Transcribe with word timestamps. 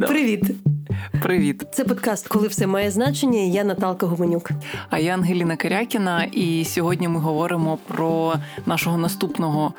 Привіт. 0.00 0.42
Привіт, 1.22 1.64
це 1.72 1.84
подкаст, 1.84 2.28
коли 2.28 2.48
все 2.48 2.66
має 2.66 2.90
значення. 2.90 3.40
Я 3.40 3.64
Наталка 3.64 4.06
Гуменюк. 4.06 4.50
А 4.90 4.98
я 4.98 5.14
Ангеліна 5.14 5.56
Карякіна. 5.56 6.24
І 6.24 6.64
сьогодні 6.64 7.08
ми 7.08 7.20
говоримо 7.20 7.78
про 7.88 8.34
нашого 8.66 8.98
наступного 8.98 9.74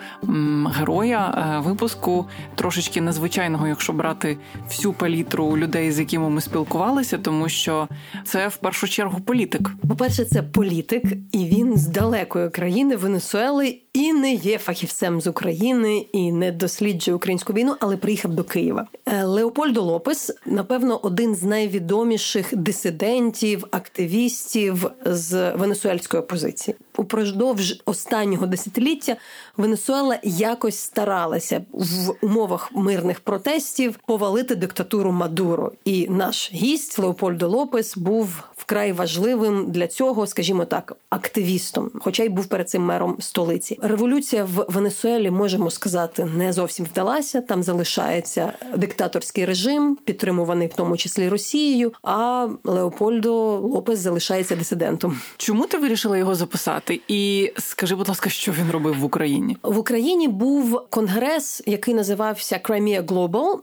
героя 0.66 1.54
е, 1.58 1.60
випуску, 1.60 2.26
трошечки 2.56 3.02
незвичайного, 3.02 3.68
якщо 3.68 3.94
брати 3.94 4.38
всю 4.68 4.94
палітру 4.94 5.58
людей, 5.58 5.92
з 5.92 6.00
якими 6.00 6.30
ми 6.30 6.42
спілкувалися, 6.42 7.18
тому 7.18 7.50
що 7.50 7.88
це 8.26 8.48
в 8.48 8.58
першу 8.58 8.88
чергу 8.88 9.20
політик. 9.20 9.70
По 9.90 9.96
перше, 9.96 10.26
це 10.26 10.44
політик, 10.44 11.04
і 11.32 11.46
він 11.46 11.78
з 11.78 11.88
далекої 11.88 12.50
країни 12.50 12.96
Венесуели 12.96 13.80
і 13.98 14.14
не 14.14 14.34
є 14.34 14.58
фахівцем 14.58 15.22
з 15.22 15.28
України 15.28 15.98
і 15.98 16.32
не 16.32 16.52
досліджує 16.52 17.16
українську 17.16 17.54
війну, 17.54 17.76
але 17.80 17.98
приїхав 17.98 18.34
до 18.34 18.44
Києва. 18.44 18.88
Е, 19.06 19.24
Леопольдо 19.24 19.82
Лопес, 19.82 20.32
напевно, 20.46 21.00
один 21.04 21.36
з 21.36 21.44
найвідоміших 21.44 22.56
дисидентів, 22.56 23.66
активістів 23.72 24.92
з 25.06 25.52
венесуельської 25.52 26.24
опозиції. 26.24 26.76
Упродовж 26.98 27.82
останнього 27.86 28.48
десятиліття 28.48 29.16
Венесуела 29.58 30.20
якось 30.24 30.78
старалася 30.78 31.66
в 31.72 32.14
умовах 32.22 32.72
мирних 32.76 33.20
протестів 33.20 34.00
повалити 34.06 34.56
диктатуру 34.56 35.12
Мадуро. 35.12 35.72
І 35.86 36.08
наш 36.10 36.52
гість 36.54 37.00
Леопольдо 37.00 37.48
Лопес 37.48 37.98
був 37.98 38.44
вкрай 38.56 38.92
важливим 38.92 39.72
для 39.72 39.88
цього, 39.88 40.28
скажімо 40.28 40.66
так, 40.66 40.98
активістом, 41.10 41.92
хоча 42.00 42.24
й 42.24 42.30
був 42.30 42.46
перед 42.46 42.70
цим 42.70 42.84
мером 42.84 43.18
столиці. 43.20 43.80
Революція 43.88 44.44
в 44.44 44.66
Венесуелі 44.68 45.32
можемо 45.32 45.72
сказати 45.72 46.26
не 46.26 46.54
зовсім 46.54 46.86
вдалася. 46.86 47.42
Там 47.42 47.64
залишається 47.64 48.54
диктаторський 48.76 49.46
режим, 49.46 49.98
підтримуваний 50.06 50.68
в 50.68 50.74
тому 50.74 50.98
числі 50.98 51.30
Росією. 51.30 51.94
А 52.04 52.48
Леопольдо 52.64 53.60
Лопес 53.60 54.00
залишається 54.00 54.56
дисидентом. 54.56 55.20
Чому 55.38 55.66
ти 55.66 55.78
вирішила 55.78 56.18
його 56.18 56.36
записати? 56.36 57.02
І 57.08 57.52
скажи, 57.58 57.96
будь 57.96 58.08
ласка, 58.08 58.30
що 58.30 58.52
він 58.52 58.72
робив 58.72 59.00
в 59.00 59.04
Україні? 59.04 59.58
В 59.64 59.78
Україні 59.78 60.28
був 60.28 60.82
конгрес, 60.90 61.64
який 61.66 61.94
називався 61.94 62.60
Crimea 62.64 63.06
Global. 63.06 63.60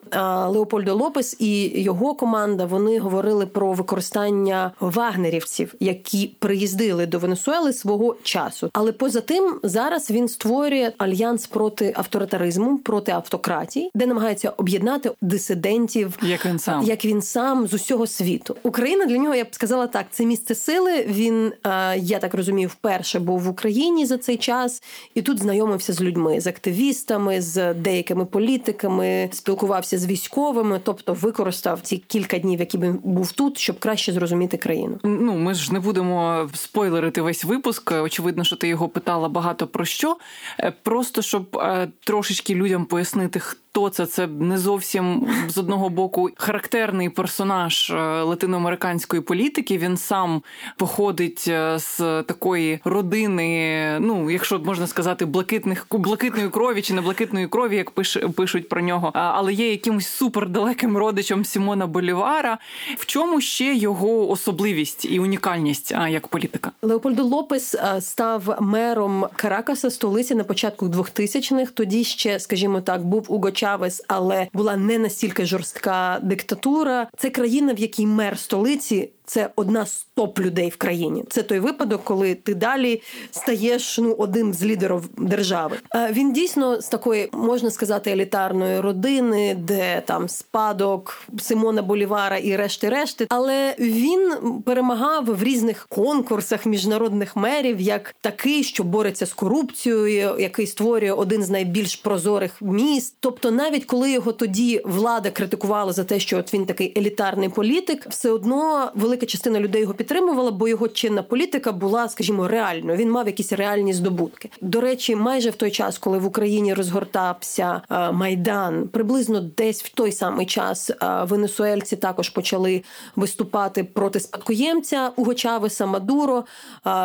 Леопольдо 0.50 0.94
Лопес 0.94 1.36
і 1.38 1.82
його 1.82 2.14
команда 2.14 2.64
вони 2.64 2.98
говорили 2.98 3.46
про 3.46 3.72
використання 3.72 4.72
вагнерівців, 4.80 5.74
які 5.80 6.26
приїздили 6.38 7.06
до 7.06 7.18
Венесуели 7.18 7.72
свого 7.72 8.16
часу. 8.22 8.70
Але 8.72 8.92
поза 8.92 9.20
тим, 9.20 9.60
зараз 9.62 10.03
він 10.10 10.28
створює 10.28 10.92
альянс 10.98 11.46
проти 11.46 11.92
авторитаризму, 11.96 12.78
проти 12.78 13.12
автократії, 13.12 13.90
де 13.94 14.06
намагається 14.06 14.50
об'єднати 14.50 15.10
дисидентів, 15.20 16.18
як 16.22 16.46
він 16.46 16.58
сам 16.58 16.84
як 16.84 17.04
він 17.04 17.22
сам 17.22 17.66
з 17.66 17.74
усього 17.74 18.06
світу. 18.06 18.56
Україна 18.62 19.06
для 19.06 19.16
нього 19.16 19.34
я 19.34 19.44
б 19.44 19.48
сказала 19.50 19.86
так: 19.86 20.06
це 20.10 20.24
місце 20.24 20.54
сили. 20.54 21.06
Він 21.08 21.52
я 21.96 22.18
так 22.18 22.34
розумію, 22.34 22.68
вперше 22.68 23.18
був 23.18 23.40
в 23.40 23.48
Україні 23.48 24.06
за 24.06 24.18
цей 24.18 24.36
час, 24.36 24.82
і 25.14 25.22
тут 25.22 25.38
знайомився 25.38 25.92
з 25.92 26.00
людьми, 26.00 26.40
з 26.40 26.46
активістами, 26.46 27.40
з 27.40 27.74
деякими 27.74 28.24
політиками, 28.24 29.28
спілкувався 29.32 29.98
з 29.98 30.06
військовими, 30.06 30.80
тобто 30.84 31.14
використав 31.14 31.80
ці 31.80 31.96
кілька 31.96 32.38
днів, 32.38 32.60
які 32.60 32.78
він 32.78 32.98
був 33.04 33.32
тут, 33.32 33.58
щоб 33.58 33.78
краще 33.78 34.12
зрозуміти 34.12 34.56
країну. 34.56 34.98
Ну 35.04 35.34
ми 35.34 35.54
ж 35.54 35.72
не 35.72 35.80
будемо 35.80 36.48
спойлерити 36.54 37.22
весь 37.22 37.44
випуск. 37.44 37.92
Очевидно, 37.92 38.44
що 38.44 38.56
ти 38.56 38.68
його 38.68 38.88
питала 38.88 39.28
багато 39.28 39.66
про 39.66 39.84
що. 39.94 40.16
Е, 40.60 40.72
просто 40.82 41.22
щоб 41.22 41.56
е, 41.56 41.88
трошечки 42.04 42.54
людям 42.54 42.84
пояснити, 42.84 43.40
хто 43.74 43.88
це. 43.88 44.06
Це 44.06 44.26
не 44.26 44.58
зовсім 44.58 45.26
з 45.48 45.58
одного 45.58 45.88
боку 45.88 46.30
характерний 46.36 47.08
персонаж 47.08 47.90
е, 47.90 48.22
латиноамериканської 48.22 49.22
політики. 49.22 49.78
Він 49.78 49.96
сам 49.96 50.42
походить 50.76 51.50
з 51.76 51.96
такої 52.22 52.80
родини, 52.84 53.98
ну 54.00 54.30
якщо 54.30 54.58
можна 54.58 54.86
сказати, 54.86 55.24
блакитних 55.24 55.86
блакитної 55.90 56.48
крові 56.48 56.82
чи 56.82 56.94
не 56.94 57.00
блакитної 57.00 57.48
крові, 57.48 57.76
як 57.76 57.90
пиш, 57.90 58.18
пишуть 58.36 58.68
про 58.68 58.80
нього, 58.80 59.10
але 59.14 59.52
є 59.52 59.70
якимось 59.70 60.06
супердалеким 60.06 60.96
родичем 60.96 61.44
Сімона 61.44 61.86
Болівара. 61.86 62.58
В 62.98 63.06
чому 63.06 63.40
ще 63.40 63.74
його 63.74 64.30
особливість 64.30 65.04
і 65.04 65.20
унікальність 65.20 65.90
як 66.08 66.28
політика? 66.28 66.72
Леопольдо 66.82 67.22
Лопес 67.22 67.76
став 68.00 68.56
мером 68.60 69.26
Каракаса, 69.36 69.90
столиці 69.90 70.34
на 70.34 70.44
початку 70.44 70.86
2000-х. 70.86 71.72
Тоді 71.74 72.04
ще, 72.04 72.40
скажімо 72.40 72.80
так, 72.80 73.04
був 73.04 73.26
Уго 73.28 73.50
Чавес, 73.50 73.63
але 74.08 74.48
була 74.52 74.76
не 74.76 74.98
настільки 74.98 75.46
жорстка 75.46 76.20
диктатура. 76.22 77.08
Це 77.16 77.30
країна, 77.30 77.72
в 77.72 77.78
якій 77.78 78.06
мер 78.06 78.38
столиці 78.38 79.10
це 79.26 79.50
одна 79.56 79.86
з 79.86 80.06
топ 80.14 80.40
людей 80.40 80.68
в 80.68 80.76
країні. 80.76 81.24
Це 81.28 81.42
той 81.42 81.58
випадок, 81.58 82.00
коли 82.04 82.34
ти 82.34 82.54
далі 82.54 83.02
стаєш 83.30 83.98
ну 83.98 84.12
одним 84.12 84.54
з 84.54 84.64
лідерів 84.64 85.08
держави. 85.18 85.76
Він 86.10 86.32
дійсно 86.32 86.80
з 86.80 86.88
такої 86.88 87.28
можна 87.32 87.70
сказати 87.70 88.10
елітарної 88.10 88.80
родини, 88.80 89.54
де 89.54 90.02
там 90.06 90.28
спадок 90.28 91.22
Симона 91.38 91.82
Болівара 91.82 92.38
і 92.38 92.56
решти 92.56 92.88
решти. 92.88 93.26
Але 93.28 93.74
він 93.78 94.32
перемагав 94.64 95.24
в 95.24 95.42
різних 95.42 95.86
конкурсах 95.88 96.66
міжнародних 96.66 97.36
мерів 97.36 97.80
як 97.80 98.14
такий, 98.20 98.62
що 98.62 98.84
бореться 98.84 99.26
з 99.26 99.32
корупцією, 99.32 100.36
який 100.38 100.66
створює 100.66 101.12
один 101.12 101.42
з 101.42 101.50
найбільш 101.50 101.96
прозорих 101.96 102.62
міст. 102.62 103.16
Тобто, 103.20 103.50
навіть 103.50 103.84
коли 103.84 104.10
його 104.10 104.32
тоді 104.32 104.82
влада 104.84 105.30
критикувала 105.30 105.92
за 105.92 106.04
те, 106.04 106.20
що 106.20 106.38
от 106.38 106.54
він 106.54 106.66
такий 106.66 106.92
елітарний 106.96 107.48
політик, 107.48 108.06
все 108.10 108.30
одно 108.30 108.90
велика 109.14 109.26
частина 109.26 109.60
людей 109.60 109.80
його 109.80 109.94
підтримувала, 109.94 110.50
бо 110.50 110.68
його 110.68 110.88
чинна 110.88 111.22
політика 111.22 111.72
була, 111.72 112.08
скажімо, 112.08 112.48
реальною. 112.48 112.98
Він 112.98 113.10
мав 113.10 113.26
якісь 113.26 113.52
реальні 113.52 113.92
здобутки. 113.92 114.50
До 114.60 114.80
речі, 114.80 115.16
майже 115.16 115.50
в 115.50 115.54
той 115.54 115.70
час, 115.70 115.98
коли 115.98 116.18
в 116.18 116.26
Україні 116.26 116.74
розгортався 116.74 117.82
майдан, 118.12 118.88
приблизно 118.88 119.40
десь 119.40 119.82
в 119.82 119.94
той 119.94 120.12
самий 120.12 120.46
час 120.46 120.90
венесуельці 121.22 121.96
також 121.96 122.28
почали 122.28 122.82
виступати 123.16 123.84
проти 123.84 124.20
спадкоємця 124.20 125.10
Уго 125.16 125.34
Чавеса 125.34 125.86
Мадуро. 125.86 126.44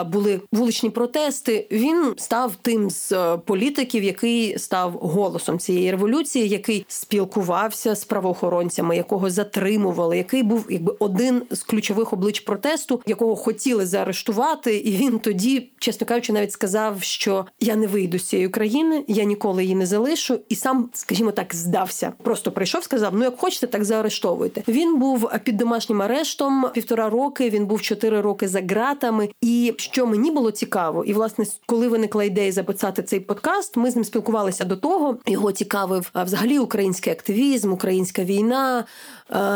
Були 0.05 0.41
вуличні 0.51 0.89
протести. 0.89 1.67
Він 1.71 2.13
став 2.17 2.55
тим 2.61 2.89
з 2.89 3.37
політиків, 3.45 4.03
який 4.03 4.59
став 4.59 4.91
голосом 4.91 5.59
цієї 5.59 5.91
революції, 5.91 6.49
який 6.49 6.85
спілкувався 6.87 7.95
з 7.95 8.05
правоохоронцями, 8.05 8.97
якого 8.97 9.29
затримували, 9.29 10.17
який 10.17 10.43
був 10.43 10.65
якби 10.69 10.95
один 10.99 11.41
з 11.51 11.63
ключових 11.63 11.98
облич 12.13 12.39
протесту, 12.39 13.01
якого 13.05 13.35
хотіли 13.35 13.85
заарештувати, 13.85 14.77
і 14.77 14.91
він 14.91 15.19
тоді, 15.19 15.69
чесно 15.79 16.07
кажучи, 16.07 16.33
навіть 16.33 16.51
сказав, 16.51 17.03
що 17.03 17.45
я 17.59 17.75
не 17.75 17.87
вийду 17.87 18.19
з 18.19 18.23
цієї 18.23 18.49
країни, 18.49 19.03
я 19.07 19.23
ніколи 19.23 19.63
її 19.63 19.75
не 19.75 19.85
залишу, 19.85 20.39
і 20.49 20.55
сам, 20.55 20.89
скажімо 20.93 21.31
так, 21.31 21.55
здався. 21.55 22.13
Просто 22.23 22.51
прийшов, 22.51 22.83
сказав: 22.83 23.13
Ну, 23.15 23.23
як 23.23 23.37
хочете, 23.37 23.67
так 23.67 23.85
заарештовуйте. 23.85 24.63
Він 24.67 24.99
був 24.99 25.29
під 25.43 25.57
домашнім 25.57 26.01
арештом 26.01 26.65
півтора 26.73 27.09
роки. 27.09 27.49
Він 27.49 27.65
був 27.65 27.81
чотири 27.81 28.21
роки 28.21 28.47
за 28.47 28.61
ґратами. 28.61 29.29
І 29.41 29.73
що 29.77 30.05
мені 30.05 30.31
було 30.31 30.51
цікаво, 30.51 31.05
і 31.05 31.13
власне, 31.13 31.45
коли 31.65 31.87
виникла 31.87 32.23
ідея 32.23 32.51
записати 32.51 33.03
цей 33.03 33.19
подкаст, 33.19 33.77
ми 33.77 33.91
з 33.91 33.95
ним 33.95 34.05
спілкувалися 34.05 34.65
до 34.65 34.77
того. 34.77 35.17
Його 35.27 35.51
цікавив 35.51 36.11
взагалі 36.15 36.59
український 36.59 37.13
активізм, 37.13 37.73
українська 37.73 38.23
війна. 38.23 38.85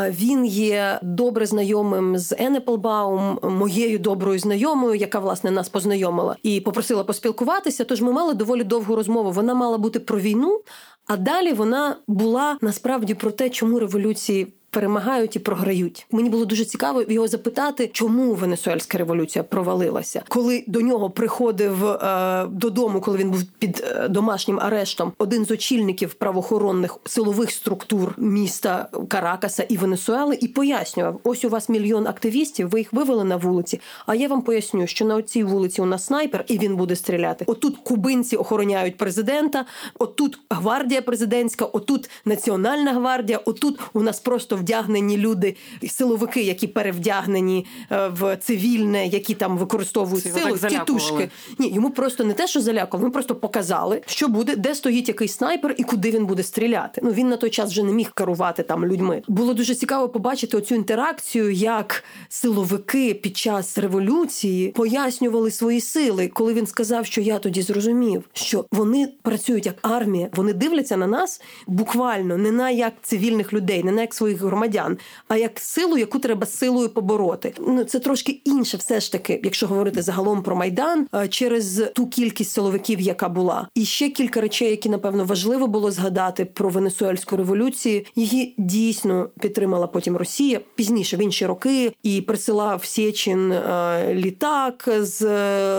Він 0.10 0.46
є 0.46 1.00
добре 1.02 1.46
знайомим 1.46 2.18
з 2.18 2.36
Енеплбаум, 2.38 3.40
моєю 3.44 4.00
доброю 4.00 4.40
знайомою, 4.40 4.96
яка 4.96 5.20
власне 5.20 5.52
нас 5.52 5.70
познайомила 5.70 6.36
і 6.44 6.62
попросила 6.62 7.04
поспілкуватися. 7.04 7.84
Тож 7.84 8.02
ми 8.02 8.12
мали 8.12 8.34
доволі 8.34 8.64
довгу 8.64 8.96
розмову. 8.96 9.32
Вона 9.32 9.54
мала 9.54 9.78
бути 9.78 10.00
про 10.00 10.20
війну, 10.20 10.62
а 11.08 11.18
далі 11.18 11.54
вона 11.54 11.96
була 12.08 12.58
насправді 12.62 13.14
про 13.14 13.31
те, 13.31 13.50
чому 13.50 13.80
революції 13.80 14.54
перемагають 14.74 15.36
і 15.36 15.40
програють. 15.40 16.06
Мені 16.12 16.30
було 16.30 16.46
дуже 16.46 16.66
цікаво 16.66 17.04
його 17.10 17.28
запитати, 17.28 17.90
чому 17.94 18.34
Венесуельська 18.34 18.98
революція 18.98 19.44
провалилася, 19.44 20.24
коли 20.28 20.64
до 20.68 20.81
нього 20.81 21.10
приходив 21.10 21.86
е, 21.86 22.46
додому, 22.52 23.02
коли 23.02 23.18
він 23.18 23.31
був 23.31 23.44
під 23.60 23.84
е, 23.88 24.08
домашнім 24.08 24.60
арештом, 24.60 25.14
один 25.18 25.46
з 25.46 25.52
очільників 25.52 26.14
правоохоронних 26.14 26.98
силових 27.06 27.52
структур 27.52 28.14
міста 28.18 28.88
Каракаса 29.08 29.64
і 29.64 29.78
Венесуели, 29.78 30.38
і 30.42 30.48
пояснював: 30.48 31.19
ось 31.24 31.46
у 31.46 31.50
вас 31.50 31.69
мільйон 31.69 32.08
активістів, 32.08 32.69
ви 32.69 32.80
їх 32.80 32.94
вивели 32.94 33.24
на 33.24 33.36
вулиці. 33.36 33.80
А 34.06 34.16
я 34.16 34.28
вам 34.28 34.42
поясню, 34.42 34.88
що 34.88 35.06
на 35.06 35.22
цій 35.22 35.44
вулиці 35.44 35.81
у 35.81 35.86
нас 35.86 36.06
снайпер, 36.06 36.46
і 36.48 36.58
він 36.58 36.76
буде 36.76 36.96
стріляти. 36.96 37.46
Отут 37.48 37.78
кубинці 37.78 38.36
охороняють 38.36 38.98
президента, 38.98 39.66
отут 40.00 40.40
гвардія 40.50 41.02
президентська, 41.02 41.66
отут 41.66 42.10
національна 42.26 42.94
гвардія, 42.94 43.40
отут 43.46 43.80
у 43.94 44.02
нас 44.02 44.19
просто 44.19 44.56
вдягнені 44.63 45.18
люди, 45.18 45.56
силовики, 45.89 46.42
які 46.42 46.68
перевдягнені 46.68 47.65
е, 47.92 48.07
в 48.07 48.38
цивільне, 48.38 49.07
які 49.07 49.33
там 49.33 49.57
використовують 49.57 50.33
силу, 50.33 50.57
тітушки. 50.57 51.30
Ні, 51.60 51.69
йому 51.69 51.89
просто 51.89 52.24
не 52.24 52.33
те, 52.33 52.48
що 52.48 52.62
залякували, 52.62 53.07
ми 53.07 53.12
просто 53.12 53.36
показали, 53.36 54.01
що 54.06 54.27
буде, 54.27 54.56
де 54.56 54.75
стоїть 54.75 55.07
якийсь 55.07 55.33
снайпер 55.33 55.75
і 55.77 55.83
куди 55.83 56.12
він 56.12 56.25
буде 56.25 56.44
стріляти. 56.44 57.01
Ну 57.04 57.12
він 57.12 57.30
на 57.30 57.38
той 57.38 57.50
час 57.50 57.69
вже 57.69 57.83
не 57.83 57.94
міг 57.94 58.12
керувати 58.12 58.63
там 58.63 58.86
людьми. 58.86 59.21
Було 59.27 59.54
дуже 59.54 59.75
цікаво 59.75 60.10
побачити 60.10 60.57
оцю 60.57 60.75
інтеракцію, 60.75 61.51
як 61.51 62.04
силовики 62.30 63.13
під 63.13 63.38
час 63.38 63.77
революції 63.77 64.69
пояснювали 64.69 65.51
свої 65.51 65.81
сили, 65.81 66.27
коли 66.27 66.54
він 66.54 66.68
сказав, 66.68 67.06
що 67.06 67.21
я 67.21 67.39
тоді 67.39 67.62
зрозумів, 67.62 68.24
що 68.33 68.66
вони 68.71 69.09
працюють 69.21 69.66
як 69.66 69.75
армія, 69.81 70.30
вони 70.33 70.54
дивляться 70.54 70.98
на 70.98 71.07
нас 71.07 71.42
буквально 71.68 72.38
не 72.38 72.51
на 72.51 72.69
як 72.69 72.94
цивільних 73.01 73.54
людей, 73.54 73.83
не 73.83 73.92
на 73.92 74.01
як 74.01 74.13
своїх 74.13 74.38
громадян, 74.54 74.98
а 75.28 75.38
як 75.38 75.60
силу, 75.60 75.98
яку 75.98 76.20
треба 76.20 76.46
силою 76.46 76.90
побороти. 76.90 77.54
Ну 77.60 77.84
це 77.84 78.00
трошки 78.00 78.32
інше, 78.32 78.78
все 78.78 79.00
ж 79.00 79.12
таки, 79.12 79.42
якщо 79.44 79.68
говорити 79.68 80.02
загалом 80.02 80.44
про 80.44 80.56
майдан, 80.56 81.08
е, 81.16 81.28
через 81.28 81.84
ту 81.96 82.08
кількість 82.08 82.52
силовиків, 82.52 83.02
яка 83.02 83.30
була, 83.30 83.68
і 83.76 83.86
ще 83.86 84.10
кілька 84.10 84.42
речей, 84.42 84.70
які 84.70 84.90
напевно 84.90 85.26
важливо 85.26 85.68
було 85.68 85.92
згадати 85.92 86.46
про 86.46 86.70
венесуельську 86.70 87.38
революцію. 87.38 88.02
Її 88.16 88.56
дійсно 88.58 89.30
підтримала 89.40 89.88
потім 89.88 90.18
Росія 90.18 90.60
пізніше 90.76 91.18
в 91.18 91.22
інші 91.22 91.46
роки 91.46 91.94
і 92.04 92.22
присилав 92.22 92.86
Сєчин 92.86 93.52
е, 93.52 94.14
літак 94.14 94.90
з 95.00 95.22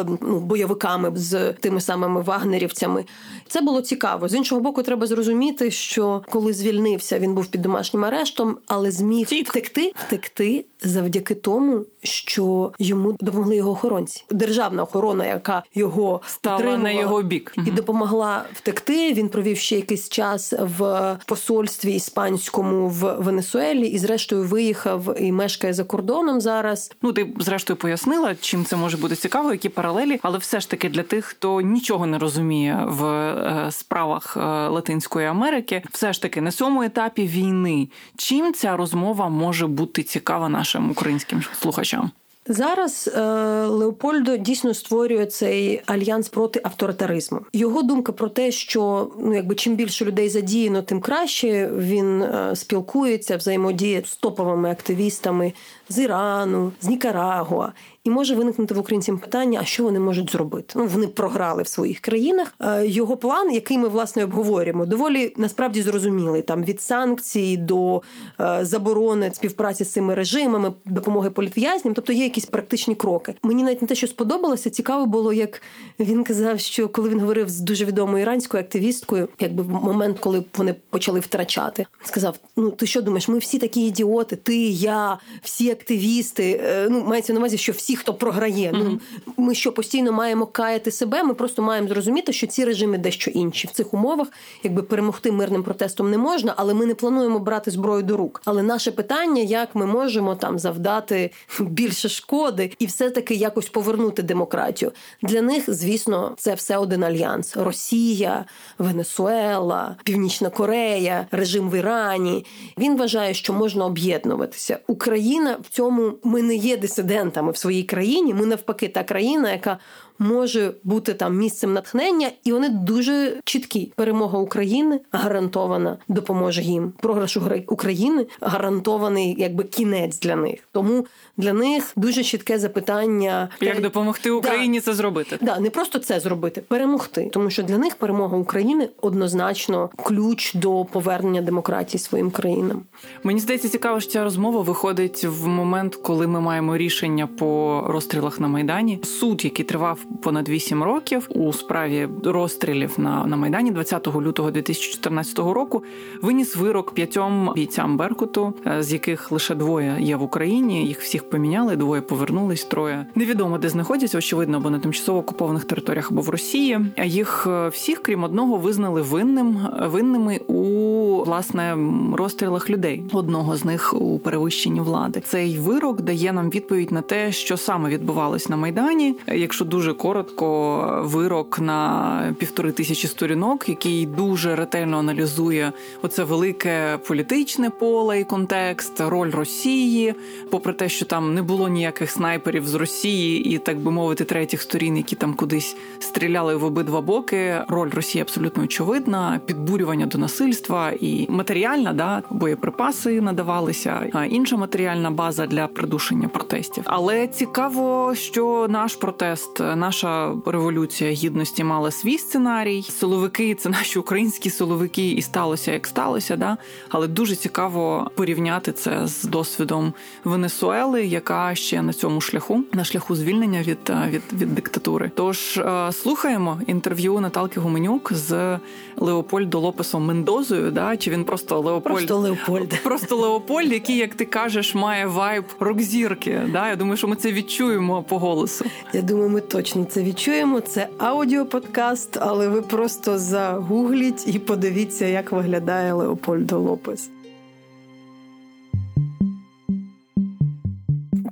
ну, 0.05 0.41
бойовиками 0.41 1.13
з 1.15 1.53
тими 1.53 1.81
самими 1.81 2.23
вагнерівцями. 2.23 3.05
Це 3.49 3.61
було 3.61 3.81
цікаво. 3.81 4.29
З 4.29 4.35
іншого 4.35 4.61
боку, 4.61 4.83
треба 4.83 5.07
зрозуміти, 5.07 5.71
що 5.71 6.23
коли 6.31 6.53
звільнився, 6.53 7.19
він 7.19 7.35
був 7.35 7.47
під 7.47 7.63
домашнім 7.63 8.05
арештом, 8.05 8.57
але 8.67 8.91
зміг 8.91 9.27
втекти, 9.27 9.93
втекти 10.07 10.65
завдяки 10.89 11.35
тому, 11.35 11.85
що 12.03 12.73
йому 12.79 13.17
допомогли 13.21 13.57
його 13.57 13.71
охоронці. 13.71 14.25
Державна 14.31 14.83
охорона, 14.83 15.27
яка 15.27 15.63
його 15.75 16.21
стала 16.27 16.77
на 16.77 16.91
його 16.91 17.23
бік 17.23 17.55
і 17.67 17.71
допомогла 17.71 18.45
втекти. 18.53 19.13
Він 19.13 19.29
провів 19.29 19.59
ще 19.59 19.77
якийсь 19.77 20.09
час 20.09 20.55
в 20.79 21.17
посольстві 21.27 21.95
іспанському 21.95 22.89
в 22.89 23.15
Венесуелі 23.19 23.87
і, 23.87 23.99
зрештою, 23.99 24.45
виїхав 24.45 25.17
і 25.21 25.33
мешкає 25.33 25.73
за 25.73 25.85
кордоном 25.85 26.41
зараз. 26.41 26.93
Ну 27.03 27.13
ти 27.13 27.33
зрештою 27.39 27.77
пояснила, 27.77 28.35
чим 28.35 28.65
це 28.65 28.77
може 28.77 28.97
бути 28.97 29.17
цікаво, 29.17 29.53
які 29.53 29.69
паралелі, 29.69 30.21
але 30.23 30.39
все 30.39 30.61
ж 30.61 30.71
таки 30.71 30.89
для 30.89 31.03
тих, 31.03 31.25
хто 31.25 31.61
нічого 31.61 32.07
не 32.07 32.19
розуміє 32.19 32.85
в 32.87 33.05
е, 33.05 33.67
справах 33.71 34.37
е, 34.37 34.41
Латинської 34.69 35.27
Америки, 35.27 35.83
все 35.91 36.13
ж 36.13 36.23
таки 36.23 36.41
на 36.41 36.51
цьому 36.51 36.83
етапі 36.83 37.27
війни. 37.27 37.89
Чим 38.17 38.53
ця 38.53 38.77
розмова 38.77 39.29
може 39.29 39.67
бути 39.67 40.03
цікава 40.03 40.49
нашим 40.49 40.74
українським 40.81 41.43
слухачам? 41.61 42.11
Зараз 42.47 43.11
е, 43.17 43.21
Леопольдо 43.67 44.37
дійсно 44.37 44.75
створює 44.75 45.27
цей 45.27 45.83
альянс 45.87 46.29
проти 46.29 46.61
авторитаризму. 46.65 47.41
Його 47.53 47.83
думка 47.83 48.13
про 48.13 48.29
те, 48.29 48.53
що 48.53 49.11
ну 49.19 49.35
якби 49.35 49.55
чим 49.55 49.77
більше 49.77 50.05
людей 50.05 50.29
задіяно, 50.29 50.83
тим 50.83 51.01
краще 51.01 51.71
він 51.79 52.23
е, 52.23 52.57
спілкується, 52.57 53.37
взаємодіє 53.37 54.03
з 54.07 54.17
топовими 54.17 54.71
активістами 54.71 55.53
з 55.89 55.99
Ірану, 55.99 56.73
з 56.81 56.89
Нікарагуа. 56.89 57.73
І 58.05 58.11
може 58.11 58.35
виникнути 58.35 58.75
в 58.75 58.79
українцям 58.79 59.19
питання, 59.19 59.59
а 59.63 59.65
що 59.65 59.83
вони 59.83 60.01
можуть 60.01 60.33
зробити? 60.33 60.75
Ну 60.77 60.87
вони 60.87 61.07
програли 61.07 61.63
в 61.63 61.69
своїх 61.69 62.01
країнах. 62.01 62.55
Е, 62.61 62.87
його 62.87 63.17
план, 63.17 63.53
який 63.53 63.79
ми 63.79 63.89
власне 63.89 64.25
обговорюємо, 64.25 64.87
доволі 64.87 65.35
насправді 65.37 65.83
зрозумілий. 65.83 66.43
Там 66.43 66.65
від 66.65 66.83
санкцій 66.83 67.57
до 67.57 68.03
е, 68.41 68.59
заборони 68.63 69.31
співпраці 69.35 69.85
з 69.85 69.93
цими 69.93 70.15
режимами, 70.15 70.73
допомоги 70.85 71.31
політв'язням, 71.31 71.95
тобто 71.95 72.13
є 72.13 72.25
якісь 72.25 72.47
практичні 72.47 72.95
кроки. 72.95 73.35
Мені 73.43 73.63
навіть 73.63 73.83
не 73.83 73.89
те, 73.89 73.95
що 73.95 74.07
сподобалося, 74.07 74.71
цікаво 74.71 75.07
було, 75.07 75.33
як 75.33 75.63
він 76.01 76.25
казав, 76.25 76.61
що 76.61 76.89
коли 76.89 77.09
він 77.09 77.21
говорив 77.21 77.49
з 77.49 77.61
дуже 77.61 77.85
відомою 77.85 78.23
іранською 78.23 78.63
активісткою, 78.63 79.29
якби 79.41 79.63
в 79.63 79.71
момент, 79.71 80.19
коли 80.19 80.45
вони 80.57 80.75
почали 80.91 81.21
втрачати, 81.21 81.87
сказав: 82.03 82.35
Ну 82.57 82.71
ти 82.71 82.87
що 82.87 83.03
думаєш? 83.03 83.29
Ми 83.29 83.39
всі 83.39 83.59
такі 83.59 83.87
ідіоти, 83.87 84.37
ти, 84.37 84.57
я, 84.69 85.19
всі 85.43 85.71
активісти. 85.71 86.61
Е, 86.65 86.89
ну 86.91 87.05
мається 87.05 87.33
на 87.33 87.39
увазі, 87.39 87.59
що 87.59 87.73
всі, 87.73 87.94
хто 87.97 88.15
програє. 88.15 88.73
Mm-hmm. 88.73 88.99
Ну 89.27 89.35
ми 89.37 89.55
що 89.55 89.73
постійно 89.73 90.13
маємо 90.13 90.47
каяти 90.47 90.91
себе. 90.91 91.23
Ми 91.23 91.35
просто 91.35 91.63
маємо 91.63 91.89
зрозуміти, 91.89 92.33
що 92.33 92.47
ці 92.47 92.65
режими 92.65 92.99
дещо 92.99 93.31
інші 93.31 93.67
в 93.67 93.71
цих 93.71 93.95
умовах, 93.95 94.29
якби 94.63 94.83
перемогти 94.83 95.33
мирним 95.33 95.63
протестом 95.63 96.11
не 96.11 96.19
можна, 96.19 96.55
але 96.57 96.75
ми 96.75 96.87
не 96.87 96.95
плануємо 96.95 97.39
брати 97.39 97.71
зброю 97.71 98.03
до 98.03 98.17
рук. 98.17 98.43
Але 98.45 98.63
наше 98.63 98.93
питання, 98.93 99.43
як 99.43 99.75
ми 99.75 99.87
можемо 99.87 100.35
там 100.35 100.59
завдати 100.59 101.31
більше 101.61 102.09
шкоди 102.09 102.73
і 102.79 102.87
все 102.87 103.11
таки 103.11 103.35
якось 103.35 103.69
повернути 103.69 104.23
демократію. 104.23 104.93
Для 105.23 105.43
них, 105.43 105.65
звісно, 105.69 106.35
це 106.37 106.55
все 106.55 106.77
один 106.77 107.05
альянс: 107.05 107.57
Росія, 107.57 108.45
Венесуела, 108.79 109.97
Північна 110.05 110.51
Корея, 110.51 111.27
режим 111.31 111.71
в 111.71 111.75
Ірані. 111.75 112.47
Він 112.79 112.97
вважає, 112.97 113.35
що 113.35 113.53
можна 113.53 113.85
об'єднуватися. 113.85 114.79
Україна 114.87 115.57
в 115.63 115.69
цьому 115.69 116.13
ми 116.25 116.43
не 116.43 116.55
є 116.55 116.77
дисидентами 116.77 117.53
в 117.53 117.57
своїй 117.57 117.83
країні. 117.85 118.35
Ми 118.35 118.47
навпаки, 118.47 118.89
та 118.89 119.05
країна, 119.05 119.53
яка 119.53 119.79
може 120.19 120.73
бути 120.85 121.15
там 121.15 121.37
місцем 121.37 121.73
натхнення, 121.73 122.31
і 122.45 122.53
вони 122.53 122.69
дуже 122.69 123.41
чіткі. 123.45 123.93
Перемога 123.97 124.39
України 124.39 125.01
гарантована 125.13 125.97
допоможе 126.09 126.63
їм. 126.63 126.93
Програш 127.01 127.39
України 127.67 128.27
гарантований, 128.41 129.37
якби 129.39 129.65
кінець 129.65 130.21
для 130.21 130.37
них. 130.37 130.61
Тому 130.73 131.07
для 131.37 131.53
них 131.53 131.93
дуже 131.97 132.23
чітке 132.23 132.59
запитання, 132.59 133.49
як 133.61 133.81
допомогти 133.81 134.31
Україні 134.31 134.79
да, 134.79 134.85
це 134.85 134.95
зробити. 134.95 135.39
Да, 135.41 135.61
не 135.61 135.71
просто 135.71 135.99
це 135.99 136.21
зробити, 136.21 136.61
перемогти, 136.61 137.31
тому 137.33 137.51
що 137.51 137.63
для 137.63 137.79
них 137.79 137.97
перемога 137.97 138.37
України 138.37 138.89
однозначно 139.01 139.91
ключ 139.97 140.55
до 140.55 140.85
повернення 140.85 141.43
демократії 141.43 142.01
своїм 142.01 142.31
країнам. 142.31 142.83
Мені 143.23 143.41
здається, 143.41 143.69
цікаво, 143.69 144.01
що 144.01 144.11
ця 144.11 144.25
розмова 144.25 144.61
виходить 144.61 145.25
в 145.25 145.47
момент, 145.47 145.97
коли 145.97 146.27
ми 146.27 146.41
маємо 146.41 146.77
рішення 146.77 147.27
по 147.27 147.83
розстрілах 147.87 148.41
на 148.41 148.49
майдані. 148.49 149.01
Суд, 149.05 149.45
який 149.45 149.65
тривав 149.65 149.99
понад 150.23 150.49
8 150.49 150.83
років 150.83 151.29
у 151.31 151.53
справі 151.53 152.09
розстрілів 152.25 152.95
на 152.97 153.27
на 153.27 153.37
майдані 153.37 153.71
20 153.71 154.07
лютого 154.07 154.51
2014 154.51 155.39
року, 155.39 155.83
виніс 156.23 156.57
вирок 156.57 156.95
п'ятьом 156.95 157.53
бійцям 157.55 157.97
Беркуту, 157.97 158.55
е, 158.67 158.83
з 158.83 158.93
яких 158.93 159.33
лише 159.33 159.55
двоє 159.55 159.97
є 160.01 160.17
в 160.17 160.23
Україні. 160.23 160.87
Їх 160.87 161.01
всіх 161.01 161.31
поміняли, 161.31 161.77
двоє 161.77 162.03
повернулись, 162.03 162.65
троє 162.65 163.07
невідомо 163.15 163.59
де 163.59 163.69
знаходяться, 163.69 164.19
очевидно, 164.19 164.57
або 164.57 164.71
на 164.71 164.79
тимчасово 164.79 165.19
окупованих 165.19 165.65
територіях, 165.65 166.11
або 166.11 166.21
в 166.21 166.29
Росії. 166.29 166.81
А 166.97 167.05
їх 167.05 167.47
е, 167.51 167.69
всіх, 167.69 168.03
крім 168.03 168.25
одного, 168.25 168.57
визнали 168.57 169.03
винним 169.03 169.59
винними 169.83 170.41
у 170.47 171.25
власне 171.25 171.77
розстрілах 172.13 172.71
людей. 172.71 173.05
Одного 173.13 173.57
з 173.57 173.65
них 173.65 173.95
у 173.95 174.19
перевищенні 174.19 174.81
влади. 174.81 175.23
Цей 175.25 175.59
вирок 175.59 176.01
дає 176.01 176.33
нам 176.33 176.51
відповідь 176.51 176.93
на 176.93 177.03
те, 177.03 177.33
що 177.33 177.57
саме 177.57 177.89
відбувалось 177.89 178.49
на 178.49 178.57
майдані, 178.57 179.17
якщо 179.27 179.65
дуже 179.65 179.94
коротко 179.95 181.01
вирок 181.05 181.59
на 181.59 182.35
півтори 182.39 182.73
тисячі 182.73 183.09
сторінок, 183.09 183.69
який 183.69 184.07
дуже 184.07 184.57
ретельно 184.57 184.99
аналізує 184.99 185.73
оце 186.03 186.25
велике 186.25 186.99
політичне 187.09 187.71
поле 187.71 188.21
і 188.21 188.25
контекст, 188.25 189.01
роль 189.01 189.31
Росії, 189.31 190.15
попри 190.51 190.73
те, 190.73 190.89
що 190.89 191.05
там 191.05 191.35
не 191.35 191.43
було 191.43 191.69
ніяких 191.69 192.11
снайперів 192.11 192.67
з 192.67 192.75
Росії 192.75 193.55
і, 193.55 193.59
так 193.59 193.79
би 193.79 193.91
мовити, 193.91 194.25
третіх 194.25 194.63
сторін, 194.63 194.97
які 194.97 195.17
там 195.17 195.35
кудись 195.35 195.77
стріляли 195.99 196.57
в 196.57 196.65
обидва 196.65 197.01
боки. 197.01 197.61
Роль 197.69 197.91
Росії 197.91 198.23
абсолютно 198.23 198.63
очевидна, 198.63 199.41
підбурювання 199.47 200.07
до 200.07 200.19
насильства 200.19 200.93
і 201.01 201.27
матеріальна, 201.31 201.93
да, 201.93 202.23
боєприпаси 202.31 203.21
надавалися, 203.21 204.11
а 204.13 204.25
інша 204.25 204.57
матеріальна 204.57 205.11
база 205.11 205.47
для 205.47 205.67
придушення 205.67 206.29
протестів. 206.29 206.85
Але 206.87 207.27
цікаво, 207.27 208.15
що 208.15 208.67
наш 208.71 208.97
протест, 208.97 209.61
наша 209.85 210.35
революція 210.47 211.11
гідності 211.11 211.65
мала 211.65 211.91
свій 211.91 212.19
сценарій. 212.19 212.83
Силовики 212.83 213.55
це 213.55 213.69
наші 213.69 213.99
українські 213.99 214.51
силовики, 214.51 215.11
і 215.11 215.23
сталося 215.23 215.73
як 215.73 215.87
сталося. 215.87 216.37
Да? 216.37 216.57
Але 216.89 217.09
дуже 217.09 217.37
цікаво 217.37 218.11
порівняти 218.15 218.73
це 218.73 219.07
з 219.07 219.25
досвідом 219.25 219.93
Венесуели, 220.25 221.07
яка 221.07 221.55
ще 221.55 221.83
на 221.83 221.93
цьому 221.93 222.21
шляху, 222.21 222.65
на 222.73 222.85
шляху 222.85 223.17
звільнення 223.17 223.63
від 223.63 223.79
від, 224.11 224.23
від 224.41 224.55
диктатури. 224.55 225.11
Тож 225.15 225.57
е, 225.57 225.93
слухаємо 225.93 226.61
інтерв'ю 226.67 227.21
Наталки 227.21 227.61
Гуменюк 227.61 228.13
з 228.13 228.59
Леопольдо 228.97 229.61
Лопесом 229.61 230.05
Мендозою. 230.05 230.71
Да? 230.71 230.97
Чи 230.97 231.11
він 231.11 231.25
просто 231.25 231.61
Леопольд? 231.61 231.95
Просто 231.97 232.19
Леопольд. 232.19 232.83
Просто 232.85 233.17
Леопольд, 233.17 233.73
який, 233.73 233.97
як 233.97 234.15
ти 234.15 234.25
кажеш, 234.25 234.75
має 234.75 235.07
вайб 235.07 235.45
рок-зірки. 235.61 236.41
Да? 236.53 236.69
Я 236.69 236.77
думаю, 236.77 236.97
що 236.97 237.09
ми 237.09 237.17
це 237.17 237.33
відчуємо 237.33 238.03
по 238.03 238.19
голосу. 238.19 238.65
Я 238.93 239.03
думаю, 239.03 239.29
ми 239.29 239.41
точно 239.75 239.85
це 239.85 240.03
відчуємо. 240.03 240.61
Це 240.61 240.89
аудіоподкаст, 240.99 242.17
але 242.21 242.49
ви 242.49 242.63
просто 242.63 243.19
загугліть 243.19 244.35
і 244.35 244.39
подивіться, 244.39 245.07
як 245.07 245.33
виглядає 245.33 245.93
Леопольдо 245.93 246.59
Лопес. 246.59 247.11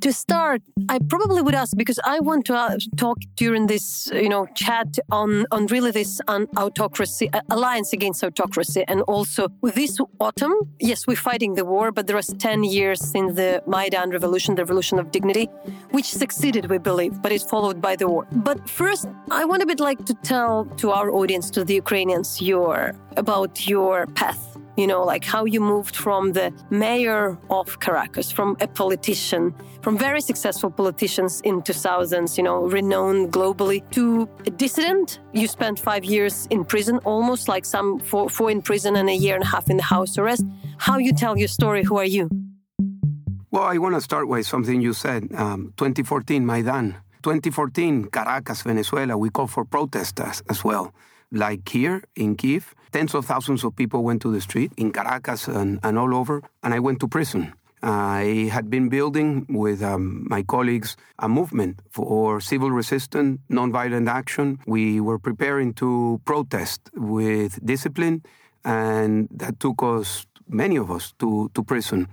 To 0.02 0.12
start, 0.12 0.62
I 0.88 0.98
probably 0.98 1.42
would 1.42 1.54
ask 1.54 1.76
because 1.76 2.00
I 2.04 2.18
want 2.18 2.44
to 2.46 2.54
uh, 2.54 2.76
talk 2.96 3.18
during 3.36 3.68
this, 3.68 4.10
you 4.12 4.28
know, 4.28 4.46
chat 4.54 4.98
on 5.10 5.46
on 5.52 5.66
really 5.66 5.92
this 5.92 6.20
on 6.26 6.48
autocracy 6.56 7.30
uh, 7.32 7.40
alliance 7.50 7.92
against 7.92 8.22
autocracy, 8.24 8.84
and 8.88 9.00
also 9.02 9.48
this 9.62 9.98
autumn. 10.20 10.54
Yes, 10.80 11.06
we're 11.06 11.24
fighting 11.30 11.54
the 11.54 11.64
war, 11.64 11.92
but 11.92 12.06
there 12.08 12.18
is 12.18 12.28
ten 12.38 12.64
years 12.64 13.00
since 13.00 13.34
the 13.34 13.62
Maidan 13.66 14.10
revolution, 14.10 14.56
the 14.56 14.62
revolution 14.62 14.98
of 14.98 15.10
dignity, 15.12 15.46
which 15.90 16.06
succeeded, 16.06 16.68
we 16.68 16.78
believe, 16.78 17.22
but 17.22 17.30
it's 17.32 17.44
followed 17.44 17.80
by 17.80 17.94
the 17.96 18.08
war. 18.08 18.26
But 18.32 18.68
first, 18.68 19.06
I 19.30 19.44
want 19.44 19.62
a 19.62 19.66
bit 19.66 19.80
like 19.80 20.04
to 20.06 20.14
tell 20.14 20.66
to 20.82 20.90
our 20.90 21.10
audience, 21.10 21.48
to 21.50 21.64
the 21.64 21.74
Ukrainians, 21.74 22.42
your 22.42 22.94
about 23.16 23.68
your 23.68 24.06
path 24.20 24.51
you 24.76 24.86
know, 24.86 25.02
like 25.02 25.24
how 25.24 25.44
you 25.44 25.60
moved 25.60 25.96
from 25.96 26.32
the 26.32 26.52
mayor 26.70 27.38
of 27.50 27.80
Caracas, 27.80 28.32
from 28.32 28.56
a 28.60 28.66
politician, 28.66 29.54
from 29.82 29.98
very 29.98 30.20
successful 30.20 30.70
politicians 30.70 31.40
in 31.42 31.62
2000s, 31.62 32.36
you 32.36 32.44
know, 32.44 32.62
renowned 32.62 33.32
globally, 33.32 33.82
to 33.90 34.28
a 34.46 34.50
dissident. 34.50 35.20
You 35.32 35.46
spent 35.46 35.78
five 35.78 36.04
years 36.04 36.46
in 36.50 36.64
prison, 36.64 36.98
almost 37.04 37.48
like 37.48 37.64
some 37.64 37.98
four, 38.00 38.28
four 38.28 38.50
in 38.50 38.62
prison 38.62 38.96
and 38.96 39.08
a 39.08 39.14
year 39.14 39.34
and 39.34 39.44
a 39.44 39.46
half 39.46 39.68
in 39.68 39.76
the 39.76 39.82
house 39.82 40.16
arrest. 40.18 40.44
How 40.78 40.98
you 40.98 41.12
tell 41.12 41.36
your 41.36 41.48
story? 41.48 41.82
Who 41.84 41.96
are 41.98 42.06
you? 42.06 42.30
Well, 43.50 43.64
I 43.64 43.76
want 43.76 43.94
to 43.94 44.00
start 44.00 44.28
with 44.28 44.46
something 44.46 44.80
you 44.80 44.94
said. 44.94 45.28
Um, 45.34 45.74
2014, 45.76 46.46
Maidan. 46.46 46.96
2014, 47.22 48.06
Caracas, 48.06 48.62
Venezuela, 48.62 49.16
we 49.16 49.30
called 49.30 49.50
for 49.50 49.64
protests 49.64 50.20
as, 50.20 50.42
as 50.48 50.64
well. 50.64 50.92
Like 51.30 51.68
here 51.68 52.02
in 52.16 52.34
Kiev, 52.34 52.74
tens 52.92 53.14
of 53.14 53.24
thousands 53.26 53.64
of 53.64 53.74
people 53.74 54.04
went 54.04 54.22
to 54.22 54.30
the 54.30 54.40
street 54.40 54.72
in 54.76 54.92
Caracas 54.92 55.48
and, 55.48 55.80
and 55.82 55.98
all 55.98 56.14
over, 56.14 56.42
and 56.62 56.74
I 56.74 56.78
went 56.78 57.00
to 57.00 57.08
prison. 57.08 57.54
I 57.82 58.48
had 58.52 58.70
been 58.70 58.88
building 58.88 59.44
with 59.48 59.82
um, 59.82 60.24
my 60.28 60.44
colleagues 60.44 60.96
a 61.18 61.28
movement 61.28 61.80
for 61.90 62.40
civil 62.40 62.70
resistance, 62.70 63.40
nonviolent 63.50 64.08
action. 64.08 64.60
We 64.66 65.00
were 65.00 65.18
preparing 65.18 65.74
to 65.74 66.20
protest 66.24 66.90
with 66.94 67.64
discipline, 67.64 68.22
and 68.64 69.28
that 69.32 69.58
took 69.58 69.82
us, 69.82 70.26
many 70.48 70.76
of 70.76 70.90
us, 70.92 71.12
to, 71.18 71.50
to 71.54 71.64
prison. 71.64 72.06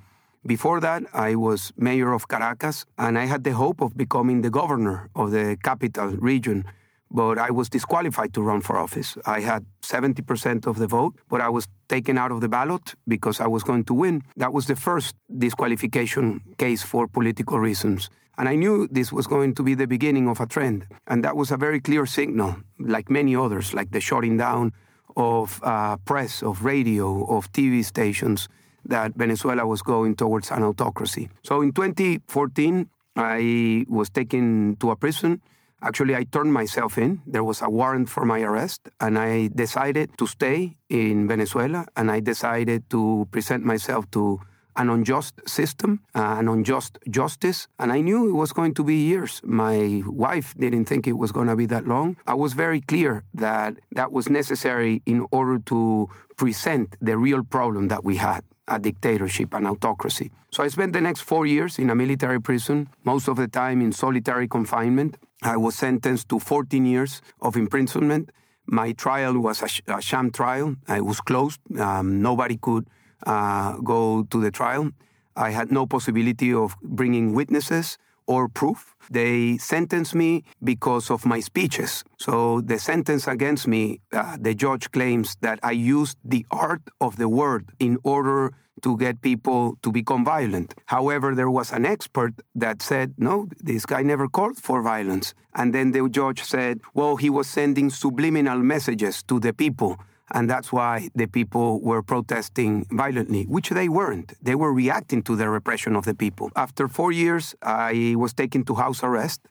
Before 0.43 0.79
that, 0.79 1.03
I 1.13 1.35
was 1.35 1.71
mayor 1.77 2.13
of 2.13 2.27
Caracas, 2.29 2.85
and 2.97 3.19
I 3.19 3.25
had 3.25 3.43
the 3.43 3.51
hope 3.51 3.81
of 3.81 3.95
becoming 3.95 4.41
the 4.41 4.49
governor 4.49 5.09
of 5.15 5.31
the 5.31 5.57
capital 5.61 6.07
region 6.07 6.65
but 7.11 7.37
I 7.37 7.49
was 7.51 7.69
disqualified 7.69 8.33
to 8.33 8.41
run 8.41 8.61
for 8.61 8.77
office. 8.77 9.17
I 9.25 9.39
had 9.39 9.65
70% 9.81 10.67
of 10.67 10.77
the 10.77 10.87
vote, 10.87 11.15
but 11.29 11.41
I 11.41 11.49
was 11.49 11.67
taken 11.87 12.17
out 12.17 12.31
of 12.31 12.41
the 12.41 12.49
ballot 12.49 12.93
because 13.07 13.39
I 13.39 13.47
was 13.47 13.63
going 13.63 13.85
to 13.85 13.93
win. 13.93 14.23
That 14.37 14.53
was 14.53 14.67
the 14.67 14.75
first 14.75 15.15
disqualification 15.37 16.41
case 16.57 16.83
for 16.83 17.07
political 17.07 17.59
reasons. 17.59 18.09
And 18.37 18.47
I 18.47 18.55
knew 18.55 18.87
this 18.89 19.11
was 19.11 19.27
going 19.27 19.55
to 19.55 19.63
be 19.63 19.73
the 19.75 19.87
beginning 19.87 20.29
of 20.29 20.39
a 20.39 20.45
trend. 20.45 20.85
And 21.07 21.23
that 21.25 21.35
was 21.35 21.51
a 21.51 21.57
very 21.57 21.81
clear 21.81 22.05
signal, 22.05 22.55
like 22.79 23.09
many 23.09 23.35
others, 23.35 23.73
like 23.73 23.91
the 23.91 23.99
shutting 23.99 24.37
down 24.37 24.71
of 25.17 25.59
uh, 25.63 25.97
press, 25.97 26.41
of 26.41 26.63
radio, 26.63 27.25
of 27.25 27.51
TV 27.51 27.83
stations, 27.83 28.47
that 28.85 29.13
Venezuela 29.15 29.67
was 29.67 29.81
going 29.81 30.15
towards 30.15 30.51
an 30.51 30.63
autocracy. 30.63 31.29
So 31.43 31.61
in 31.61 31.73
2014, 31.73 32.89
I 33.17 33.85
was 33.89 34.09
taken 34.09 34.77
to 34.77 34.91
a 34.91 34.95
prison 34.95 35.41
Actually, 35.81 36.15
I 36.15 36.23
turned 36.23 36.53
myself 36.53 36.97
in. 36.97 37.21
There 37.25 37.43
was 37.43 37.61
a 37.61 37.69
warrant 37.69 38.09
for 38.09 38.25
my 38.25 38.41
arrest, 38.41 38.89
and 38.99 39.17
I 39.17 39.47
decided 39.47 40.17
to 40.17 40.27
stay 40.27 40.75
in 40.89 41.27
Venezuela, 41.27 41.85
and 41.95 42.11
I 42.11 42.19
decided 42.19 42.89
to 42.89 43.27
present 43.31 43.63
myself 43.63 44.09
to 44.11 44.41
an 44.75 44.89
unjust 44.89 45.35
system, 45.47 45.99
uh, 46.15 46.35
an 46.39 46.47
unjust 46.47 46.97
justice, 47.09 47.67
and 47.79 47.91
I 47.91 48.01
knew 48.01 48.29
it 48.29 48.33
was 48.33 48.53
going 48.53 48.73
to 48.75 48.83
be 48.83 48.95
years. 48.95 49.41
My 49.43 50.01
wife 50.05 50.53
didn't 50.57 50.85
think 50.85 51.07
it 51.07 51.17
was 51.17 51.31
going 51.31 51.47
to 51.47 51.55
be 51.55 51.65
that 51.67 51.85
long. 51.87 52.17
I 52.27 52.33
was 52.33 52.53
very 52.53 52.81
clear 52.81 53.23
that 53.33 53.75
that 53.91 54.11
was 54.11 54.29
necessary 54.29 55.01
in 55.05 55.25
order 55.31 55.59
to 55.65 56.09
present 56.37 56.95
the 57.01 57.17
real 57.17 57.43
problem 57.43 57.89
that 57.89 58.03
we 58.03 58.17
had 58.17 58.43
a 58.69 58.79
dictatorship, 58.79 59.53
an 59.53 59.65
autocracy. 59.65 60.31
So 60.51 60.63
I 60.63 60.67
spent 60.67 60.93
the 60.93 61.01
next 61.01 61.21
four 61.21 61.45
years 61.45 61.79
in 61.79 61.89
a 61.89 61.95
military 61.95 62.39
prison, 62.39 62.89
most 63.03 63.27
of 63.27 63.35
the 63.35 63.47
time 63.47 63.81
in 63.81 63.91
solitary 63.91 64.47
confinement. 64.47 65.17
I 65.41 65.57
was 65.57 65.75
sentenced 65.75 66.29
to 66.29 66.39
14 66.39 66.85
years 66.85 67.21
of 67.41 67.55
imprisonment. 67.55 68.31
My 68.65 68.91
trial 68.91 69.39
was 69.39 69.61
a, 69.61 69.67
sh- 69.67 69.81
a 69.87 70.01
sham 70.01 70.31
trial. 70.31 70.75
It 70.87 71.05
was 71.05 71.21
closed. 71.21 71.59
Um, 71.79 72.21
nobody 72.21 72.57
could 72.57 72.87
uh, 73.25 73.77
go 73.77 74.23
to 74.23 74.41
the 74.41 74.51
trial. 74.51 74.91
I 75.35 75.51
had 75.51 75.71
no 75.71 75.85
possibility 75.85 76.53
of 76.53 76.75
bringing 76.81 77.33
witnesses 77.33 77.97
or 78.27 78.47
proof. 78.47 78.95
They 79.09 79.57
sentenced 79.57 80.13
me 80.13 80.43
because 80.63 81.09
of 81.09 81.25
my 81.25 81.39
speeches. 81.39 82.03
So 82.17 82.61
the 82.61 82.77
sentence 82.77 83.27
against 83.27 83.67
me, 83.67 84.01
uh, 84.13 84.37
the 84.39 84.53
judge 84.53 84.91
claims 84.91 85.35
that 85.41 85.59
I 85.63 85.71
used 85.71 86.17
the 86.23 86.45
art 86.51 86.81
of 87.01 87.15
the 87.15 87.29
word 87.29 87.71
in 87.79 87.97
order 88.03 88.53
to 88.81 88.97
get 88.97 89.21
people 89.21 89.77
to 89.81 89.91
become 89.91 90.23
violent. 90.25 90.75
However, 90.85 91.35
there 91.35 91.49
was 91.49 91.71
an 91.71 91.85
expert 91.85 92.33
that 92.55 92.81
said, 92.81 93.13
no, 93.17 93.47
this 93.59 93.85
guy 93.85 94.01
never 94.01 94.27
called 94.27 94.57
for 94.57 94.81
violence. 94.81 95.33
And 95.55 95.73
then 95.73 95.91
the 95.91 96.07
judge 96.09 96.43
said, 96.43 96.79
well, 96.93 97.15
he 97.17 97.29
was 97.29 97.47
sending 97.47 97.89
subliminal 97.89 98.59
messages 98.59 99.23
to 99.23 99.39
the 99.39 99.53
people. 99.53 99.97
And 100.31 100.47
that's 100.49 100.71
why 100.71 101.09
the 101.15 101.25
people 101.25 101.81
were 101.81 102.03
protesting 102.03 102.85
violently, 102.91 103.45
which 103.45 103.69
they 103.69 103.89
weren't. 103.89 104.33
They 104.41 104.53
were 104.53 104.71
reacting 104.71 105.23
to 105.23 105.35
the 105.35 105.49
repression 105.49 105.95
of 105.95 106.05
the 106.05 106.13
people. 106.13 106.51
After 106.55 106.87
four 106.87 107.11
years, 107.11 107.55
I 107.63 108.13
was 108.15 108.33
taken 108.33 108.63
to 108.65 108.75
house 108.75 109.03
arrest. 109.03 109.41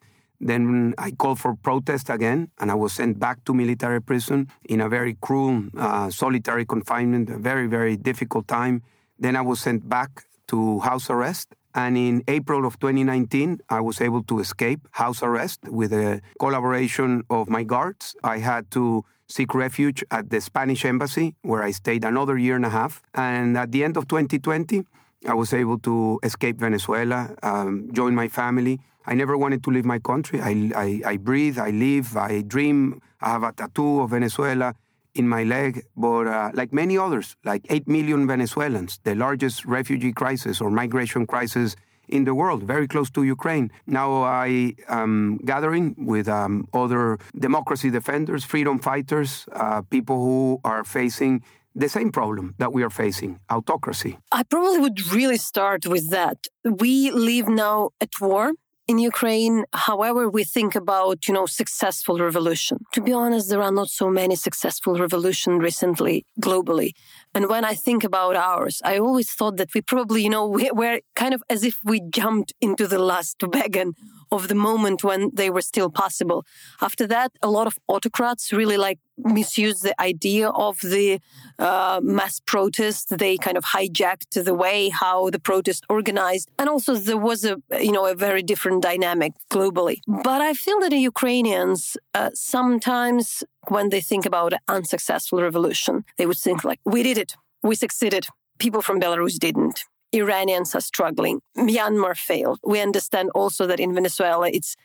Then 0.40 0.94
I 0.96 1.10
called 1.10 1.40
for 1.40 1.56
protest 1.56 2.10
again, 2.10 2.52
and 2.60 2.70
I 2.70 2.74
was 2.74 2.92
sent 2.92 3.18
back 3.18 3.44
to 3.46 3.54
military 3.54 4.00
prison 4.00 4.46
in 4.68 4.80
a 4.80 4.88
very 4.88 5.16
cruel, 5.20 5.64
uh, 5.76 6.10
solitary 6.10 6.64
confinement, 6.64 7.28
a 7.28 7.38
very, 7.38 7.66
very 7.66 7.96
difficult 7.96 8.46
time. 8.46 8.82
Then 9.18 9.36
I 9.36 9.42
was 9.42 9.60
sent 9.60 9.88
back 9.88 10.24
to 10.48 10.80
house 10.80 11.10
arrest. 11.10 11.54
And 11.74 11.96
in 11.96 12.22
April 12.26 12.66
of 12.66 12.78
2019, 12.80 13.60
I 13.68 13.80
was 13.80 14.00
able 14.00 14.22
to 14.24 14.40
escape 14.40 14.88
house 14.92 15.22
arrest 15.22 15.60
with 15.68 15.90
the 15.90 16.20
collaboration 16.40 17.22
of 17.30 17.48
my 17.48 17.62
guards. 17.62 18.16
I 18.24 18.38
had 18.38 18.70
to 18.72 19.04
seek 19.28 19.54
refuge 19.54 20.02
at 20.10 20.30
the 20.30 20.40
Spanish 20.40 20.84
embassy, 20.84 21.36
where 21.42 21.62
I 21.62 21.70
stayed 21.70 22.04
another 22.04 22.38
year 22.38 22.56
and 22.56 22.64
a 22.64 22.70
half. 22.70 23.02
And 23.14 23.56
at 23.56 23.70
the 23.72 23.84
end 23.84 23.96
of 23.96 24.08
2020, 24.08 24.84
I 25.26 25.34
was 25.34 25.52
able 25.52 25.78
to 25.80 26.18
escape 26.22 26.58
Venezuela, 26.58 27.34
um, 27.42 27.90
join 27.92 28.14
my 28.14 28.28
family. 28.28 28.80
I 29.06 29.14
never 29.14 29.36
wanted 29.36 29.62
to 29.64 29.70
leave 29.70 29.84
my 29.84 29.98
country. 29.98 30.40
I, 30.40 30.70
I, 30.74 31.02
I 31.04 31.16
breathe, 31.16 31.58
I 31.58 31.70
live, 31.70 32.16
I 32.16 32.42
dream. 32.42 33.00
I 33.20 33.30
have 33.30 33.42
a 33.42 33.52
tattoo 33.52 34.00
of 34.00 34.10
Venezuela 34.10 34.74
in 35.14 35.28
my 35.28 35.42
leg, 35.44 35.84
but 35.96 36.26
uh, 36.26 36.50
like 36.54 36.72
many 36.72 36.96
others, 36.96 37.36
like 37.44 37.66
8 37.68 37.88
million 37.88 38.26
Venezuelans, 38.26 39.00
the 39.04 39.14
largest 39.14 39.64
refugee 39.64 40.12
crisis 40.12 40.60
or 40.60 40.70
migration 40.70 41.26
crisis 41.26 41.76
in 42.08 42.24
the 42.24 42.34
world, 42.34 42.62
very 42.62 42.88
close 42.88 43.10
to 43.10 43.22
Ukraine. 43.22 43.70
Now 43.86 44.22
I 44.22 44.74
am 44.88 45.38
gathering 45.44 45.94
with 45.98 46.28
um, 46.28 46.66
other 46.72 47.18
democracy 47.38 47.90
defenders, 47.90 48.44
freedom 48.44 48.78
fighters, 48.78 49.46
uh, 49.52 49.82
people 49.82 50.16
who 50.16 50.60
are 50.64 50.84
facing 50.84 51.42
the 51.74 51.88
same 51.88 52.10
problem 52.10 52.54
that 52.58 52.72
we 52.72 52.82
are 52.82 52.90
facing 52.90 53.38
autocracy. 53.50 54.18
I 54.32 54.42
probably 54.42 54.78
would 54.78 55.00
really 55.12 55.36
start 55.36 55.86
with 55.86 56.10
that. 56.10 56.38
We 56.64 57.10
live 57.10 57.48
now 57.48 57.90
at 58.00 58.10
war 58.20 58.52
in 58.88 58.98
Ukraine, 58.98 59.64
however 59.74 60.30
we 60.30 60.44
think 60.44 60.74
about, 60.74 61.28
you 61.28 61.34
know, 61.34 61.44
successful 61.44 62.18
revolution, 62.18 62.78
to 62.94 63.02
be 63.02 63.12
honest, 63.12 63.50
there 63.50 63.62
are 63.62 63.70
not 63.70 63.90
so 63.90 64.08
many 64.08 64.34
successful 64.34 64.94
revolution 64.94 65.58
recently 65.58 66.24
globally. 66.40 66.92
And 67.34 67.50
when 67.50 67.64
I 67.66 67.74
think 67.74 68.02
about 68.02 68.34
ours, 68.34 68.80
I 68.84 68.98
always 68.98 69.30
thought 69.30 69.58
that 69.58 69.74
we 69.74 69.82
probably, 69.82 70.22
you 70.22 70.30
know, 70.30 70.46
we're 70.48 71.00
kind 71.14 71.34
of 71.34 71.42
as 71.50 71.62
if 71.64 71.76
we 71.84 72.00
jumped 72.08 72.54
into 72.62 72.86
the 72.86 72.98
last 72.98 73.36
wagon 73.46 73.92
of 74.30 74.48
the 74.48 74.54
moment 74.54 75.04
when 75.04 75.30
they 75.34 75.50
were 75.50 75.60
still 75.60 75.90
possible. 75.90 76.44
After 76.80 77.06
that, 77.06 77.32
a 77.42 77.50
lot 77.50 77.66
of 77.66 77.78
autocrats 77.88 78.52
really 78.52 78.76
like 78.76 78.98
misuse 79.16 79.80
the 79.80 80.00
idea 80.00 80.48
of 80.48 80.80
the 80.80 81.20
uh, 81.58 82.00
mass 82.02 82.40
protest. 82.40 83.18
They 83.18 83.36
kind 83.36 83.56
of 83.56 83.64
hijacked 83.64 84.44
the 84.44 84.54
way 84.54 84.88
how 84.88 85.30
the 85.30 85.38
protest 85.38 85.84
organized, 85.88 86.50
and 86.58 86.68
also 86.68 86.94
there 86.94 87.16
was 87.16 87.44
a 87.44 87.56
you 87.80 87.92
know 87.92 88.06
a 88.06 88.14
very 88.14 88.42
different 88.42 88.82
dynamic 88.82 89.32
globally. 89.50 90.00
But 90.06 90.40
I 90.40 90.54
feel 90.54 90.80
that 90.80 90.90
the 90.90 90.98
Ukrainians 90.98 91.96
uh, 92.14 92.30
sometimes, 92.34 93.44
when 93.68 93.88
they 93.90 94.00
think 94.00 94.24
about 94.26 94.52
an 94.52 94.60
unsuccessful 94.68 95.40
revolution, 95.42 96.04
they 96.16 96.26
would 96.26 96.38
think 96.38 96.64
like, 96.64 96.80
"We 96.84 97.02
did 97.02 97.18
it, 97.18 97.34
we 97.62 97.74
succeeded." 97.74 98.26
People 98.58 98.82
from 98.82 99.00
Belarus 99.00 99.38
didn't. 99.38 99.84
Iranians 100.12 100.74
are 100.74 100.80
struggling. 100.80 101.40
Myanmar 101.56 102.16
failed. 102.16 102.58
We 102.64 102.80
understand 102.80 103.30
also 103.34 103.66
that 103.66 103.80
in 103.80 103.94
Venezuela, 103.94 104.48
it's 104.48 104.76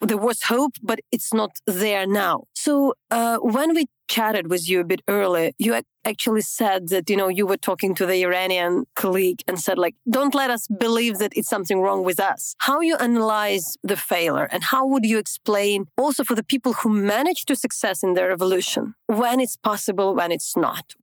there 0.00 0.16
was 0.16 0.42
hope, 0.42 0.72
but 0.82 1.00
it's 1.12 1.34
not 1.34 1.50
there 1.66 2.06
now. 2.06 2.44
So 2.54 2.94
uh, 3.10 3.38
when 3.38 3.74
we 3.74 3.86
chatted 4.08 4.48
with 4.48 4.68
you 4.68 4.80
a 4.80 4.84
bit 4.84 5.02
earlier, 5.06 5.52
you 5.58 5.80
actually 6.04 6.40
said 6.40 6.88
that, 6.88 7.08
you 7.10 7.16
know, 7.16 7.28
you 7.28 7.46
were 7.46 7.56
talking 7.56 7.94
to 7.94 8.06
the 8.06 8.24
Iranian 8.24 8.86
colleague 8.96 9.40
and 9.46 9.60
said, 9.60 9.78
like, 9.78 9.94
don't 10.08 10.34
let 10.34 10.50
us 10.50 10.66
believe 10.66 11.18
that 11.18 11.32
it's 11.36 11.48
something 11.48 11.80
wrong 11.80 12.02
with 12.02 12.18
us. 12.18 12.54
How 12.58 12.80
you 12.80 12.96
analyze 12.96 13.76
the 13.82 13.96
failure 13.96 14.48
and 14.50 14.64
how 14.64 14.86
would 14.86 15.04
you 15.04 15.18
explain 15.18 15.86
also 15.96 16.24
for 16.24 16.34
the 16.34 16.42
people 16.42 16.72
who 16.72 16.88
managed 16.88 17.46
to 17.48 17.56
success 17.56 18.02
in 18.02 18.14
their 18.14 18.28
revolution 18.28 18.94
when 19.06 19.38
it's 19.38 19.56
possible, 19.56 20.14
when 20.14 20.32
it's 20.32 20.56
not? 20.56 20.94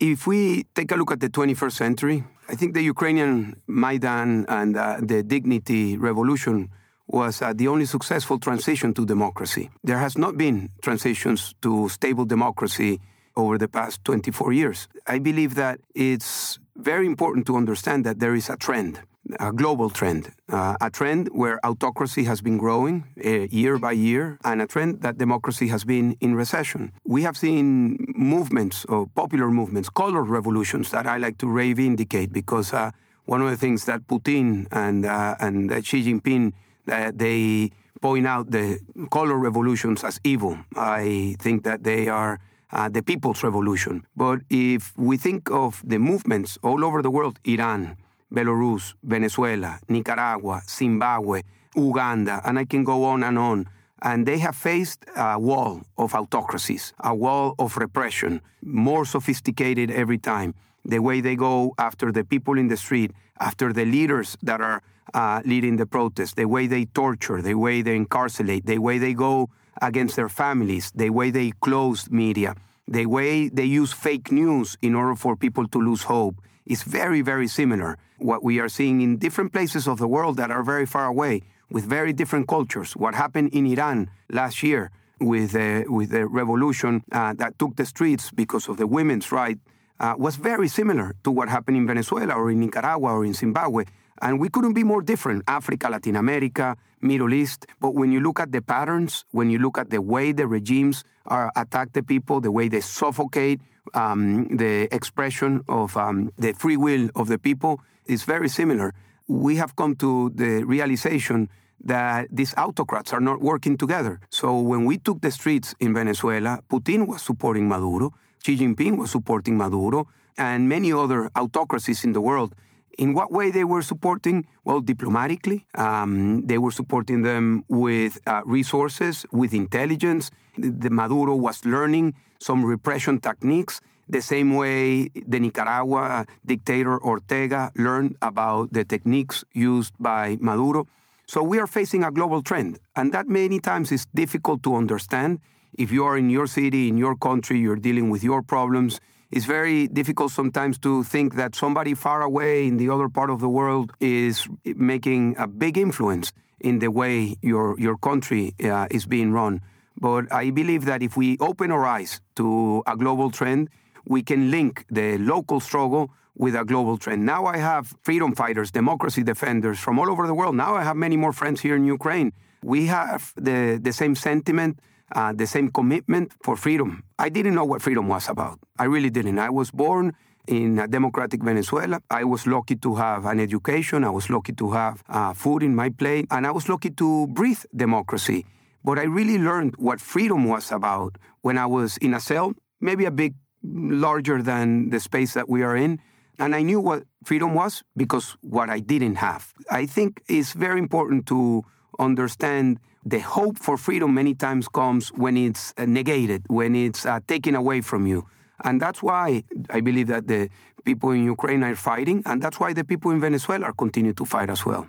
If 0.00 0.26
we 0.26 0.64
take 0.74 0.90
a 0.92 0.96
look 0.96 1.12
at 1.12 1.20
the 1.20 1.28
21st 1.28 1.72
century, 1.72 2.24
I 2.50 2.54
think 2.54 2.72
the 2.72 2.82
Ukrainian 2.82 3.60
Maidan 3.66 4.46
and 4.48 4.74
uh, 4.74 4.96
the 5.02 5.22
Dignity 5.22 5.98
Revolution 5.98 6.70
was 7.06 7.42
uh, 7.42 7.52
the 7.54 7.68
only 7.68 7.84
successful 7.84 8.38
transition 8.38 8.94
to 8.94 9.04
democracy. 9.04 9.68
There 9.84 9.98
has 9.98 10.16
not 10.16 10.38
been 10.38 10.70
transitions 10.80 11.54
to 11.60 11.90
stable 11.90 12.24
democracy 12.24 13.00
over 13.36 13.58
the 13.58 13.68
past 13.68 14.02
24 14.04 14.52
years. 14.54 14.88
I 15.06 15.18
believe 15.18 15.56
that 15.56 15.80
it's 15.94 16.58
very 16.76 17.06
important 17.06 17.46
to 17.48 17.56
understand 17.56 18.04
that 18.06 18.18
there 18.18 18.34
is 18.34 18.48
a 18.48 18.56
trend, 18.56 19.00
a 19.40 19.52
global 19.52 19.90
trend, 19.90 20.32
uh, 20.50 20.76
a 20.80 20.90
trend 20.90 21.28
where 21.32 21.64
autocracy 21.64 22.24
has 22.24 22.40
been 22.40 22.58
growing 22.58 23.04
uh, 23.24 23.46
year 23.50 23.78
by 23.78 23.92
year, 23.92 24.38
and 24.44 24.62
a 24.62 24.66
trend 24.66 25.02
that 25.02 25.18
democracy 25.18 25.68
has 25.68 25.84
been 25.84 26.16
in 26.20 26.34
recession. 26.34 26.92
We 27.04 27.22
have 27.22 27.36
seen 27.36 27.96
movements, 28.16 28.84
or 28.86 29.06
popular 29.06 29.50
movements, 29.50 29.88
color 29.88 30.22
revolutions 30.22 30.90
that 30.90 31.06
I 31.06 31.18
like 31.18 31.38
to 31.38 31.46
reivindicate 31.46 32.32
because 32.32 32.72
uh, 32.72 32.90
one 33.26 33.42
of 33.42 33.50
the 33.50 33.56
things 33.56 33.84
that 33.84 34.06
Putin 34.06 34.66
and, 34.72 35.04
uh, 35.04 35.36
and 35.40 35.70
Xi 35.84 36.02
Jinping 36.02 36.52
that 36.86 37.18
they 37.18 37.70
point 38.00 38.26
out 38.26 38.50
the 38.50 38.80
color 39.10 39.36
revolutions 39.36 40.04
as 40.04 40.20
evil. 40.24 40.58
I 40.76 41.36
think 41.38 41.64
that 41.64 41.84
they 41.84 42.08
are 42.08 42.40
uh, 42.72 42.88
the 42.88 43.02
people's 43.02 43.42
revolution. 43.42 44.06
But 44.16 44.40
if 44.50 44.96
we 44.96 45.16
think 45.16 45.50
of 45.50 45.82
the 45.84 45.98
movements 45.98 46.58
all 46.62 46.84
over 46.84 47.02
the 47.02 47.10
world, 47.10 47.38
Iran, 47.44 47.96
Belarus, 48.32 48.94
Venezuela, 49.02 49.78
Nicaragua, 49.88 50.62
Zimbabwe, 50.68 51.42
Uganda, 51.74 52.40
and 52.44 52.58
I 52.58 52.64
can 52.64 52.84
go 52.84 53.04
on 53.04 53.22
and 53.22 53.38
on. 53.38 53.68
And 54.02 54.26
they 54.26 54.38
have 54.38 54.54
faced 54.54 55.04
a 55.16 55.38
wall 55.38 55.82
of 55.96 56.14
autocracies, 56.14 56.92
a 57.00 57.14
wall 57.14 57.54
of 57.58 57.76
repression, 57.76 58.40
more 58.62 59.04
sophisticated 59.04 59.90
every 59.90 60.18
time. 60.18 60.54
The 60.84 61.00
way 61.00 61.20
they 61.20 61.36
go 61.36 61.74
after 61.78 62.12
the 62.12 62.24
people 62.24 62.58
in 62.58 62.68
the 62.68 62.76
street, 62.76 63.12
after 63.40 63.72
the 63.72 63.84
leaders 63.84 64.36
that 64.42 64.60
are 64.60 64.82
uh, 65.14 65.42
leading 65.44 65.76
the 65.76 65.86
protests, 65.86 66.34
the 66.34 66.44
way 66.44 66.66
they 66.66 66.84
torture, 66.84 67.42
the 67.42 67.54
way 67.54 67.82
they 67.82 67.96
incarcerate, 67.96 68.66
the 68.66 68.78
way 68.78 68.98
they 68.98 69.14
go 69.14 69.48
against 69.82 70.16
their 70.16 70.28
families, 70.28 70.92
the 70.94 71.10
way 71.10 71.30
they 71.30 71.50
close 71.60 72.10
media, 72.10 72.54
the 72.86 73.06
way 73.06 73.48
they 73.48 73.64
use 73.64 73.92
fake 73.92 74.30
news 74.30 74.76
in 74.80 74.94
order 74.94 75.14
for 75.14 75.36
people 75.36 75.66
to 75.68 75.78
lose 75.78 76.04
hope 76.04 76.36
is 76.68 76.82
very, 76.82 77.22
very 77.22 77.48
similar. 77.48 77.98
What 78.18 78.44
we 78.44 78.60
are 78.60 78.68
seeing 78.68 79.00
in 79.00 79.16
different 79.16 79.52
places 79.52 79.88
of 79.88 79.98
the 79.98 80.06
world 80.06 80.36
that 80.36 80.50
are 80.50 80.62
very 80.62 80.86
far 80.86 81.06
away 81.06 81.42
with 81.70 81.84
very 81.84 82.12
different 82.12 82.46
cultures. 82.48 82.94
What 82.94 83.14
happened 83.14 83.50
in 83.52 83.66
Iran 83.66 84.10
last 84.30 84.62
year 84.62 84.90
with, 85.20 85.56
uh, 85.56 85.84
with 85.88 86.10
the 86.10 86.26
revolution 86.26 87.02
uh, 87.12 87.34
that 87.34 87.58
took 87.58 87.76
the 87.76 87.86
streets 87.86 88.30
because 88.30 88.68
of 88.68 88.76
the 88.76 88.86
women's 88.86 89.32
right 89.32 89.58
uh, 90.00 90.14
was 90.16 90.36
very 90.36 90.68
similar 90.68 91.14
to 91.24 91.30
what 91.30 91.48
happened 91.48 91.76
in 91.76 91.86
Venezuela 91.86 92.34
or 92.34 92.50
in 92.50 92.60
Nicaragua 92.60 93.12
or 93.12 93.24
in 93.24 93.34
Zimbabwe. 93.34 93.84
And 94.20 94.40
we 94.40 94.48
couldn't 94.48 94.74
be 94.74 94.84
more 94.84 95.02
different 95.02 95.44
Africa, 95.46 95.88
Latin 95.88 96.16
America, 96.16 96.76
Middle 97.00 97.32
East. 97.32 97.66
But 97.80 97.94
when 97.94 98.10
you 98.12 98.20
look 98.20 98.40
at 98.40 98.52
the 98.52 98.60
patterns, 98.60 99.24
when 99.30 99.50
you 99.50 99.58
look 99.58 99.78
at 99.78 99.90
the 99.90 100.02
way 100.02 100.32
the 100.32 100.46
regimes 100.46 101.04
are 101.26 101.52
attack 101.56 101.92
the 101.92 102.02
people, 102.02 102.40
the 102.40 102.50
way 102.50 102.68
they 102.68 102.80
suffocate 102.80 103.60
um, 103.94 104.56
the 104.56 104.88
expression 104.94 105.64
of 105.68 105.96
um, 105.96 106.32
the 106.38 106.52
free 106.52 106.76
will 106.76 107.10
of 107.14 107.28
the 107.28 107.38
people, 107.38 107.80
is 108.06 108.24
very 108.24 108.48
similar. 108.48 108.94
We 109.26 109.56
have 109.56 109.76
come 109.76 109.94
to 109.96 110.30
the 110.34 110.64
realization 110.64 111.48
that 111.84 112.28
these 112.32 112.54
autocrats 112.56 113.12
are 113.12 113.20
not 113.20 113.40
working 113.40 113.76
together. 113.76 114.20
So 114.30 114.58
when 114.60 114.84
we 114.84 114.98
took 114.98 115.20
the 115.20 115.30
streets 115.30 115.74
in 115.78 115.94
Venezuela, 115.94 116.60
Putin 116.70 117.06
was 117.06 117.22
supporting 117.22 117.68
Maduro, 117.68 118.14
Xi 118.42 118.56
Jinping 118.56 118.98
was 118.98 119.10
supporting 119.10 119.56
Maduro, 119.56 120.08
and 120.36 120.68
many 120.68 120.92
other 120.92 121.30
autocracies 121.36 122.04
in 122.04 122.12
the 122.12 122.20
world 122.20 122.54
in 122.98 123.14
what 123.14 123.30
way 123.30 123.50
they 123.50 123.64
were 123.64 123.80
supporting? 123.80 124.46
Well, 124.64 124.80
diplomatically, 124.80 125.64
um, 125.76 126.44
they 126.46 126.58
were 126.58 126.72
supporting 126.72 127.22
them 127.22 127.64
with 127.68 128.18
uh, 128.26 128.42
resources, 128.44 129.24
with 129.32 129.54
intelligence. 129.54 130.30
The, 130.58 130.70
the 130.70 130.90
Maduro 130.90 131.36
was 131.36 131.64
learning 131.64 132.14
some 132.40 132.64
repression 132.64 133.20
techniques 133.20 133.80
the 134.08 134.22
same 134.22 134.54
way 134.54 135.08
the 135.26 135.40
Nicaragua 135.40 136.26
dictator 136.44 136.98
Ortega 137.02 137.70
learned 137.76 138.16
about 138.22 138.72
the 138.72 138.84
techniques 138.84 139.44
used 139.52 139.94
by 139.98 140.36
Maduro. 140.40 140.86
So 141.26 141.42
we 141.42 141.58
are 141.58 141.66
facing 141.66 142.04
a 142.04 142.10
global 142.10 142.42
trend, 142.42 142.78
and 142.96 143.12
that 143.12 143.28
many 143.28 143.60
times 143.60 143.92
is 143.92 144.06
difficult 144.14 144.62
to 144.62 144.74
understand. 144.74 145.40
If 145.78 145.92
you 145.92 146.04
are 146.04 146.16
in 146.16 146.30
your 146.30 146.46
city, 146.46 146.88
in 146.88 146.96
your 146.96 147.16
country, 147.16 147.58
you're 147.58 147.76
dealing 147.76 148.08
with 148.08 148.24
your 148.24 148.42
problems, 148.42 148.98
it's 149.30 149.44
very 149.44 149.88
difficult 149.88 150.32
sometimes 150.32 150.78
to 150.78 151.04
think 151.04 151.34
that 151.34 151.54
somebody 151.54 151.92
far 151.92 152.22
away 152.22 152.66
in 152.66 152.78
the 152.78 152.88
other 152.88 153.10
part 153.10 153.28
of 153.28 153.40
the 153.40 153.48
world 153.48 153.92
is 154.00 154.48
making 154.64 155.36
a 155.38 155.46
big 155.46 155.76
influence 155.76 156.32
in 156.60 156.78
the 156.78 156.88
way 156.88 157.36
your 157.42 157.78
your 157.78 157.98
country 157.98 158.54
uh, 158.64 158.86
is 158.90 159.04
being 159.04 159.32
run. 159.32 159.60
But 160.00 160.32
I 160.32 160.50
believe 160.50 160.86
that 160.86 161.02
if 161.02 161.16
we 161.16 161.36
open 161.40 161.70
our 161.70 161.84
eyes 161.84 162.20
to 162.36 162.82
a 162.86 162.96
global 162.96 163.30
trend, 163.30 163.68
we 164.14 164.22
can 164.22 164.50
link 164.50 164.84
the 164.90 165.18
local 165.18 165.60
struggle 165.60 166.10
with 166.34 166.54
a 166.54 166.64
global 166.64 166.96
trend. 166.96 167.26
Now 167.26 167.46
I 167.46 167.58
have 167.58 167.94
freedom 168.02 168.34
fighters, 168.34 168.70
democracy 168.70 169.22
defenders 169.22 169.78
from 169.78 169.98
all 169.98 170.08
over 170.10 170.26
the 170.26 170.34
world. 170.34 170.54
Now 170.56 170.74
I 170.80 170.82
have 170.82 170.96
many 170.96 171.16
more 171.16 171.32
friends 171.32 171.60
here 171.60 171.76
in 171.76 171.84
Ukraine. 171.84 172.32
We 172.62 172.86
have 172.86 173.32
the, 173.36 173.78
the 173.82 173.92
same 173.92 174.14
sentiment 174.14 174.80
uh, 175.12 175.32
the 175.32 175.46
same 175.46 175.70
commitment 175.70 176.32
for 176.42 176.56
freedom. 176.56 177.02
I 177.18 177.28
didn't 177.28 177.54
know 177.54 177.64
what 177.64 177.82
freedom 177.82 178.08
was 178.08 178.28
about. 178.28 178.58
I 178.78 178.84
really 178.84 179.10
didn't. 179.10 179.38
I 179.38 179.50
was 179.50 179.70
born 179.70 180.14
in 180.46 180.78
a 180.78 180.88
democratic 180.88 181.42
Venezuela. 181.42 182.00
I 182.10 182.24
was 182.24 182.46
lucky 182.46 182.76
to 182.76 182.94
have 182.96 183.26
an 183.26 183.40
education. 183.40 184.04
I 184.04 184.10
was 184.10 184.30
lucky 184.30 184.52
to 184.54 184.72
have 184.72 185.02
uh, 185.08 185.32
food 185.34 185.62
in 185.62 185.74
my 185.74 185.90
plate. 185.90 186.26
And 186.30 186.46
I 186.46 186.50
was 186.50 186.68
lucky 186.68 186.90
to 186.90 187.26
breathe 187.28 187.62
democracy. 187.74 188.46
But 188.84 188.98
I 188.98 189.04
really 189.04 189.38
learned 189.38 189.76
what 189.76 190.00
freedom 190.00 190.44
was 190.46 190.70
about 190.72 191.16
when 191.42 191.58
I 191.58 191.66
was 191.66 191.96
in 191.98 192.14
a 192.14 192.20
cell, 192.20 192.54
maybe 192.80 193.04
a 193.04 193.10
bit 193.10 193.32
larger 193.72 194.42
than 194.42 194.90
the 194.90 195.00
space 195.00 195.34
that 195.34 195.48
we 195.48 195.62
are 195.62 195.76
in. 195.76 196.00
And 196.38 196.54
I 196.54 196.62
knew 196.62 196.80
what 196.80 197.02
freedom 197.24 197.54
was 197.54 197.82
because 197.96 198.36
what 198.42 198.70
I 198.70 198.78
didn't 198.78 199.16
have. 199.16 199.52
I 199.70 199.86
think 199.86 200.22
it's 200.28 200.52
very 200.52 200.78
important 200.78 201.26
to 201.26 201.64
understand 201.98 202.78
the 203.04 203.18
hope 203.20 203.58
for 203.58 203.76
freedom 203.76 204.14
many 204.14 204.34
times 204.34 204.68
comes 204.68 205.08
when 205.12 205.36
it's 205.36 205.74
uh, 205.76 205.86
negated, 205.86 206.44
when 206.48 206.76
it's 206.76 207.06
uh, 207.06 207.20
taken 207.26 207.54
away 207.54 207.80
from 207.80 208.06
you. 208.06 208.26
And 208.64 208.80
that's 208.80 209.02
why 209.02 209.44
I 209.70 209.80
believe 209.80 210.08
that 210.08 210.28
the 210.28 210.50
people 210.84 211.10
in 211.10 211.24
Ukraine 211.24 211.62
are 211.62 211.76
fighting, 211.76 212.22
and 212.26 212.42
that's 212.42 212.58
why 212.58 212.72
the 212.72 212.84
people 212.84 213.10
in 213.10 213.20
Venezuela 213.20 213.72
continue 213.72 214.12
to 214.14 214.24
fight 214.24 214.50
as 214.50 214.66
well 214.66 214.86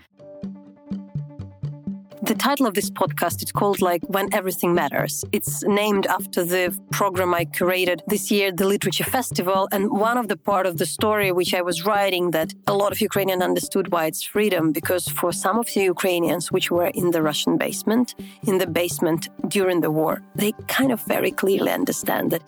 the 2.30 2.36
title 2.36 2.68
of 2.68 2.76
this 2.76 2.92
podcast 2.92 3.42
is 3.42 3.52
called 3.52 3.82
like 3.82 4.04
When 4.04 4.32
Everything 4.32 4.76
Matters. 4.76 5.26
It's 5.32 5.64
named 5.64 6.06
after 6.06 6.46
the 6.46 6.80
program 6.92 7.34
I 7.34 7.46
curated 7.46 8.02
this 8.06 8.30
year, 8.30 8.52
the 8.52 8.68
Literature 8.68 9.04
Festival. 9.04 9.68
And 9.72 9.90
one 9.90 10.16
of 10.16 10.28
the 10.28 10.38
part 10.38 10.68
of 10.68 10.78
the 10.78 10.86
story 10.86 11.32
which 11.32 11.56
I 11.56 11.64
was 11.64 11.88
writing 11.88 12.30
that 12.30 12.54
a 12.68 12.76
lot 12.76 12.92
of 12.92 13.02
Ukrainians 13.02 13.42
understood 13.42 13.92
why 13.92 14.06
it's 14.06 14.22
freedom, 14.22 14.72
because 14.72 15.08
for 15.08 15.32
some 15.32 15.58
of 15.58 15.74
the 15.74 15.82
Ukrainians 15.82 16.52
which 16.52 16.70
were 16.70 16.92
in 17.02 17.10
the 17.10 17.24
Russian 17.24 17.58
basement, 17.58 18.14
in 18.44 18.60
the 18.60 18.68
basement 18.68 19.30
during 19.48 19.82
the 19.82 19.90
war, 19.90 20.22
they 20.36 20.52
kind 20.68 20.92
of 20.92 21.02
very 21.02 21.32
clearly 21.32 21.72
understand 21.72 22.30
that 22.30 22.44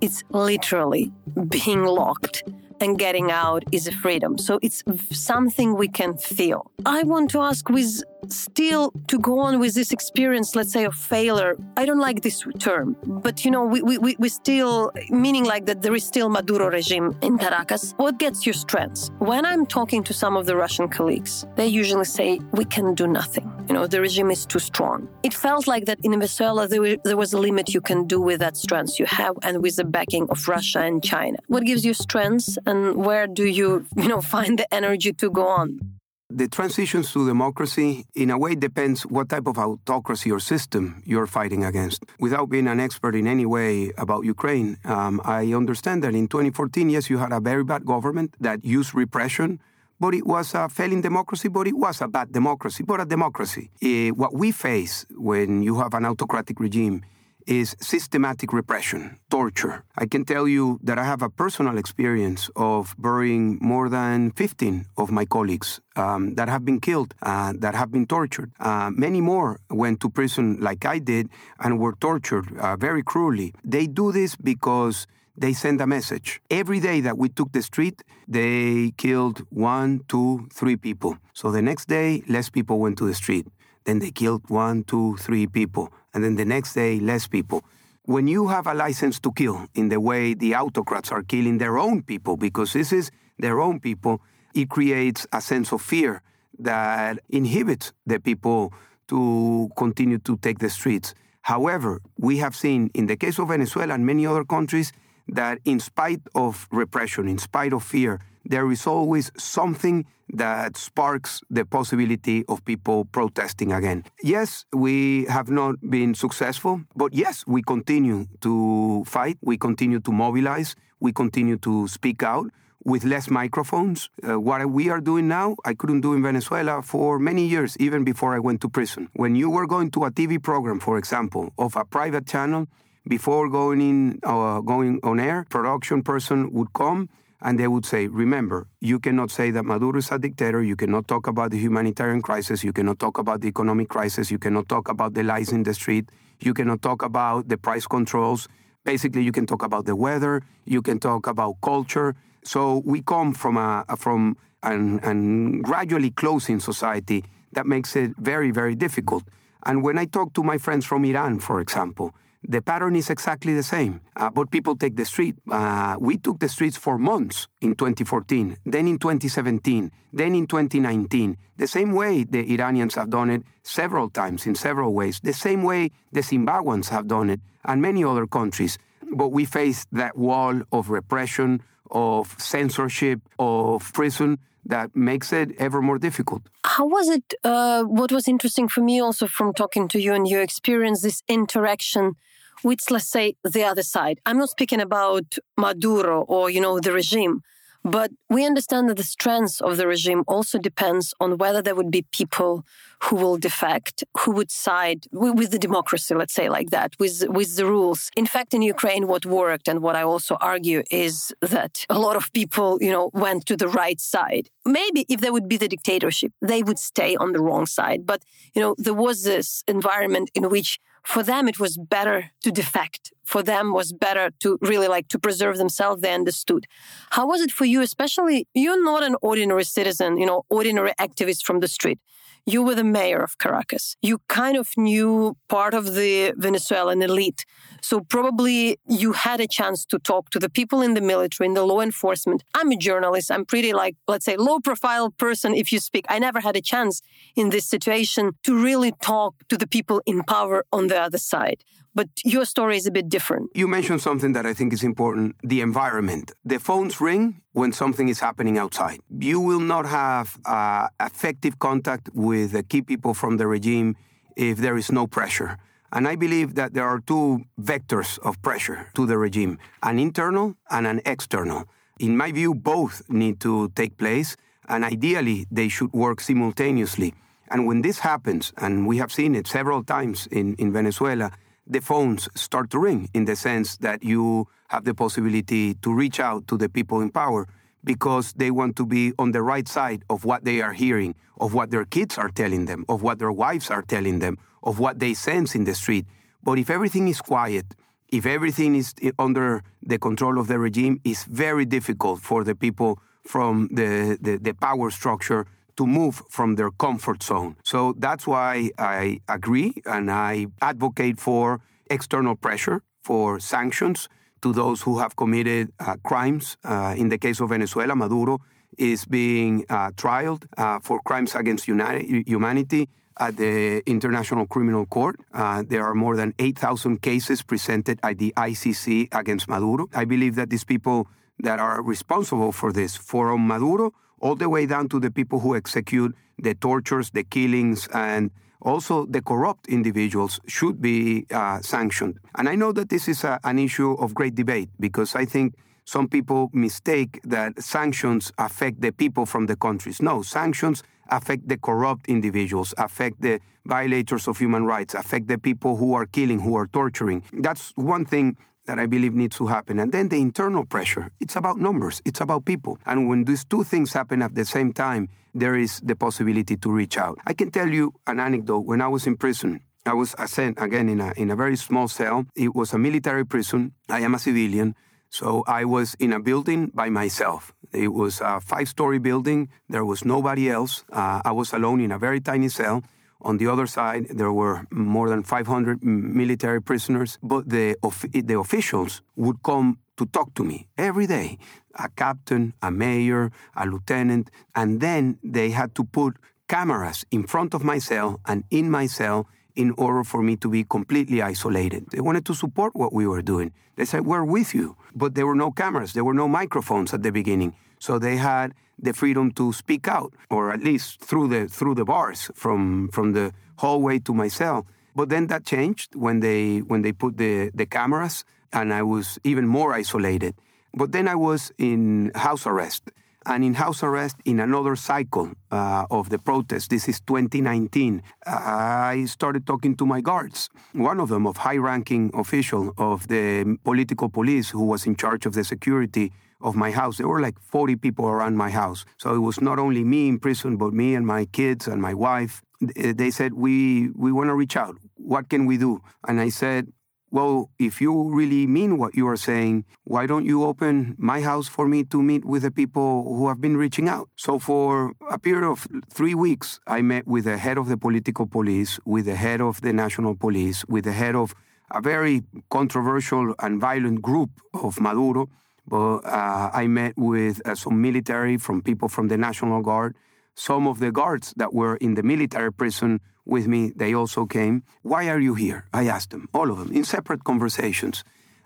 it's 0.00 0.24
literally 0.30 1.12
being 1.50 1.84
locked 1.84 2.42
and 2.80 2.98
getting 2.98 3.30
out 3.30 3.64
is 3.72 3.86
a 3.86 3.92
freedom. 3.92 4.38
So 4.38 4.58
it's 4.62 4.82
something 5.10 5.76
we 5.76 5.88
can 5.88 6.16
feel. 6.16 6.70
I 6.84 7.02
want 7.02 7.30
to 7.30 7.40
ask 7.40 7.68
with 7.68 8.02
still 8.32 8.92
to 9.08 9.18
go 9.18 9.38
on 9.38 9.58
with 9.58 9.74
this 9.74 9.92
experience, 9.92 10.54
let's 10.54 10.72
say, 10.72 10.84
of 10.84 10.94
failure. 10.94 11.56
I 11.76 11.84
don't 11.86 11.98
like 11.98 12.22
this 12.22 12.44
term, 12.58 12.96
but 13.04 13.44
you 13.44 13.50
know, 13.50 13.64
we, 13.64 13.82
we, 13.82 14.16
we 14.18 14.28
still, 14.28 14.92
meaning 15.10 15.44
like 15.44 15.66
that 15.66 15.82
there 15.82 15.94
is 15.94 16.04
still 16.04 16.28
Maduro 16.28 16.70
regime 16.70 17.16
in 17.22 17.38
Caracas. 17.38 17.94
What 17.96 18.18
gets 18.18 18.46
your 18.46 18.54
strengths? 18.54 19.10
When 19.18 19.44
I'm 19.44 19.66
talking 19.66 20.02
to 20.04 20.12
some 20.12 20.36
of 20.36 20.46
the 20.46 20.56
Russian 20.56 20.88
colleagues, 20.88 21.46
they 21.56 21.66
usually 21.66 22.04
say, 22.04 22.40
we 22.52 22.64
can 22.64 22.94
do 22.94 23.06
nothing. 23.06 23.50
You 23.68 23.74
know, 23.74 23.86
the 23.86 24.00
regime 24.00 24.30
is 24.30 24.46
too 24.46 24.58
strong. 24.60 25.08
It 25.22 25.34
felt 25.34 25.66
like 25.66 25.86
that 25.86 25.98
in 26.04 26.12
Venezuela, 26.12 26.68
there, 26.68 26.96
there 27.04 27.16
was 27.16 27.32
a 27.32 27.38
limit 27.38 27.74
you 27.74 27.80
can 27.80 28.06
do 28.06 28.20
with 28.20 28.40
that 28.40 28.56
strength 28.56 28.98
you 28.98 29.06
have 29.06 29.34
and 29.42 29.62
with 29.62 29.76
the 29.76 29.84
backing 29.84 30.28
of 30.30 30.46
Russia 30.48 30.80
and 30.80 31.02
China. 31.02 31.38
What 31.48 31.64
gives 31.64 31.84
you 31.84 31.94
strengths 31.94 32.58
and 32.66 32.96
where 32.96 33.26
do 33.26 33.44
you, 33.44 33.86
you 33.96 34.08
know, 34.08 34.20
find 34.36 34.58
the 34.58 34.72
energy 34.72 35.12
to 35.14 35.30
go 35.30 35.46
on? 35.46 35.95
The 36.28 36.48
transitions 36.48 37.12
to 37.12 37.24
democracy, 37.24 38.04
in 38.16 38.30
a 38.30 38.38
way, 38.38 38.56
depends 38.56 39.06
what 39.06 39.28
type 39.28 39.46
of 39.46 39.58
autocracy 39.58 40.32
or 40.32 40.40
system 40.40 41.00
you're 41.06 41.28
fighting 41.28 41.62
against. 41.64 42.04
Without 42.18 42.50
being 42.50 42.66
an 42.66 42.80
expert 42.80 43.14
in 43.14 43.28
any 43.28 43.46
way 43.46 43.92
about 43.96 44.24
Ukraine, 44.24 44.76
um, 44.84 45.20
I 45.24 45.52
understand 45.52 46.02
that 46.02 46.16
in 46.16 46.26
2014, 46.26 46.90
yes, 46.90 47.08
you 47.08 47.18
had 47.18 47.32
a 47.32 47.38
very 47.38 47.62
bad 47.62 47.86
government 47.86 48.34
that 48.40 48.64
used 48.64 48.92
repression, 48.92 49.60
but 50.00 50.16
it 50.16 50.26
was 50.26 50.52
a 50.54 50.68
failing 50.68 51.00
democracy, 51.00 51.46
but 51.46 51.68
it 51.68 51.78
was 51.78 52.02
a 52.02 52.08
bad 52.08 52.32
democracy, 52.32 52.82
but 52.82 53.00
a 53.00 53.04
democracy. 53.04 53.70
Uh, 53.80 54.12
what 54.12 54.34
we 54.34 54.50
face 54.50 55.06
when 55.16 55.62
you 55.62 55.78
have 55.78 55.94
an 55.94 56.04
autocratic 56.04 56.58
regime 56.58 57.04
is 57.46 57.76
systematic 57.80 58.52
repression, 58.52 59.18
torture. 59.30 59.84
I 59.96 60.06
can 60.06 60.24
tell 60.24 60.48
you 60.48 60.80
that 60.82 60.98
I 60.98 61.04
have 61.04 61.22
a 61.22 61.30
personal 61.30 61.78
experience 61.78 62.50
of 62.56 62.94
burying 62.98 63.58
more 63.60 63.88
than 63.88 64.32
15 64.32 64.86
of 64.96 65.10
my 65.10 65.24
colleagues 65.24 65.80
um, 65.94 66.34
that 66.34 66.48
have 66.48 66.64
been 66.64 66.80
killed, 66.80 67.14
uh, 67.22 67.52
that 67.58 67.74
have 67.74 67.92
been 67.92 68.06
tortured. 68.06 68.50
Uh, 68.58 68.90
many 68.90 69.20
more 69.20 69.60
went 69.70 70.00
to 70.00 70.10
prison 70.10 70.58
like 70.60 70.84
I 70.84 70.98
did 70.98 71.28
and 71.60 71.78
were 71.78 71.94
tortured 71.94 72.56
uh, 72.58 72.76
very 72.76 73.02
cruelly. 73.02 73.54
They 73.64 73.86
do 73.86 74.12
this 74.12 74.36
because 74.36 75.06
they 75.36 75.52
send 75.52 75.80
a 75.80 75.86
message. 75.86 76.40
Every 76.50 76.80
day 76.80 77.00
that 77.02 77.18
we 77.18 77.28
took 77.28 77.52
the 77.52 77.62
street, 77.62 78.02
they 78.26 78.92
killed 78.96 79.46
one, 79.50 80.00
two, 80.08 80.48
three 80.52 80.76
people. 80.76 81.18
So 81.32 81.50
the 81.50 81.62
next 81.62 81.88
day, 81.88 82.22
less 82.28 82.48
people 82.48 82.78
went 82.78 82.98
to 82.98 83.06
the 83.06 83.14
street. 83.14 83.46
Then 83.84 84.00
they 84.00 84.10
killed 84.10 84.48
one, 84.48 84.82
two, 84.82 85.16
three 85.16 85.46
people. 85.46 85.92
And 86.16 86.24
then 86.24 86.36
the 86.36 86.46
next 86.46 86.72
day, 86.72 86.98
less 86.98 87.26
people. 87.26 87.62
When 88.04 88.26
you 88.26 88.48
have 88.48 88.66
a 88.66 88.72
license 88.72 89.20
to 89.20 89.30
kill 89.32 89.66
in 89.74 89.90
the 89.90 90.00
way 90.00 90.32
the 90.32 90.54
autocrats 90.54 91.12
are 91.12 91.22
killing 91.22 91.58
their 91.58 91.76
own 91.76 92.02
people, 92.02 92.38
because 92.38 92.72
this 92.72 92.90
is 92.90 93.10
their 93.38 93.60
own 93.60 93.80
people, 93.80 94.22
it 94.54 94.70
creates 94.70 95.26
a 95.30 95.42
sense 95.42 95.72
of 95.72 95.82
fear 95.82 96.22
that 96.58 97.18
inhibits 97.28 97.92
the 98.06 98.18
people 98.18 98.72
to 99.08 99.68
continue 99.76 100.16
to 100.20 100.38
take 100.38 100.58
the 100.58 100.70
streets. 100.70 101.12
However, 101.42 102.00
we 102.16 102.38
have 102.38 102.56
seen 102.56 102.90
in 102.94 103.08
the 103.08 103.16
case 103.18 103.38
of 103.38 103.48
Venezuela 103.48 103.92
and 103.92 104.06
many 104.06 104.26
other 104.26 104.46
countries 104.46 104.94
that 105.28 105.58
in 105.66 105.80
spite 105.80 106.22
of 106.34 106.66
repression, 106.72 107.28
in 107.28 107.36
spite 107.36 107.74
of 107.74 107.82
fear, 107.82 108.20
there 108.48 108.70
is 108.70 108.86
always 108.86 109.30
something 109.36 110.06
that 110.28 110.76
sparks 110.76 111.40
the 111.50 111.64
possibility 111.64 112.44
of 112.48 112.64
people 112.64 113.04
protesting 113.04 113.72
again. 113.72 114.04
Yes, 114.22 114.64
we 114.72 115.24
have 115.26 115.50
not 115.50 115.76
been 115.88 116.14
successful, 116.14 116.82
but 116.96 117.14
yes, 117.14 117.44
we 117.46 117.62
continue 117.62 118.26
to 118.40 119.04
fight, 119.06 119.38
we 119.40 119.56
continue 119.56 120.00
to 120.00 120.12
mobilize, 120.12 120.74
we 121.00 121.12
continue 121.12 121.56
to 121.58 121.86
speak 121.88 122.22
out 122.22 122.50
with 122.84 123.04
less 123.04 123.28
microphones. 123.30 124.10
Uh, 124.22 124.38
what 124.38 124.64
we 124.70 124.88
are 124.88 125.00
doing 125.00 125.26
now, 125.26 125.56
I 125.64 125.74
couldn't 125.74 126.00
do 126.02 126.14
in 126.14 126.22
Venezuela 126.22 126.82
for 126.82 127.18
many 127.18 127.46
years, 127.46 127.76
even 127.78 128.04
before 128.04 128.34
I 128.34 128.38
went 128.38 128.60
to 128.62 128.68
prison. 128.68 129.08
When 129.14 129.34
you 129.34 129.50
were 129.50 129.66
going 129.66 129.90
to 129.92 130.04
a 130.04 130.10
TV 130.10 130.42
program, 130.42 130.78
for 130.78 130.96
example, 130.96 131.52
of 131.58 131.76
a 131.76 131.84
private 131.84 132.26
channel, 132.26 132.66
before 133.08 133.48
going 133.48 133.80
in, 133.80 134.18
uh, 134.24 134.60
going 134.60 134.98
on 135.04 135.20
air, 135.20 135.46
production 135.48 136.02
person 136.02 136.52
would 136.52 136.72
come 136.72 137.08
and 137.46 137.60
they 137.60 137.68
would 137.68 137.86
say, 137.86 138.08
remember, 138.08 138.66
you 138.80 138.98
cannot 138.98 139.30
say 139.30 139.52
that 139.52 139.64
Maduro 139.64 139.98
is 139.98 140.10
a 140.10 140.18
dictator, 140.18 140.64
you 140.64 140.74
cannot 140.74 141.06
talk 141.06 141.28
about 141.28 141.52
the 141.52 141.58
humanitarian 141.58 142.20
crisis, 142.20 142.64
you 142.64 142.72
cannot 142.72 142.98
talk 142.98 143.18
about 143.18 143.40
the 143.40 143.46
economic 143.46 143.88
crisis, 143.88 144.32
you 144.32 144.38
cannot 144.38 144.68
talk 144.68 144.88
about 144.88 145.14
the 145.14 145.22
lies 145.22 145.52
in 145.52 145.62
the 145.62 145.72
street, 145.72 146.10
you 146.40 146.52
cannot 146.52 146.82
talk 146.82 147.04
about 147.04 147.48
the 147.48 147.56
price 147.56 147.86
controls. 147.86 148.48
Basically, 148.84 149.22
you 149.22 149.30
can 149.30 149.46
talk 149.46 149.62
about 149.62 149.86
the 149.86 149.94
weather, 149.94 150.42
you 150.64 150.82
can 150.82 150.98
talk 150.98 151.28
about 151.28 151.54
culture. 151.62 152.16
So 152.42 152.82
we 152.84 153.00
come 153.00 153.32
from 153.32 153.56
a 153.56 153.84
from 153.96 154.36
an, 154.64 154.98
an 155.04 155.62
gradually 155.62 156.10
closing 156.10 156.58
society 156.58 157.24
that 157.52 157.64
makes 157.64 157.94
it 157.94 158.10
very, 158.18 158.50
very 158.50 158.74
difficult. 158.74 159.22
And 159.64 159.84
when 159.84 159.98
I 159.98 160.06
talk 160.06 160.34
to 160.34 160.42
my 160.42 160.58
friends 160.58 160.84
from 160.84 161.04
Iran, 161.04 161.38
for 161.38 161.60
example, 161.60 162.12
the 162.42 162.62
pattern 162.62 162.94
is 162.96 163.10
exactly 163.10 163.54
the 163.54 163.62
same, 163.62 164.00
uh, 164.16 164.30
but 164.30 164.50
people 164.50 164.76
take 164.76 164.96
the 164.96 165.04
street. 165.04 165.36
Uh, 165.50 165.96
we 165.98 166.16
took 166.16 166.38
the 166.38 166.48
streets 166.48 166.76
for 166.76 166.98
months 166.98 167.48
in 167.60 167.74
2014, 167.74 168.56
then 168.64 168.86
in 168.86 168.98
2017, 168.98 169.90
then 170.12 170.34
in 170.34 170.46
2019. 170.46 171.36
The 171.56 171.66
same 171.66 171.92
way 171.92 172.24
the 172.24 172.52
Iranians 172.54 172.94
have 172.94 173.10
done 173.10 173.30
it 173.30 173.42
several 173.62 174.10
times 174.10 174.46
in 174.46 174.54
several 174.54 174.94
ways, 174.94 175.20
the 175.22 175.32
same 175.32 175.62
way 175.62 175.90
the 176.12 176.20
Zimbabweans 176.20 176.88
have 176.90 177.08
done 177.08 177.30
it, 177.30 177.40
and 177.64 177.82
many 177.82 178.04
other 178.04 178.26
countries. 178.26 178.78
But 179.12 179.28
we 179.28 179.44
faced 179.44 179.88
that 179.92 180.16
wall 180.16 180.62
of 180.72 180.90
repression, 180.90 181.62
of 181.90 182.34
censorship, 182.38 183.20
of 183.38 183.92
prison 183.92 184.38
that 184.64 184.94
makes 184.96 185.32
it 185.32 185.52
ever 185.58 185.80
more 185.80 185.98
difficult. 185.98 186.42
How 186.64 186.86
was 186.86 187.08
it? 187.08 187.34
Uh, 187.44 187.84
what 187.84 188.10
was 188.10 188.26
interesting 188.28 188.68
for 188.68 188.80
me 188.80 189.00
also 189.00 189.26
from 189.26 189.54
talking 189.54 189.88
to 189.88 190.00
you 190.00 190.12
and 190.12 190.26
your 190.26 190.42
experience, 190.42 191.02
this 191.02 191.22
interaction 191.28 192.16
with, 192.62 192.90
let's 192.90 193.08
say, 193.08 193.34
the 193.44 193.64
other 193.64 193.82
side. 193.82 194.20
I'm 194.26 194.38
not 194.38 194.50
speaking 194.50 194.80
about 194.80 195.36
Maduro 195.56 196.22
or, 196.22 196.50
you 196.50 196.60
know, 196.60 196.80
the 196.80 196.92
regime, 196.92 197.42
but 197.84 198.10
we 198.28 198.44
understand 198.44 198.88
that 198.88 198.96
the 198.96 199.04
strength 199.04 199.60
of 199.62 199.76
the 199.76 199.86
regime 199.86 200.24
also 200.26 200.58
depends 200.58 201.14
on 201.20 201.38
whether 201.38 201.62
there 201.62 201.76
would 201.76 201.92
be 201.92 202.04
people 202.10 202.64
who 203.04 203.14
will 203.14 203.36
defect, 203.36 204.02
who 204.18 204.32
would 204.32 204.50
side 204.50 205.06
with 205.12 205.52
the 205.52 205.58
democracy, 205.58 206.12
let's 206.12 206.34
say 206.34 206.48
like 206.48 206.70
that, 206.70 206.94
with, 206.98 207.22
with 207.28 207.54
the 207.54 207.64
rules. 207.64 208.10
In 208.16 208.26
fact, 208.26 208.54
in 208.54 208.62
Ukraine, 208.62 209.06
what 209.06 209.24
worked 209.24 209.68
and 209.68 209.82
what 209.82 209.94
I 209.94 210.02
also 210.02 210.36
argue 210.40 210.82
is 210.90 211.32
that 211.42 211.84
a 211.88 211.98
lot 211.98 212.16
of 212.16 212.32
people, 212.32 212.78
you 212.80 212.90
know, 212.90 213.10
went 213.12 213.46
to 213.46 213.56
the 213.56 213.68
right 213.68 214.00
side. 214.00 214.48
Maybe 214.64 215.06
if 215.08 215.20
there 215.20 215.32
would 215.32 215.48
be 215.48 215.56
the 215.56 215.68
dictatorship, 215.68 216.32
they 216.42 216.64
would 216.64 216.80
stay 216.80 217.14
on 217.14 217.32
the 217.32 217.40
wrong 217.40 217.66
side. 217.66 218.04
But, 218.04 218.24
you 218.54 218.62
know, 218.62 218.74
there 218.78 218.94
was 218.94 219.22
this 219.22 219.62
environment 219.68 220.30
in 220.34 220.48
which 220.48 220.80
for 221.06 221.22
them 221.22 221.48
it 221.48 221.58
was 221.60 221.78
better 221.78 222.30
to 222.42 222.50
defect. 222.50 223.12
For 223.24 223.42
them 223.42 223.72
was 223.72 223.92
better 223.92 224.30
to 224.40 224.58
really 224.60 224.88
like 224.88 225.08
to 225.08 225.18
preserve 225.18 225.56
themselves 225.56 226.02
they 226.02 226.12
understood. 226.12 226.66
How 227.10 227.26
was 227.26 227.40
it 227.40 227.52
for 227.52 227.64
you 227.64 227.80
especially 227.80 228.46
you're 228.54 228.82
not 228.92 229.02
an 229.02 229.16
ordinary 229.22 229.64
citizen 229.64 230.18
you 230.18 230.26
know 230.26 230.44
ordinary 230.50 230.92
activist 231.00 231.44
from 231.44 231.60
the 231.60 231.68
street 231.68 231.98
you 232.46 232.62
were 232.62 232.76
the 232.76 232.84
mayor 232.84 233.22
of 233.22 233.38
Caracas. 233.38 233.96
You 234.02 234.20
kind 234.28 234.56
of 234.56 234.70
knew 234.76 235.36
part 235.48 235.74
of 235.74 235.94
the 235.94 236.32
Venezuelan 236.36 237.02
elite. 237.02 237.44
So 237.82 238.00
probably 238.00 238.78
you 238.86 239.12
had 239.12 239.40
a 239.40 239.48
chance 239.48 239.84
to 239.86 239.98
talk 239.98 240.30
to 240.30 240.38
the 240.38 240.48
people 240.48 240.80
in 240.80 240.94
the 240.94 241.00
military, 241.00 241.48
in 241.48 241.54
the 241.54 241.64
law 241.64 241.80
enforcement. 241.80 242.44
I'm 242.54 242.70
a 242.70 242.76
journalist. 242.76 243.32
I'm 243.32 243.44
pretty 243.44 243.72
like, 243.72 243.96
let's 244.06 244.24
say, 244.24 244.36
low 244.36 244.60
profile 244.60 245.10
person 245.10 245.54
if 245.54 245.72
you 245.72 245.80
speak. 245.80 246.04
I 246.08 246.20
never 246.20 246.40
had 246.40 246.56
a 246.56 246.60
chance 246.60 247.02
in 247.34 247.50
this 247.50 247.66
situation 247.66 248.32
to 248.44 248.62
really 248.62 248.92
talk 249.02 249.34
to 249.48 249.58
the 249.58 249.66
people 249.66 250.00
in 250.06 250.22
power 250.22 250.64
on 250.72 250.86
the 250.86 251.00
other 251.00 251.18
side. 251.18 251.64
But 251.96 252.08
your 252.26 252.44
story 252.44 252.76
is 252.76 252.86
a 252.86 252.90
bit 252.90 253.08
different. 253.08 253.50
You 253.54 253.66
mentioned 253.66 254.02
something 254.02 254.34
that 254.34 254.44
I 254.44 254.52
think 254.52 254.74
is 254.74 254.84
important 254.84 255.34
the 255.42 255.62
environment. 255.62 256.30
The 256.44 256.58
phones 256.58 257.00
ring 257.00 257.40
when 257.52 257.72
something 257.72 258.10
is 258.10 258.20
happening 258.20 258.58
outside. 258.58 259.00
You 259.18 259.40
will 259.40 259.64
not 259.74 259.86
have 259.86 260.36
uh, 260.44 260.88
effective 261.00 261.58
contact 261.58 262.10
with 262.12 262.52
the 262.52 262.62
key 262.62 262.82
people 262.82 263.14
from 263.14 263.38
the 263.38 263.46
regime 263.46 263.96
if 264.36 264.58
there 264.58 264.76
is 264.76 264.92
no 264.92 265.06
pressure. 265.06 265.56
And 265.90 266.06
I 266.06 266.16
believe 266.16 266.54
that 266.56 266.74
there 266.74 266.84
are 266.84 267.00
two 267.00 267.44
vectors 267.58 268.18
of 268.18 268.42
pressure 268.42 268.90
to 268.94 269.06
the 269.06 269.16
regime 269.16 269.58
an 269.82 269.98
internal 269.98 270.54
and 270.68 270.86
an 270.86 271.00
external. 271.06 271.64
In 271.98 272.14
my 272.14 272.30
view, 272.30 272.54
both 272.54 273.08
need 273.08 273.40
to 273.40 273.70
take 273.70 273.96
place, 273.96 274.36
and 274.68 274.84
ideally, 274.84 275.46
they 275.50 275.68
should 275.68 275.92
work 275.94 276.20
simultaneously. 276.20 277.14
And 277.48 277.66
when 277.66 277.80
this 277.80 278.00
happens, 278.00 278.52
and 278.58 278.86
we 278.86 278.98
have 278.98 279.10
seen 279.10 279.34
it 279.34 279.46
several 279.46 279.82
times 279.82 280.26
in, 280.26 280.56
in 280.56 280.72
Venezuela, 280.72 281.30
the 281.66 281.80
phones 281.80 282.28
start 282.34 282.70
to 282.70 282.78
ring 282.78 283.08
in 283.12 283.24
the 283.24 283.36
sense 283.36 283.76
that 283.78 284.02
you 284.02 284.48
have 284.68 284.84
the 284.84 284.94
possibility 284.94 285.74
to 285.74 285.92
reach 285.92 286.20
out 286.20 286.46
to 286.48 286.56
the 286.56 286.68
people 286.68 287.00
in 287.00 287.10
power 287.10 287.46
because 287.84 288.32
they 288.34 288.50
want 288.50 288.76
to 288.76 288.86
be 288.86 289.12
on 289.18 289.32
the 289.32 289.42
right 289.42 289.68
side 289.68 290.02
of 290.10 290.24
what 290.24 290.44
they 290.44 290.60
are 290.60 290.72
hearing, 290.72 291.14
of 291.40 291.54
what 291.54 291.70
their 291.70 291.84
kids 291.84 292.18
are 292.18 292.28
telling 292.28 292.66
them, 292.66 292.84
of 292.88 293.02
what 293.02 293.18
their 293.18 293.32
wives 293.32 293.70
are 293.70 293.82
telling 293.82 294.18
them, 294.18 294.38
of 294.62 294.78
what 294.78 294.98
they 294.98 295.14
sense 295.14 295.54
in 295.54 295.64
the 295.64 295.74
street. 295.74 296.06
But 296.42 296.58
if 296.58 296.68
everything 296.68 297.08
is 297.08 297.20
quiet, 297.20 297.66
if 298.08 298.26
everything 298.26 298.74
is 298.74 298.94
under 299.18 299.62
the 299.82 299.98
control 299.98 300.38
of 300.38 300.48
the 300.48 300.58
regime, 300.58 301.00
it's 301.04 301.24
very 301.24 301.64
difficult 301.64 302.20
for 302.20 302.44
the 302.44 302.54
people 302.54 303.00
from 303.24 303.68
the, 303.72 304.18
the, 304.20 304.36
the 304.36 304.54
power 304.54 304.90
structure 304.90 305.46
to 305.76 305.86
move 305.86 306.22
from 306.28 306.56
their 306.56 306.70
comfort 306.70 307.22
zone. 307.22 307.56
So 307.62 307.94
that's 307.98 308.26
why 308.26 308.70
I 308.78 309.20
agree 309.28 309.74
and 309.84 310.10
I 310.10 310.46
advocate 310.60 311.18
for 311.20 311.60
external 311.90 312.34
pressure, 312.36 312.82
for 313.02 313.38
sanctions 313.40 314.08
to 314.42 314.52
those 314.52 314.82
who 314.82 314.98
have 314.98 315.16
committed 315.16 315.72
uh, 315.80 315.96
crimes. 316.02 316.56
Uh, 316.64 316.94
in 316.96 317.08
the 317.08 317.18
case 317.18 317.40
of 317.40 317.50
Venezuela, 317.50 317.94
Maduro 317.94 318.38
is 318.78 319.04
being 319.04 319.64
uh, 319.68 319.90
trialed 319.92 320.46
uh, 320.56 320.78
for 320.80 321.00
crimes 321.02 321.34
against 321.34 321.64
humanity 321.66 322.88
at 323.18 323.36
the 323.36 323.82
International 323.86 324.46
Criminal 324.46 324.84
Court. 324.86 325.16
Uh, 325.32 325.62
there 325.66 325.84
are 325.84 325.94
more 325.94 326.16
than 326.16 326.34
8,000 326.38 327.00
cases 327.00 327.42
presented 327.42 327.98
at 328.02 328.18
the 328.18 328.34
ICC 328.36 329.08
against 329.12 329.48
Maduro. 329.48 329.88
I 329.94 330.04
believe 330.04 330.34
that 330.34 330.50
these 330.50 330.64
people 330.64 331.08
that 331.38 331.58
are 331.58 331.82
responsible 331.82 332.52
for 332.52 332.72
this, 332.72 332.96
from 332.96 333.46
Maduro 333.46 333.92
all 334.20 334.34
the 334.34 334.48
way 334.48 334.66
down 334.66 334.88
to 334.88 335.00
the 335.00 335.10
people 335.10 335.40
who 335.40 335.54
execute 335.54 336.14
the 336.38 336.54
tortures, 336.54 337.10
the 337.10 337.24
killings, 337.24 337.88
and 337.92 338.30
also 338.60 339.06
the 339.06 339.22
corrupt 339.22 339.68
individuals 339.68 340.40
should 340.46 340.80
be 340.80 341.26
uh, 341.30 341.60
sanctioned. 341.60 342.18
And 342.36 342.48
I 342.48 342.54
know 342.54 342.72
that 342.72 342.88
this 342.88 343.08
is 343.08 343.24
a, 343.24 343.38
an 343.44 343.58
issue 343.58 343.92
of 343.94 344.14
great 344.14 344.34
debate 344.34 344.70
because 344.80 345.14
I 345.14 345.24
think 345.24 345.54
some 345.84 346.08
people 346.08 346.50
mistake 346.52 347.20
that 347.24 347.62
sanctions 347.62 348.32
affect 348.38 348.80
the 348.80 348.92
people 348.92 349.24
from 349.24 349.46
the 349.46 349.56
countries. 349.56 350.02
No, 350.02 350.22
sanctions 350.22 350.82
affect 351.10 351.48
the 351.48 351.56
corrupt 351.56 352.08
individuals, 352.08 352.74
affect 352.76 353.22
the 353.22 353.40
violators 353.64 354.26
of 354.26 354.38
human 354.38 354.64
rights, 354.64 354.94
affect 354.94 355.28
the 355.28 355.38
people 355.38 355.76
who 355.76 355.94
are 355.94 356.06
killing, 356.06 356.40
who 356.40 356.56
are 356.56 356.66
torturing. 356.66 357.22
That's 357.32 357.72
one 357.76 358.04
thing 358.04 358.36
that 358.66 358.78
I 358.78 358.86
believe 358.86 359.14
needs 359.14 359.36
to 359.36 359.46
happen. 359.46 359.78
And 359.78 359.92
then 359.92 360.08
the 360.08 360.20
internal 360.20 360.64
pressure. 360.64 361.10
It's 361.20 361.36
about 361.36 361.58
numbers, 361.58 362.02
it's 362.04 362.20
about 362.20 362.44
people. 362.44 362.78
And 362.86 363.08
when 363.08 363.24
these 363.24 363.44
two 363.44 363.64
things 363.64 363.92
happen 363.92 364.22
at 364.22 364.34
the 364.34 364.44
same 364.44 364.72
time, 364.72 365.08
there 365.34 365.56
is 365.56 365.80
the 365.80 365.96
possibility 365.96 366.56
to 366.56 366.70
reach 366.70 366.96
out. 366.96 367.18
I 367.26 367.34
can 367.34 367.50
tell 367.50 367.68
you 367.68 367.92
an 368.06 368.20
anecdote. 368.20 368.64
When 368.64 368.80
I 368.80 368.88
was 368.88 369.06
in 369.06 369.16
prison, 369.16 369.60
I 369.84 369.92
was 369.92 370.14
sent 370.26 370.60
again 370.60 370.88
in 370.88 371.00
a, 371.00 371.12
in 371.16 371.30
a 371.30 371.36
very 371.36 371.56
small 371.56 371.88
cell. 371.88 372.26
It 372.34 372.54
was 372.54 372.72
a 372.72 372.78
military 372.78 373.24
prison. 373.24 373.72
I 373.88 374.00
am 374.00 374.14
a 374.14 374.18
civilian. 374.18 374.74
So 375.10 375.44
I 375.46 375.64
was 375.64 375.94
in 376.00 376.12
a 376.12 376.20
building 376.20 376.72
by 376.74 376.90
myself. 376.90 377.52
It 377.72 377.92
was 377.92 378.20
a 378.20 378.40
five 378.40 378.68
story 378.68 378.98
building. 378.98 379.48
There 379.68 379.84
was 379.84 380.04
nobody 380.04 380.50
else. 380.50 380.84
Uh, 380.92 381.22
I 381.24 381.32
was 381.32 381.52
alone 381.52 381.80
in 381.80 381.92
a 381.92 381.98
very 381.98 382.20
tiny 382.20 382.48
cell. 382.48 382.82
On 383.22 383.38
the 383.38 383.46
other 383.46 383.66
side, 383.66 384.06
there 384.10 384.32
were 384.32 384.66
more 384.70 385.08
than 385.08 385.22
500 385.22 385.82
military 385.82 386.60
prisoners, 386.60 387.18
but 387.22 387.48
the, 387.48 387.76
the 388.12 388.38
officials 388.38 389.02
would 389.16 389.42
come 389.42 389.78
to 389.96 390.06
talk 390.06 390.34
to 390.34 390.44
me 390.44 390.68
every 390.76 391.06
day 391.06 391.38
a 391.78 391.88
captain, 391.90 392.54
a 392.62 392.70
mayor, 392.70 393.30
a 393.54 393.66
lieutenant, 393.66 394.30
and 394.54 394.80
then 394.80 395.18
they 395.22 395.50
had 395.50 395.74
to 395.74 395.84
put 395.84 396.16
cameras 396.48 397.04
in 397.10 397.26
front 397.26 397.52
of 397.54 397.62
my 397.64 397.78
cell 397.78 398.20
and 398.26 398.44
in 398.50 398.70
my 398.70 398.86
cell 398.86 399.26
in 399.54 399.72
order 399.76 400.04
for 400.04 400.22
me 400.22 400.36
to 400.36 400.48
be 400.48 400.64
completely 400.64 401.22
isolated. 401.22 401.86
They 401.90 402.00
wanted 402.00 402.24
to 402.26 402.34
support 402.34 402.74
what 402.74 402.92
we 402.92 403.06
were 403.06 403.22
doing. 403.22 403.52
They 403.76 403.84
said, 403.84 404.06
We're 404.06 404.24
with 404.24 404.54
you. 404.54 404.76
But 404.94 405.14
there 405.14 405.26
were 405.26 405.34
no 405.34 405.50
cameras, 405.50 405.92
there 405.92 406.04
were 406.04 406.14
no 406.14 406.28
microphones 406.28 406.94
at 406.94 407.02
the 407.02 407.12
beginning. 407.12 407.54
So 407.78 407.98
they 407.98 408.16
had 408.16 408.54
the 408.78 408.92
freedom 408.92 409.30
to 409.32 409.52
speak 409.52 409.88
out, 409.88 410.14
or 410.30 410.52
at 410.52 410.62
least 410.62 411.00
through 411.00 411.28
the 411.28 411.48
through 411.48 411.74
the 411.74 411.84
bars 411.84 412.30
from 412.34 412.88
from 412.88 413.12
the 413.12 413.32
hallway 413.58 413.98
to 414.00 414.12
my 414.14 414.28
cell. 414.28 414.66
But 414.94 415.10
then 415.10 415.26
that 415.26 415.44
changed 415.44 415.94
when 415.94 416.20
they 416.20 416.58
when 416.58 416.82
they 416.82 416.92
put 416.92 417.16
the, 417.16 417.50
the 417.54 417.66
cameras 417.66 418.24
and 418.52 418.72
I 418.72 418.82
was 418.82 419.18
even 419.24 419.46
more 419.46 419.74
isolated. 419.74 420.34
But 420.74 420.92
then 420.92 421.08
I 421.08 421.14
was 421.14 421.52
in 421.58 422.12
house 422.14 422.46
arrest. 422.46 422.90
And 423.26 423.42
in 423.42 423.54
house 423.54 423.82
arrest, 423.82 424.16
in 424.24 424.38
another 424.38 424.76
cycle 424.76 425.32
uh, 425.50 425.84
of 425.90 426.10
the 426.10 426.18
protest, 426.18 426.70
this 426.70 426.88
is 426.88 427.00
2019, 427.00 428.00
I 428.24 429.04
started 429.08 429.46
talking 429.46 429.74
to 429.76 429.84
my 429.84 430.00
guards. 430.00 430.48
One 430.74 431.00
of 431.00 431.08
them, 431.08 431.26
of 431.26 431.38
high-ranking 431.38 432.12
official 432.14 432.72
of 432.78 433.08
the 433.08 433.58
political 433.64 434.08
police 434.08 434.50
who 434.50 434.64
was 434.64 434.86
in 434.86 434.94
charge 434.94 435.26
of 435.26 435.32
the 435.32 435.42
security 435.42 436.12
of 436.40 436.54
my 436.54 436.70
house. 436.70 436.98
There 436.98 437.08
were 437.08 437.20
like 437.20 437.38
40 437.40 437.76
people 437.76 438.06
around 438.06 438.36
my 438.36 438.50
house. 438.50 438.84
So 438.98 439.14
it 439.14 439.18
was 439.18 439.40
not 439.40 439.58
only 439.58 439.84
me 439.84 440.08
in 440.08 440.18
prison, 440.18 440.56
but 440.56 440.72
me 440.72 440.94
and 440.94 441.06
my 441.06 441.24
kids 441.26 441.66
and 441.66 441.80
my 441.80 441.94
wife. 441.94 442.42
They 442.60 443.10
said, 443.10 443.34
we, 443.34 443.90
we 443.94 444.12
want 444.12 444.28
to 444.28 444.34
reach 444.34 444.56
out. 444.56 444.76
What 444.96 445.28
can 445.28 445.46
we 445.46 445.58
do? 445.58 445.82
And 446.06 446.20
I 446.20 446.30
said, 446.30 446.72
well, 447.10 447.50
if 447.58 447.80
you 447.80 448.12
really 448.12 448.46
mean 448.46 448.78
what 448.78 448.96
you 448.96 449.06
are 449.08 449.16
saying, 449.16 449.64
why 449.84 450.06
don't 450.06 450.26
you 450.26 450.44
open 450.44 450.96
my 450.98 451.20
house 451.20 451.48
for 451.48 451.68
me 451.68 451.84
to 451.84 452.02
meet 452.02 452.24
with 452.24 452.42
the 452.42 452.50
people 452.50 453.04
who 453.04 453.28
have 453.28 453.40
been 453.40 453.56
reaching 453.56 453.88
out? 453.88 454.08
So, 454.16 454.38
for 454.38 454.92
a 455.08 455.18
period 455.18 455.44
of 455.44 455.66
three 455.88 456.14
weeks, 456.14 456.58
I 456.66 456.82
met 456.82 457.06
with 457.06 457.24
the 457.24 457.38
head 457.38 457.58
of 457.58 457.68
the 457.68 457.76
political 457.76 458.26
police, 458.26 458.80
with 458.84 459.06
the 459.06 459.14
head 459.14 459.40
of 459.40 459.60
the 459.60 459.72
national 459.72 460.16
police, 460.16 460.64
with 460.66 460.84
the 460.84 460.92
head 460.92 461.14
of 461.14 461.34
a 461.70 461.80
very 461.80 462.22
controversial 462.50 463.34
and 463.38 463.60
violent 463.60 464.02
group 464.02 464.30
of 464.52 464.80
Maduro. 464.80 465.28
But 465.68 465.98
uh, 466.04 466.50
I 466.52 466.66
met 466.66 466.94
with 466.96 467.46
uh, 467.46 467.54
some 467.54 467.80
military 467.80 468.36
from 468.38 468.62
people 468.62 468.88
from 468.88 469.08
the 469.08 469.16
National 469.16 469.62
Guard. 469.62 469.96
Some 470.34 470.66
of 470.66 470.78
the 470.78 470.92
guards 470.92 471.32
that 471.36 471.52
were 471.52 471.76
in 471.76 471.94
the 471.94 472.02
military 472.02 472.52
prison 472.52 473.00
with 473.24 473.48
me, 473.48 473.72
they 473.74 473.92
also 473.94 474.26
came. 474.26 474.62
Why 474.82 475.08
are 475.08 475.18
you 475.18 475.34
here? 475.34 475.66
I 475.72 475.86
asked 475.86 476.10
them, 476.10 476.28
all 476.32 476.50
of 476.50 476.58
them, 476.58 476.72
in 476.72 476.84
separate 476.84 477.24
conversations. 477.24 478.04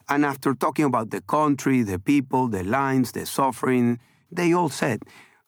And 0.09 0.25
after 0.25 0.55
talking 0.55 0.87
about 0.87 1.11
the 1.11 1.21
country, 1.21 1.83
the 1.83 1.99
people, 1.99 2.49
the 2.49 2.65
lines, 2.65 3.13
the 3.13 3.27
suffering, 3.27 4.01
they 4.33 4.53
all 4.53 4.69
said, 4.69 5.03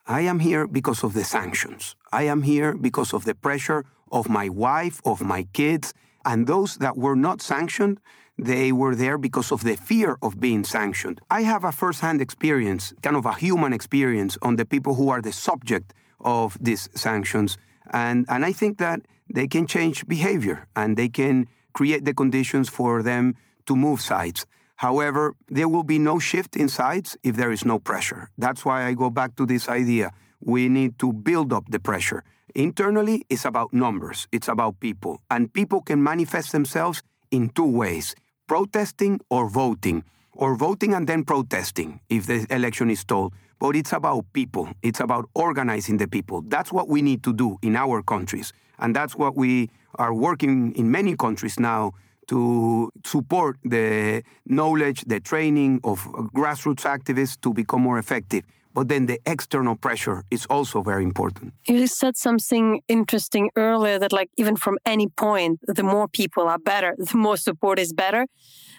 I 0.06 0.22
am 0.22 0.40
here 0.40 0.66
because 0.66 1.02
of 1.02 1.14
the 1.14 1.24
sanctions. 1.24 1.96
I 2.12 2.24
am 2.24 2.42
here 2.42 2.74
because 2.74 3.12
of 3.12 3.24
the 3.24 3.34
pressure 3.34 3.84
of 4.10 4.28
my 4.28 4.48
wife, 4.48 5.00
of 5.04 5.22
my 5.22 5.44
kids, 5.52 5.94
and 6.24 6.46
those 6.46 6.76
that 6.76 6.96
were 6.96 7.16
not 7.16 7.40
sanctioned, 7.40 7.98
they 8.38 8.72
were 8.72 8.94
there 8.94 9.18
because 9.18 9.52
of 9.52 9.62
the 9.62 9.76
fear 9.76 10.18
of 10.22 10.40
being 10.40 10.64
sanctioned. 10.64 11.20
I 11.30 11.42
have 11.42 11.64
a 11.64 11.72
first 11.72 12.00
hand 12.00 12.20
experience, 12.20 12.92
kind 13.02 13.16
of 13.16 13.26
a 13.26 13.34
human 13.34 13.72
experience, 13.72 14.38
on 14.42 14.56
the 14.56 14.64
people 14.64 14.94
who 14.94 15.08
are 15.10 15.22
the 15.22 15.32
subject 15.32 15.94
of 16.20 16.56
these 16.60 16.88
sanctions. 16.94 17.58
And, 17.90 18.26
and 18.28 18.44
I 18.44 18.52
think 18.52 18.78
that 18.78 19.00
they 19.32 19.46
can 19.46 19.66
change 19.66 20.06
behavior 20.06 20.66
and 20.74 20.96
they 20.96 21.08
can 21.08 21.46
create 21.72 22.04
the 22.04 22.14
conditions 22.14 22.68
for 22.68 23.02
them 23.02 23.34
to 23.66 23.76
move 23.76 24.00
sides. 24.00 24.46
However, 24.76 25.36
there 25.48 25.68
will 25.68 25.84
be 25.84 25.98
no 25.98 26.18
shift 26.18 26.56
in 26.56 26.68
sides 26.68 27.16
if 27.22 27.36
there 27.36 27.52
is 27.52 27.64
no 27.64 27.78
pressure. 27.78 28.30
That's 28.36 28.64
why 28.64 28.84
I 28.84 28.94
go 28.94 29.10
back 29.10 29.36
to 29.36 29.46
this 29.46 29.68
idea. 29.68 30.10
We 30.40 30.68
need 30.68 30.98
to 30.98 31.12
build 31.12 31.52
up 31.52 31.70
the 31.70 31.78
pressure. 31.78 32.24
Internally, 32.54 33.24
it's 33.30 33.44
about 33.44 33.72
numbers, 33.72 34.26
it's 34.32 34.48
about 34.48 34.80
people. 34.80 35.22
And 35.30 35.52
people 35.52 35.80
can 35.80 36.02
manifest 36.02 36.52
themselves 36.52 37.02
in 37.32 37.48
two 37.48 37.66
ways 37.66 38.14
protesting 38.46 39.18
or 39.30 39.48
voting, 39.48 40.04
or 40.34 40.54
voting 40.56 40.94
and 40.94 41.08
then 41.08 41.24
protesting 41.24 42.00
if 42.08 42.26
the 42.26 42.46
election 42.50 42.90
is 42.90 43.04
told 43.04 43.32
but 43.62 43.76
it's 43.76 43.92
about 43.92 44.24
people. 44.32 44.68
It's 44.82 44.98
about 44.98 45.28
organizing 45.36 45.98
the 45.98 46.08
people. 46.08 46.42
That's 46.48 46.72
what 46.72 46.88
we 46.88 47.00
need 47.00 47.22
to 47.22 47.32
do 47.32 47.58
in 47.62 47.76
our 47.76 48.02
countries. 48.02 48.52
And 48.80 48.96
that's 48.96 49.14
what 49.14 49.36
we 49.36 49.70
are 49.94 50.12
working 50.12 50.72
in 50.74 50.90
many 50.90 51.16
countries 51.16 51.60
now 51.60 51.92
to 52.26 52.90
support 53.04 53.58
the 53.62 54.24
knowledge, 54.46 55.04
the 55.06 55.20
training 55.20 55.80
of 55.84 56.00
grassroots 56.34 56.82
activists 56.82 57.40
to 57.42 57.54
become 57.54 57.82
more 57.82 58.00
effective. 58.00 58.42
But 58.74 58.88
then 58.88 59.06
the 59.06 59.20
external 59.26 59.76
pressure 59.76 60.24
is 60.30 60.46
also 60.46 60.82
very 60.82 61.04
important. 61.04 61.52
You 61.66 61.86
said 61.86 62.16
something 62.16 62.80
interesting 62.88 63.50
earlier 63.56 63.98
that, 63.98 64.12
like, 64.12 64.30
even 64.36 64.56
from 64.56 64.78
any 64.86 65.08
point, 65.08 65.60
the 65.66 65.82
more 65.82 66.08
people 66.08 66.44
are 66.48 66.58
better, 66.58 66.94
the 66.98 67.16
more 67.16 67.36
support 67.36 67.78
is 67.78 67.92
better. 67.92 68.26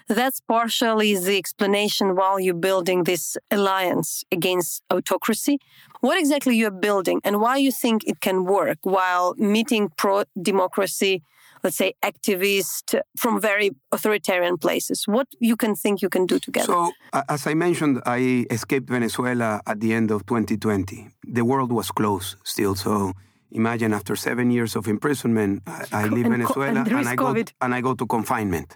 That's 0.08 0.42
partially 0.42 1.16
the 1.16 1.38
explanation 1.38 2.16
while 2.16 2.40
you're 2.40 2.54
building 2.54 3.04
this 3.04 3.38
alliance 3.50 4.24
against 4.32 4.84
autocracy. 4.92 5.60
What 6.02 6.20
exactly 6.20 6.58
you're 6.58 6.72
building 6.72 7.22
and 7.24 7.40
why 7.40 7.58
you 7.58 7.72
think 7.72 8.04
it 8.06 8.20
can 8.20 8.44
work 8.44 8.80
while 8.84 9.34
meeting 9.38 9.90
pro 9.96 10.24
democracy, 10.42 11.24
let's 11.64 11.78
say 11.78 11.94
activists 12.04 13.00
from 13.18 13.40
very 13.40 13.72
authoritarian 13.92 14.58
places? 14.58 15.04
What 15.08 15.28
you 15.40 15.56
can 15.56 15.76
think 15.76 16.02
you 16.02 16.10
can 16.10 16.26
do 16.26 16.40
together? 16.40 16.68
So, 16.68 16.92
as 17.30 17.48
I 17.48 17.54
mentioned, 17.54 18.02
I 18.06 18.46
escaped 18.50 18.90
Venezuela 18.90 19.62
at 19.66 19.80
the 19.80 19.94
end 19.94 20.12
of 20.12 20.26
2020. 20.26 21.08
The 21.28 21.46
world 21.46 21.72
was 21.72 21.92
closed 21.92 22.36
still, 22.44 22.76
so 22.76 23.14
imagine 23.52 23.94
after 23.94 24.16
seven 24.16 24.52
years 24.52 24.76
of 24.76 24.88
imprisonment, 24.88 25.64
I, 25.68 25.86
I 25.92 26.08
leave 26.08 26.26
and 26.26 26.36
Venezuela 26.36 26.80
and, 26.82 26.92
and 26.92 27.08
I 27.08 27.16
go 27.16 27.34
and 27.62 27.76
I 27.76 27.82
go 27.82 27.94
to 27.94 28.06
confinement. 28.06 28.76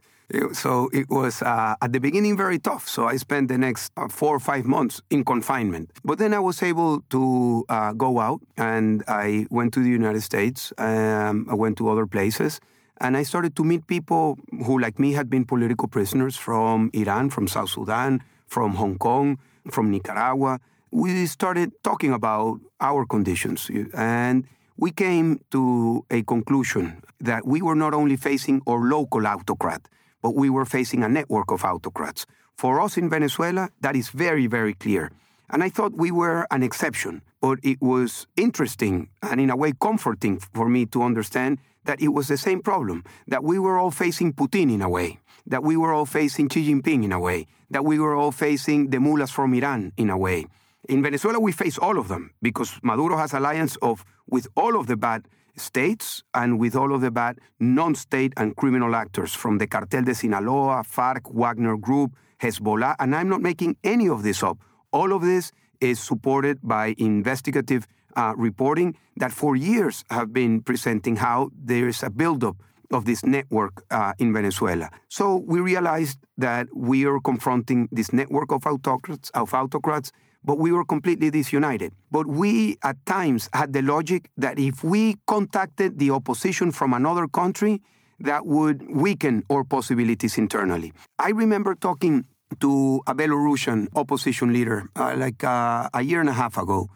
So 0.51 0.89
it 0.91 1.09
was 1.09 1.41
uh, 1.41 1.75
at 1.81 1.93
the 1.93 1.99
beginning 1.99 2.35
very 2.35 2.59
tough. 2.59 2.87
So 2.89 3.07
I 3.07 3.15
spent 3.15 3.47
the 3.47 3.57
next 3.57 3.93
uh, 3.95 4.09
four 4.09 4.35
or 4.35 4.39
five 4.39 4.65
months 4.65 5.01
in 5.09 5.23
confinement. 5.23 5.91
But 6.03 6.17
then 6.17 6.33
I 6.33 6.39
was 6.39 6.61
able 6.61 6.99
to 7.11 7.65
uh, 7.69 7.93
go 7.93 8.19
out 8.19 8.41
and 8.57 9.03
I 9.07 9.47
went 9.49 9.73
to 9.75 9.79
the 9.79 9.89
United 9.89 10.21
States. 10.21 10.73
Um, 10.77 11.47
I 11.49 11.53
went 11.53 11.77
to 11.77 11.89
other 11.89 12.05
places. 12.05 12.59
And 12.99 13.15
I 13.15 13.23
started 13.23 13.55
to 13.57 13.63
meet 13.63 13.85
people 13.87 14.39
who, 14.65 14.79
like 14.79 14.97
me, 14.97 15.13
had 15.13 15.29
been 15.29 15.45
political 15.45 15.87
prisoners 15.87 16.35
from 16.35 16.89
Iran, 16.93 17.29
from 17.29 17.47
South 17.47 17.69
Sudan, 17.69 18.23
from 18.47 18.75
Hong 18.75 18.97
Kong, 18.97 19.37
from 19.69 19.91
Nicaragua. 19.91 20.59
We 20.91 21.25
started 21.27 21.71
talking 21.83 22.11
about 22.11 22.59
our 22.81 23.05
conditions. 23.05 23.69
And 23.93 24.45
we 24.77 24.91
came 24.91 25.41
to 25.51 26.05
a 26.09 26.23
conclusion 26.23 27.03
that 27.19 27.45
we 27.45 27.61
were 27.61 27.75
not 27.75 27.93
only 27.93 28.15
facing 28.15 28.61
our 28.67 28.79
local 28.79 29.27
autocrat, 29.27 29.87
but 30.21 30.35
we 30.35 30.49
were 30.49 30.65
facing 30.65 31.03
a 31.03 31.09
network 31.09 31.51
of 31.51 31.63
autocrats. 31.63 32.25
For 32.57 32.81
us 32.81 32.97
in 32.97 33.09
Venezuela, 33.09 33.69
that 33.81 33.95
is 33.95 34.09
very, 34.09 34.47
very 34.47 34.73
clear. 34.73 35.11
And 35.49 35.63
I 35.63 35.69
thought 35.69 35.93
we 35.93 36.11
were 36.11 36.47
an 36.51 36.63
exception, 36.63 37.21
but 37.41 37.59
it 37.63 37.79
was 37.81 38.25
interesting 38.35 39.09
and 39.21 39.39
in 39.39 39.49
a 39.49 39.55
way 39.55 39.73
comforting 39.79 40.39
for 40.39 40.67
me 40.67 40.85
to 40.87 41.03
understand 41.03 41.59
that 41.87 42.01
it 42.01 42.09
was 42.09 42.27
the 42.27 42.37
same 42.37 42.61
problem, 42.61 43.03
that 43.27 43.43
we 43.43 43.57
were 43.57 43.77
all 43.79 43.91
facing 43.91 44.33
Putin 44.33 44.71
in 44.71 44.81
a 44.81 44.89
way, 44.89 45.19
that 45.47 45.63
we 45.63 45.75
were 45.77 45.93
all 45.93 46.05
facing 46.05 46.49
Xi 46.49 46.61
Jinping 46.67 47.03
in 47.03 47.11
a 47.11 47.19
way, 47.19 47.47
that 47.71 47.85
we 47.85 47.97
were 47.97 48.15
all 48.15 48.31
facing 48.31 48.89
the 48.89 48.99
mullahs 48.99 49.31
from 49.31 49.53
Iran 49.53 49.93
in 49.97 50.09
a 50.09 50.17
way. 50.17 50.45
In 50.89 51.01
Venezuela, 51.01 51.39
we 51.39 51.51
face 51.51 51.77
all 51.77 51.97
of 51.97 52.09
them 52.09 52.31
because 52.41 52.77
Maduro 52.83 53.17
has 53.17 53.33
alliance 53.33 53.77
of 53.81 54.05
with 54.29 54.47
all 54.55 54.77
of 54.79 54.87
the 54.87 54.97
bad 54.97 55.27
states 55.55 56.23
and 56.33 56.59
with 56.59 56.75
all 56.75 56.93
of 56.93 57.01
the 57.01 57.09
bad 57.09 57.39
non-state 57.59 58.33
and 58.37 58.55
criminal 58.55 58.93
actors 58.93 59.33
from 59.33 59.57
the 59.57 59.67
Cartel 59.67 60.03
de 60.03 60.13
Sinaloa, 60.13 60.83
FARC, 60.83 61.33
Wagner 61.33 61.77
Group, 61.77 62.11
Hezbollah, 62.41 62.95
and 62.99 63.15
I'm 63.15 63.29
not 63.29 63.41
making 63.41 63.77
any 63.83 64.07
of 64.07 64.23
this 64.23 64.43
up. 64.43 64.57
All 64.91 65.13
of 65.13 65.21
this 65.21 65.51
is 65.79 65.99
supported 65.99 66.59
by 66.61 66.95
investigative 66.97 67.87
uh, 68.17 68.33
reporting 68.35 68.97
that 69.15 69.31
for 69.31 69.55
years 69.55 70.03
have 70.09 70.33
been 70.33 70.61
presenting 70.61 71.15
how 71.17 71.49
there 71.55 71.87
is 71.87 72.03
a 72.03 72.09
buildup 72.09 72.57
of 72.91 73.05
this 73.05 73.23
network 73.25 73.83
uh, 73.91 74.13
in 74.17 74.33
Venezuela. 74.33 74.89
So 75.09 75.43
we 75.45 75.59
realized 75.59 76.19
that 76.37 76.67
we 76.73 77.05
are 77.05 77.19
confronting 77.19 77.89
this 77.91 78.11
network 78.11 78.51
of 78.51 78.65
autocrats, 78.65 79.29
of 79.31 79.53
autocrats, 79.53 80.11
but 80.43 80.57
we 80.57 80.71
were 80.71 80.85
completely 80.85 81.29
disunited. 81.29 81.93
But 82.11 82.27
we 82.27 82.77
at 82.83 82.97
times 83.05 83.49
had 83.53 83.73
the 83.73 83.81
logic 83.81 84.29
that 84.37 84.57
if 84.57 84.83
we 84.83 85.17
contacted 85.27 85.99
the 85.99 86.11
opposition 86.11 86.71
from 86.71 86.93
another 86.93 87.27
country, 87.27 87.81
that 88.19 88.45
would 88.45 88.83
weaken 88.89 89.43
our 89.51 89.63
possibilities 89.63 90.37
internally. 90.37 90.93
I 91.19 91.29
remember 91.29 91.75
talking 91.75 92.25
to 92.61 93.01
a 93.05 93.13
Belarusian 93.13 93.87
opposition 93.95 94.53
leader 94.53 94.89
uh, 94.95 95.13
like 95.17 95.43
uh, 95.43 95.89
a 95.93 96.01
year 96.01 96.21
and 96.21 96.29
a 96.29 96.33
half 96.33 96.57
ago, 96.57 96.89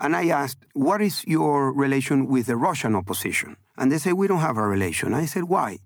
and 0.00 0.16
I 0.16 0.28
asked, 0.28 0.64
What 0.74 1.00
is 1.00 1.24
your 1.26 1.72
relation 1.72 2.26
with 2.26 2.46
the 2.46 2.56
Russian 2.56 2.94
opposition? 2.94 3.56
And 3.76 3.90
they 3.90 3.98
said, 3.98 4.14
We 4.14 4.26
don't 4.26 4.40
have 4.40 4.56
a 4.56 4.66
relation. 4.66 5.14
I 5.14 5.26
said, 5.26 5.44
Why? 5.44 5.78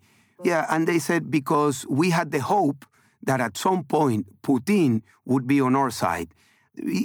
Yeah, 0.43 0.67
and 0.71 0.87
they 0.87 0.99
said, 0.99 1.31
Because 1.31 1.87
we 1.89 2.11
had 2.11 2.31
the 2.31 2.41
hope 2.41 2.85
that 3.23 3.41
at 3.41 3.57
some 3.57 3.85
point 3.85 4.43
Putin 4.43 5.03
would 5.25 5.47
be 5.47 5.61
on 5.61 5.77
our 5.77 5.91
side. 5.91 6.29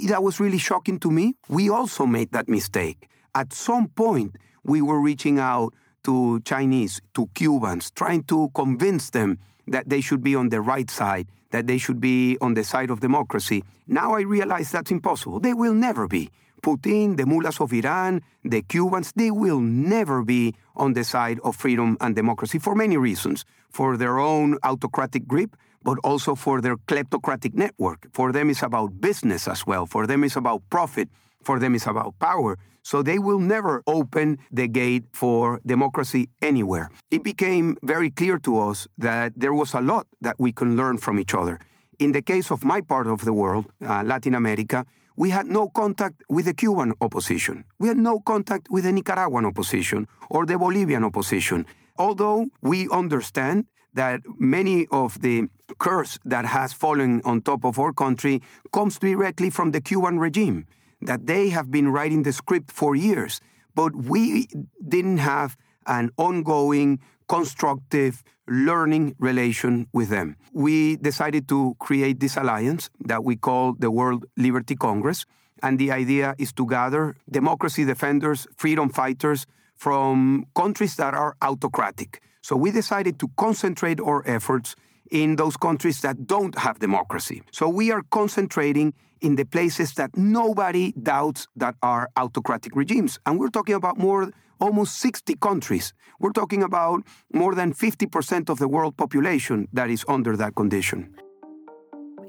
That 0.08 0.22
was 0.22 0.40
really 0.40 0.58
shocking 0.58 0.98
to 1.00 1.10
me. 1.10 1.34
We 1.48 1.68
also 1.68 2.06
made 2.06 2.32
that 2.32 2.48
mistake. 2.48 3.08
At 3.34 3.52
some 3.52 3.88
point, 3.88 4.36
we 4.64 4.80
were 4.80 5.00
reaching 5.00 5.38
out 5.38 5.74
to 6.04 6.40
Chinese, 6.40 7.02
to 7.14 7.28
Cubans, 7.34 7.90
trying 7.90 8.22
to 8.24 8.50
convince 8.54 9.10
them 9.10 9.38
that 9.66 9.88
they 9.88 10.00
should 10.00 10.22
be 10.22 10.34
on 10.34 10.48
the 10.48 10.60
right 10.60 10.88
side, 10.88 11.26
that 11.50 11.66
they 11.66 11.78
should 11.78 12.00
be 12.00 12.38
on 12.40 12.54
the 12.54 12.64
side 12.64 12.90
of 12.90 13.00
democracy. 13.00 13.64
Now 13.86 14.14
I 14.14 14.22
realize 14.22 14.70
that's 14.70 14.90
impossible. 14.90 15.40
They 15.40 15.52
will 15.52 15.74
never 15.74 16.08
be. 16.08 16.30
Putin, 16.66 17.16
the 17.16 17.24
mullahs 17.24 17.60
of 17.60 17.72
Iran, 17.72 18.22
the 18.42 18.60
Cubans, 18.60 19.12
they 19.14 19.30
will 19.30 19.60
never 19.60 20.24
be 20.24 20.52
on 20.74 20.94
the 20.94 21.04
side 21.04 21.38
of 21.44 21.54
freedom 21.54 21.96
and 22.00 22.16
democracy 22.16 22.58
for 22.58 22.74
many 22.74 22.96
reasons. 22.96 23.44
For 23.70 23.96
their 23.96 24.18
own 24.18 24.58
autocratic 24.64 25.28
grip, 25.28 25.54
but 25.84 25.98
also 26.02 26.34
for 26.34 26.60
their 26.60 26.76
kleptocratic 26.76 27.54
network. 27.54 28.08
For 28.12 28.32
them, 28.32 28.50
it's 28.50 28.64
about 28.64 29.00
business 29.00 29.46
as 29.46 29.64
well. 29.64 29.86
For 29.86 30.08
them, 30.08 30.24
it's 30.24 30.34
about 30.34 30.62
profit. 30.68 31.08
For 31.44 31.60
them, 31.60 31.76
it's 31.76 31.86
about 31.86 32.18
power. 32.18 32.58
So 32.82 33.02
they 33.02 33.20
will 33.20 33.38
never 33.38 33.82
open 33.86 34.38
the 34.50 34.66
gate 34.66 35.04
for 35.12 35.60
democracy 35.64 36.30
anywhere. 36.42 36.90
It 37.12 37.22
became 37.22 37.76
very 37.82 38.10
clear 38.10 38.38
to 38.40 38.58
us 38.58 38.88
that 38.98 39.34
there 39.36 39.54
was 39.54 39.72
a 39.74 39.80
lot 39.80 40.06
that 40.20 40.36
we 40.40 40.50
can 40.50 40.76
learn 40.76 40.98
from 40.98 41.20
each 41.20 41.34
other. 41.34 41.60
In 41.98 42.12
the 42.12 42.22
case 42.22 42.50
of 42.50 42.64
my 42.64 42.80
part 42.80 43.06
of 43.06 43.24
the 43.24 43.32
world, 43.32 43.66
uh, 43.80 44.02
Latin 44.02 44.34
America, 44.34 44.84
we 45.16 45.30
had 45.30 45.46
no 45.46 45.68
contact 45.68 46.22
with 46.28 46.44
the 46.44 46.54
Cuban 46.54 46.92
opposition. 47.00 47.64
We 47.78 47.88
had 47.88 47.96
no 47.96 48.20
contact 48.20 48.68
with 48.70 48.84
the 48.84 48.92
Nicaraguan 48.92 49.46
opposition 49.46 50.06
or 50.30 50.46
the 50.46 50.58
Bolivian 50.58 51.04
opposition. 51.04 51.66
Although 51.98 52.48
we 52.60 52.88
understand 52.90 53.66
that 53.94 54.20
many 54.38 54.86
of 54.92 55.22
the 55.22 55.48
curse 55.78 56.18
that 56.24 56.44
has 56.44 56.72
fallen 56.72 57.22
on 57.24 57.40
top 57.40 57.64
of 57.64 57.78
our 57.78 57.92
country 57.92 58.42
comes 58.72 58.98
directly 58.98 59.48
from 59.48 59.70
the 59.70 59.80
Cuban 59.80 60.18
regime, 60.18 60.66
that 61.00 61.26
they 61.26 61.48
have 61.48 61.70
been 61.70 61.88
writing 61.88 62.22
the 62.22 62.32
script 62.32 62.70
for 62.70 62.94
years. 62.94 63.40
But 63.74 63.96
we 63.96 64.48
didn't 64.86 65.18
have 65.18 65.56
an 65.86 66.10
ongoing, 66.18 67.00
constructive, 67.28 68.22
learning 68.48 69.14
relation 69.18 69.86
with 69.92 70.08
them. 70.08 70.36
We 70.52 70.96
decided 70.96 71.48
to 71.48 71.76
create 71.78 72.20
this 72.20 72.36
alliance 72.36 72.90
that 73.00 73.24
we 73.24 73.36
call 73.36 73.74
the 73.78 73.90
World 73.90 74.26
Liberty 74.36 74.76
Congress. 74.76 75.24
And 75.62 75.78
the 75.78 75.90
idea 75.90 76.34
is 76.38 76.52
to 76.54 76.66
gather 76.66 77.16
democracy 77.30 77.84
defenders, 77.84 78.46
freedom 78.56 78.88
fighters 78.88 79.46
from 79.74 80.46
countries 80.54 80.96
that 80.96 81.14
are 81.14 81.36
autocratic. 81.42 82.22
So 82.42 82.56
we 82.56 82.70
decided 82.70 83.18
to 83.20 83.28
concentrate 83.36 84.00
our 84.00 84.22
efforts 84.26 84.76
in 85.10 85.36
those 85.36 85.56
countries 85.56 86.00
that 86.02 86.26
don't 86.26 86.56
have 86.58 86.78
democracy. 86.78 87.42
So 87.52 87.68
we 87.68 87.90
are 87.90 88.02
concentrating 88.10 88.94
in 89.20 89.36
the 89.36 89.44
places 89.44 89.94
that 89.94 90.16
nobody 90.16 90.92
doubts 90.92 91.48
that 91.56 91.74
are 91.82 92.08
autocratic 92.16 92.74
regimes. 92.76 93.18
And 93.26 93.38
we're 93.38 93.50
talking 93.50 93.74
about 93.74 93.98
more 93.98 94.30
almost 94.60 94.98
60 94.98 95.36
countries. 95.36 95.92
We're 96.20 96.32
talking 96.32 96.62
about 96.62 97.02
more 97.32 97.54
than 97.54 97.74
50% 97.74 98.48
of 98.48 98.58
the 98.58 98.68
world 98.68 98.96
population 98.96 99.68
that 99.72 99.90
is 99.90 100.04
under 100.08 100.36
that 100.36 100.54
condition. 100.54 101.14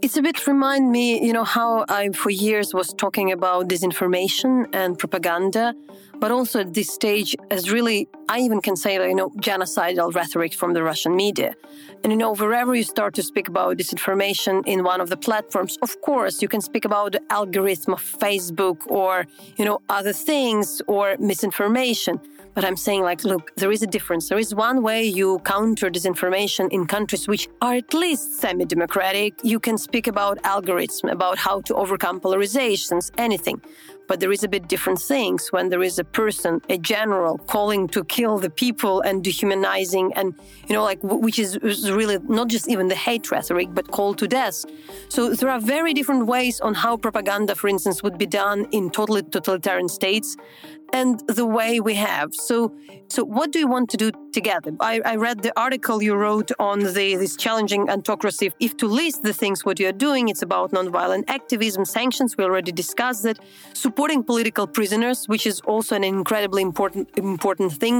It's 0.04 0.16
a 0.16 0.22
bit 0.22 0.46
remind 0.46 0.92
me, 0.92 1.26
you 1.26 1.34
know, 1.34 1.44
how 1.44 1.84
I 1.90 2.10
for 2.10 2.30
years 2.30 2.72
was 2.72 2.94
talking 2.94 3.32
about 3.32 3.68
disinformation 3.68 4.68
and 4.72 4.98
propaganda, 4.98 5.74
but 6.20 6.30
also 6.30 6.60
at 6.60 6.76
this 6.76 6.94
stage 6.94 7.36
as 7.50 7.72
really, 7.72 8.08
I 8.30 8.40
even 8.40 8.62
can 8.62 8.76
say, 8.76 8.94
you 8.94 9.16
know, 9.16 9.30
genocidal 9.42 10.14
rhetoric 10.14 10.54
from 10.54 10.74
the 10.74 10.84
Russian 10.84 11.16
media. 11.16 11.56
And 12.04 12.14
you 12.14 12.18
know, 12.18 12.34
wherever 12.34 12.74
you 12.76 12.84
start 12.84 13.14
to 13.16 13.24
speak 13.24 13.48
about 13.48 13.78
disinformation 13.78 14.64
in 14.66 14.84
one 14.84 15.02
of 15.02 15.10
the 15.10 15.18
platforms, 15.18 15.78
of 15.82 16.00
course, 16.02 16.42
you 16.42 16.48
can 16.48 16.62
speak 16.62 16.86
about 16.86 17.14
the 17.14 17.22
algorithm 17.30 17.94
of 17.94 18.02
Facebook 18.02 18.86
or, 18.88 19.26
you 19.58 19.66
know, 19.66 19.82
other 19.90 20.14
things 20.14 20.82
or 20.88 21.16
misinformation. 21.20 22.20
But 22.54 22.66
I'm 22.66 22.76
saying, 22.76 23.04
like, 23.04 23.24
look, 23.24 23.56
there 23.56 23.72
is 23.72 23.84
a 23.84 23.88
difference. 23.88 24.30
There 24.30 24.40
is 24.40 24.56
one 24.56 24.82
way 24.82 25.04
you 25.04 25.40
counter 25.46 25.92
disinformation 25.92 26.70
in 26.72 26.88
countries 26.88 27.28
which 27.28 27.48
are 27.62 27.76
at 27.76 27.94
least 27.94 28.40
semi 28.40 28.66
democratic. 28.66 29.34
You 29.44 29.60
can 29.60 29.78
speak 29.78 30.08
about 30.08 30.42
algorithms, 30.42 31.12
about 31.12 31.38
how 31.38 31.62
to 31.62 31.76
overcome 31.76 32.20
polarizations, 32.20 33.12
anything. 33.18 33.62
But 34.08 34.20
there 34.20 34.32
is 34.32 34.44
a 34.44 34.48
bit 34.48 34.68
different 34.68 35.00
things 35.00 35.52
when 35.52 35.70
there 35.70 35.84
is 35.84 36.00
a 36.00 36.04
person, 36.04 36.62
a 36.70 36.78
general, 36.78 37.38
calling 37.40 37.88
to 37.90 38.04
kill 38.06 38.38
the 38.38 38.50
people 38.50 39.02
and 39.02 39.24
dehumanizing, 39.24 40.14
and 40.16 40.34
you 40.68 40.74
know, 40.76 40.84
like 40.84 41.00
which 41.04 41.40
is, 41.40 41.58
is 41.58 41.92
really 41.92 42.18
not 42.28 42.48
just 42.48 42.70
even 42.70 42.88
the 42.88 42.96
hate 42.96 43.30
rhetoric, 43.32 43.70
but 43.74 43.92
call 43.92 44.14
to 44.16 44.28
death. 44.28 44.66
So 45.10 45.34
there 45.34 45.50
are 45.50 45.60
very 45.60 45.94
different 45.94 46.26
ways 46.28 46.60
on 46.62 46.74
how 46.74 46.98
propaganda, 46.98 47.56
for 47.56 47.68
instance, 47.68 48.02
would 48.04 48.18
be 48.18 48.26
done 48.26 48.68
in 48.72 48.90
totally 48.90 49.24
totalitarian 49.24 49.90
states, 49.90 50.38
and 50.94 51.22
the 51.28 51.46
way 51.46 51.80
we 51.80 51.96
have. 51.96 52.34
So, 52.34 52.74
so 53.10 53.24
what 53.24 53.52
do 53.52 53.60
you 53.60 53.68
want 53.68 53.90
to 53.90 53.98
do 53.98 54.12
together? 54.40 54.72
I, 54.80 54.94
I 55.14 55.16
read 55.28 55.38
the 55.48 55.54
article 55.68 55.98
you 56.08 56.14
wrote 56.24 56.50
on 56.60 56.78
the, 56.98 57.08
this 57.24 57.36
challenging 57.46 57.84
autocracy. 57.96 58.48
If 58.68 58.72
to 58.82 58.88
list 59.02 59.24
the 59.30 59.36
things 59.42 59.58
what 59.68 59.76
you're 59.82 60.00
doing, 60.08 60.24
it's 60.32 60.44
about 60.50 60.68
nonviolent 60.78 61.24
activism, 61.40 61.84
sanctions. 62.00 62.30
We 62.38 62.44
already 62.44 62.74
discussed 62.84 63.24
that. 63.28 63.38
Supporting 63.74 64.20
political 64.24 64.66
prisoners, 64.78 65.20
which 65.34 65.46
is 65.52 65.58
also 65.72 65.92
an 65.96 66.04
incredibly 66.04 66.62
important 66.70 67.04
important 67.18 67.72
thing. 67.84 67.98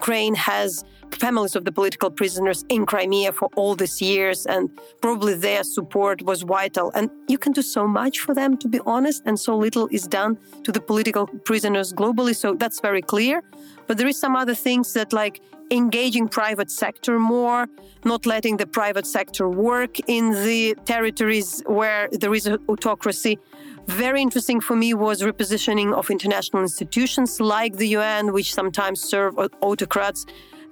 Ukraine 0.00 0.34
has 0.50 0.84
families 1.12 1.56
of 1.56 1.64
the 1.64 1.72
political 1.72 2.10
prisoners 2.10 2.64
in 2.68 2.86
Crimea 2.86 3.32
for 3.32 3.48
all 3.56 3.74
these 3.74 4.00
years, 4.02 4.46
and 4.46 4.70
probably 5.00 5.34
their 5.34 5.64
support 5.64 6.22
was 6.22 6.42
vital. 6.42 6.90
And 6.94 7.10
you 7.28 7.38
can 7.38 7.52
do 7.52 7.62
so 7.62 7.86
much 7.86 8.20
for 8.20 8.34
them, 8.34 8.56
to 8.58 8.68
be 8.68 8.80
honest, 8.86 9.22
and 9.26 9.38
so 9.38 9.56
little 9.56 9.88
is 9.90 10.06
done 10.06 10.38
to 10.64 10.72
the 10.72 10.80
political 10.80 11.26
prisoners 11.26 11.92
globally. 11.92 12.34
So 12.34 12.54
that's 12.54 12.80
very 12.80 13.02
clear. 13.02 13.42
But 13.86 13.98
there 13.98 14.08
is 14.08 14.18
some 14.18 14.36
other 14.36 14.54
things 14.54 14.92
that, 14.94 15.12
like 15.12 15.40
engaging 15.70 16.28
private 16.28 16.70
sector 16.70 17.18
more, 17.18 17.66
not 18.04 18.26
letting 18.26 18.56
the 18.56 18.66
private 18.66 19.06
sector 19.06 19.48
work 19.48 19.98
in 20.08 20.30
the 20.44 20.76
territories 20.84 21.62
where 21.66 22.08
there 22.12 22.34
is 22.34 22.48
autocracy. 22.68 23.38
Very 23.86 24.20
interesting 24.20 24.60
for 24.60 24.76
me 24.76 24.94
was 24.94 25.22
repositioning 25.22 25.92
of 25.92 26.10
international 26.10 26.62
institutions 26.62 27.40
like 27.40 27.76
the 27.76 27.88
UN, 27.88 28.32
which 28.32 28.52
sometimes 28.52 29.00
serve 29.00 29.38
autocrats 29.60 30.26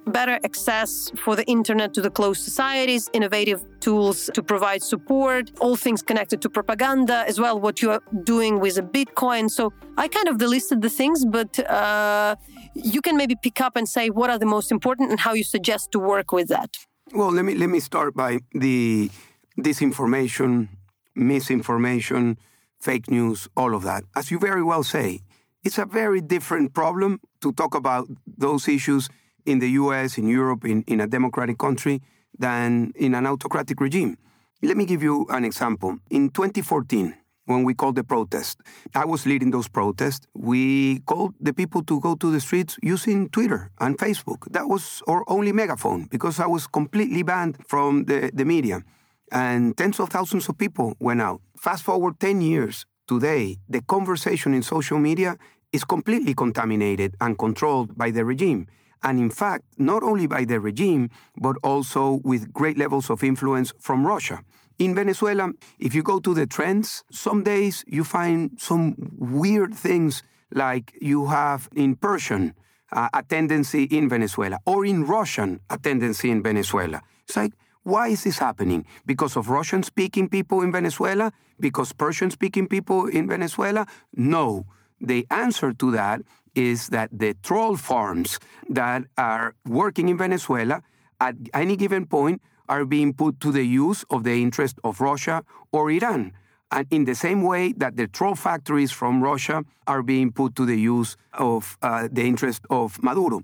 better 0.05 0.39
access 0.43 1.11
for 1.23 1.35
the 1.35 1.45
internet 1.45 1.93
to 1.93 2.01
the 2.01 2.09
closed 2.09 2.43
societies, 2.43 3.09
innovative 3.13 3.63
tools 3.79 4.29
to 4.33 4.41
provide 4.43 4.81
support, 4.83 5.51
all 5.59 5.75
things 5.75 6.01
connected 6.01 6.41
to 6.41 6.49
propaganda, 6.49 7.23
as 7.27 7.39
well 7.39 7.59
what 7.59 7.81
you 7.81 7.91
are 7.91 8.01
doing 8.23 8.59
with 8.59 8.77
a 8.77 8.81
Bitcoin. 8.81 9.49
So 9.49 9.73
I 9.97 10.07
kind 10.07 10.27
of 10.27 10.41
listed 10.41 10.81
the 10.81 10.89
things, 10.89 11.25
but 11.25 11.59
uh, 11.69 12.35
you 12.73 13.01
can 13.01 13.17
maybe 13.17 13.35
pick 13.35 13.61
up 13.61 13.75
and 13.75 13.87
say 13.87 14.09
what 14.09 14.29
are 14.29 14.39
the 14.39 14.45
most 14.45 14.71
important 14.71 15.11
and 15.11 15.19
how 15.19 15.33
you 15.33 15.43
suggest 15.43 15.91
to 15.93 15.99
work 15.99 16.31
with 16.31 16.47
that. 16.49 16.77
Well, 17.13 17.31
let 17.31 17.45
me 17.45 17.53
let 17.55 17.69
me 17.69 17.79
start 17.79 18.15
by 18.15 18.39
the 18.51 19.11
disinformation, 19.59 20.69
misinformation, 21.15 22.37
fake 22.79 23.09
news, 23.09 23.47
all 23.55 23.75
of 23.75 23.83
that. 23.83 24.03
As 24.15 24.31
you 24.31 24.39
very 24.39 24.63
well 24.63 24.83
say, 24.83 25.21
it's 25.63 25.77
a 25.77 25.85
very 25.85 26.21
different 26.21 26.73
problem 26.73 27.19
to 27.41 27.51
talk 27.53 27.75
about 27.75 28.07
those 28.37 28.67
issues 28.67 29.09
in 29.45 29.59
the 29.59 29.69
US, 29.71 30.17
in 30.17 30.27
Europe, 30.27 30.65
in, 30.65 30.83
in 30.87 31.01
a 31.01 31.07
democratic 31.07 31.57
country 31.57 32.01
than 32.37 32.91
in 32.95 33.15
an 33.15 33.25
autocratic 33.25 33.79
regime. 33.79 34.17
Let 34.61 34.77
me 34.77 34.85
give 34.85 35.03
you 35.03 35.25
an 35.29 35.45
example. 35.45 35.99
In 36.09 36.29
2014, 36.29 37.15
when 37.45 37.63
we 37.63 37.73
called 37.73 37.95
the 37.95 38.03
protest. 38.03 38.59
I 38.93 39.05
was 39.05 39.25
leading 39.25 39.51
those 39.51 39.67
protests. 39.67 40.27
We 40.33 40.99
called 40.99 41.35
the 41.39 41.53
people 41.53 41.83
to 41.83 41.99
go 41.99 42.15
to 42.15 42.31
the 42.31 42.39
streets 42.39 42.77
using 42.81 43.29
Twitter 43.29 43.71
and 43.79 43.97
Facebook. 43.97 44.51
That 44.51 44.67
was 44.67 45.01
our 45.07 45.23
only 45.27 45.51
megaphone 45.51 46.05
because 46.05 46.39
I 46.39 46.47
was 46.47 46.67
completely 46.67 47.23
banned 47.23 47.57
from 47.67 48.05
the, 48.05 48.31
the 48.33 48.45
media. 48.45 48.83
And 49.31 49.75
tens 49.77 49.99
of 49.99 50.09
thousands 50.09 50.49
of 50.49 50.57
people 50.57 50.95
went 50.99 51.21
out. 51.21 51.41
Fast 51.57 51.83
forward 51.83 52.19
10 52.19 52.41
years, 52.41 52.85
today, 53.07 53.57
the 53.69 53.81
conversation 53.81 54.53
in 54.53 54.61
social 54.61 54.99
media 54.99 55.37
is 55.71 55.83
completely 55.83 56.33
contaminated 56.33 57.15
and 57.19 57.37
controlled 57.37 57.97
by 57.97 58.11
the 58.11 58.23
regime. 58.23 58.67
And 59.05 59.19
in 59.19 59.29
fact, 59.29 59.63
not 59.77 60.01
only 60.01 60.25
by 60.25 60.45
the 60.45 60.59
regime, 60.59 61.11
but 61.37 61.55
also 61.63 62.21
with 62.23 62.51
great 62.51 62.75
levels 62.75 63.11
of 63.11 63.23
influence 63.23 63.71
from 63.79 64.05
Russia. 64.05 64.41
In 64.79 64.95
Venezuela, 64.95 65.51
if 65.77 65.93
you 65.93 66.01
go 66.01 66.19
to 66.19 66.33
the 66.33 66.47
trends, 66.47 67.03
some 67.11 67.43
days 67.43 67.85
you 67.87 68.03
find 68.03 68.57
some 68.57 68.95
weird 69.15 69.75
things 69.75 70.23
like 70.51 70.97
you 70.99 71.27
have 71.27 71.69
in 71.75 71.95
Persian 71.95 72.55
uh, 72.91 73.09
a 73.13 73.21
tendency 73.21 73.83
in 73.83 74.09
Venezuela 74.09 74.57
or 74.65 74.85
in 74.85 75.05
Russian 75.05 75.59
a 75.69 75.77
tendency 75.77 76.31
in 76.31 76.41
Venezuela. 76.41 77.01
It's 77.27 77.37
like, 77.37 77.53
why 77.83 78.07
is 78.07 78.23
this 78.23 78.39
happening? 78.39 78.87
Because 79.05 79.37
of 79.37 79.49
Russian 79.49 79.83
speaking 79.83 80.29
people 80.29 80.61
in 80.63 80.71
Venezuela? 80.71 81.31
Because 81.59 81.93
Persian 81.93 82.31
speaking 82.31 82.67
people 82.67 83.05
in 83.05 83.27
Venezuela? 83.27 83.85
No. 84.15 84.65
The 84.99 85.27
answer 85.29 85.73
to 85.73 85.91
that 85.91 86.21
is 86.55 86.87
that 86.89 87.09
the 87.11 87.35
troll 87.43 87.75
farms 87.75 88.39
that 88.69 89.03
are 89.17 89.55
working 89.65 90.09
in 90.09 90.17
Venezuela 90.17 90.81
at 91.19 91.35
any 91.53 91.75
given 91.75 92.05
point 92.05 92.41
are 92.67 92.85
being 92.85 93.13
put 93.13 93.39
to 93.41 93.51
the 93.51 93.63
use 93.63 94.03
of 94.09 94.23
the 94.23 94.41
interest 94.41 94.79
of 94.83 94.99
Russia 94.99 95.43
or 95.71 95.91
Iran. 95.91 96.31
And 96.71 96.87
in 96.89 97.05
the 97.05 97.15
same 97.15 97.43
way 97.43 97.73
that 97.77 97.95
the 97.95 98.07
troll 98.07 98.35
factories 98.35 98.91
from 98.91 99.21
Russia 99.21 99.63
are 99.85 100.01
being 100.01 100.31
put 100.31 100.55
to 100.55 100.65
the 100.65 100.79
use 100.79 101.15
of 101.33 101.77
uh, 101.81 102.07
the 102.11 102.23
interest 102.23 102.63
of 102.69 103.01
Maduro. 103.03 103.43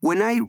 When 0.00 0.22
I 0.22 0.40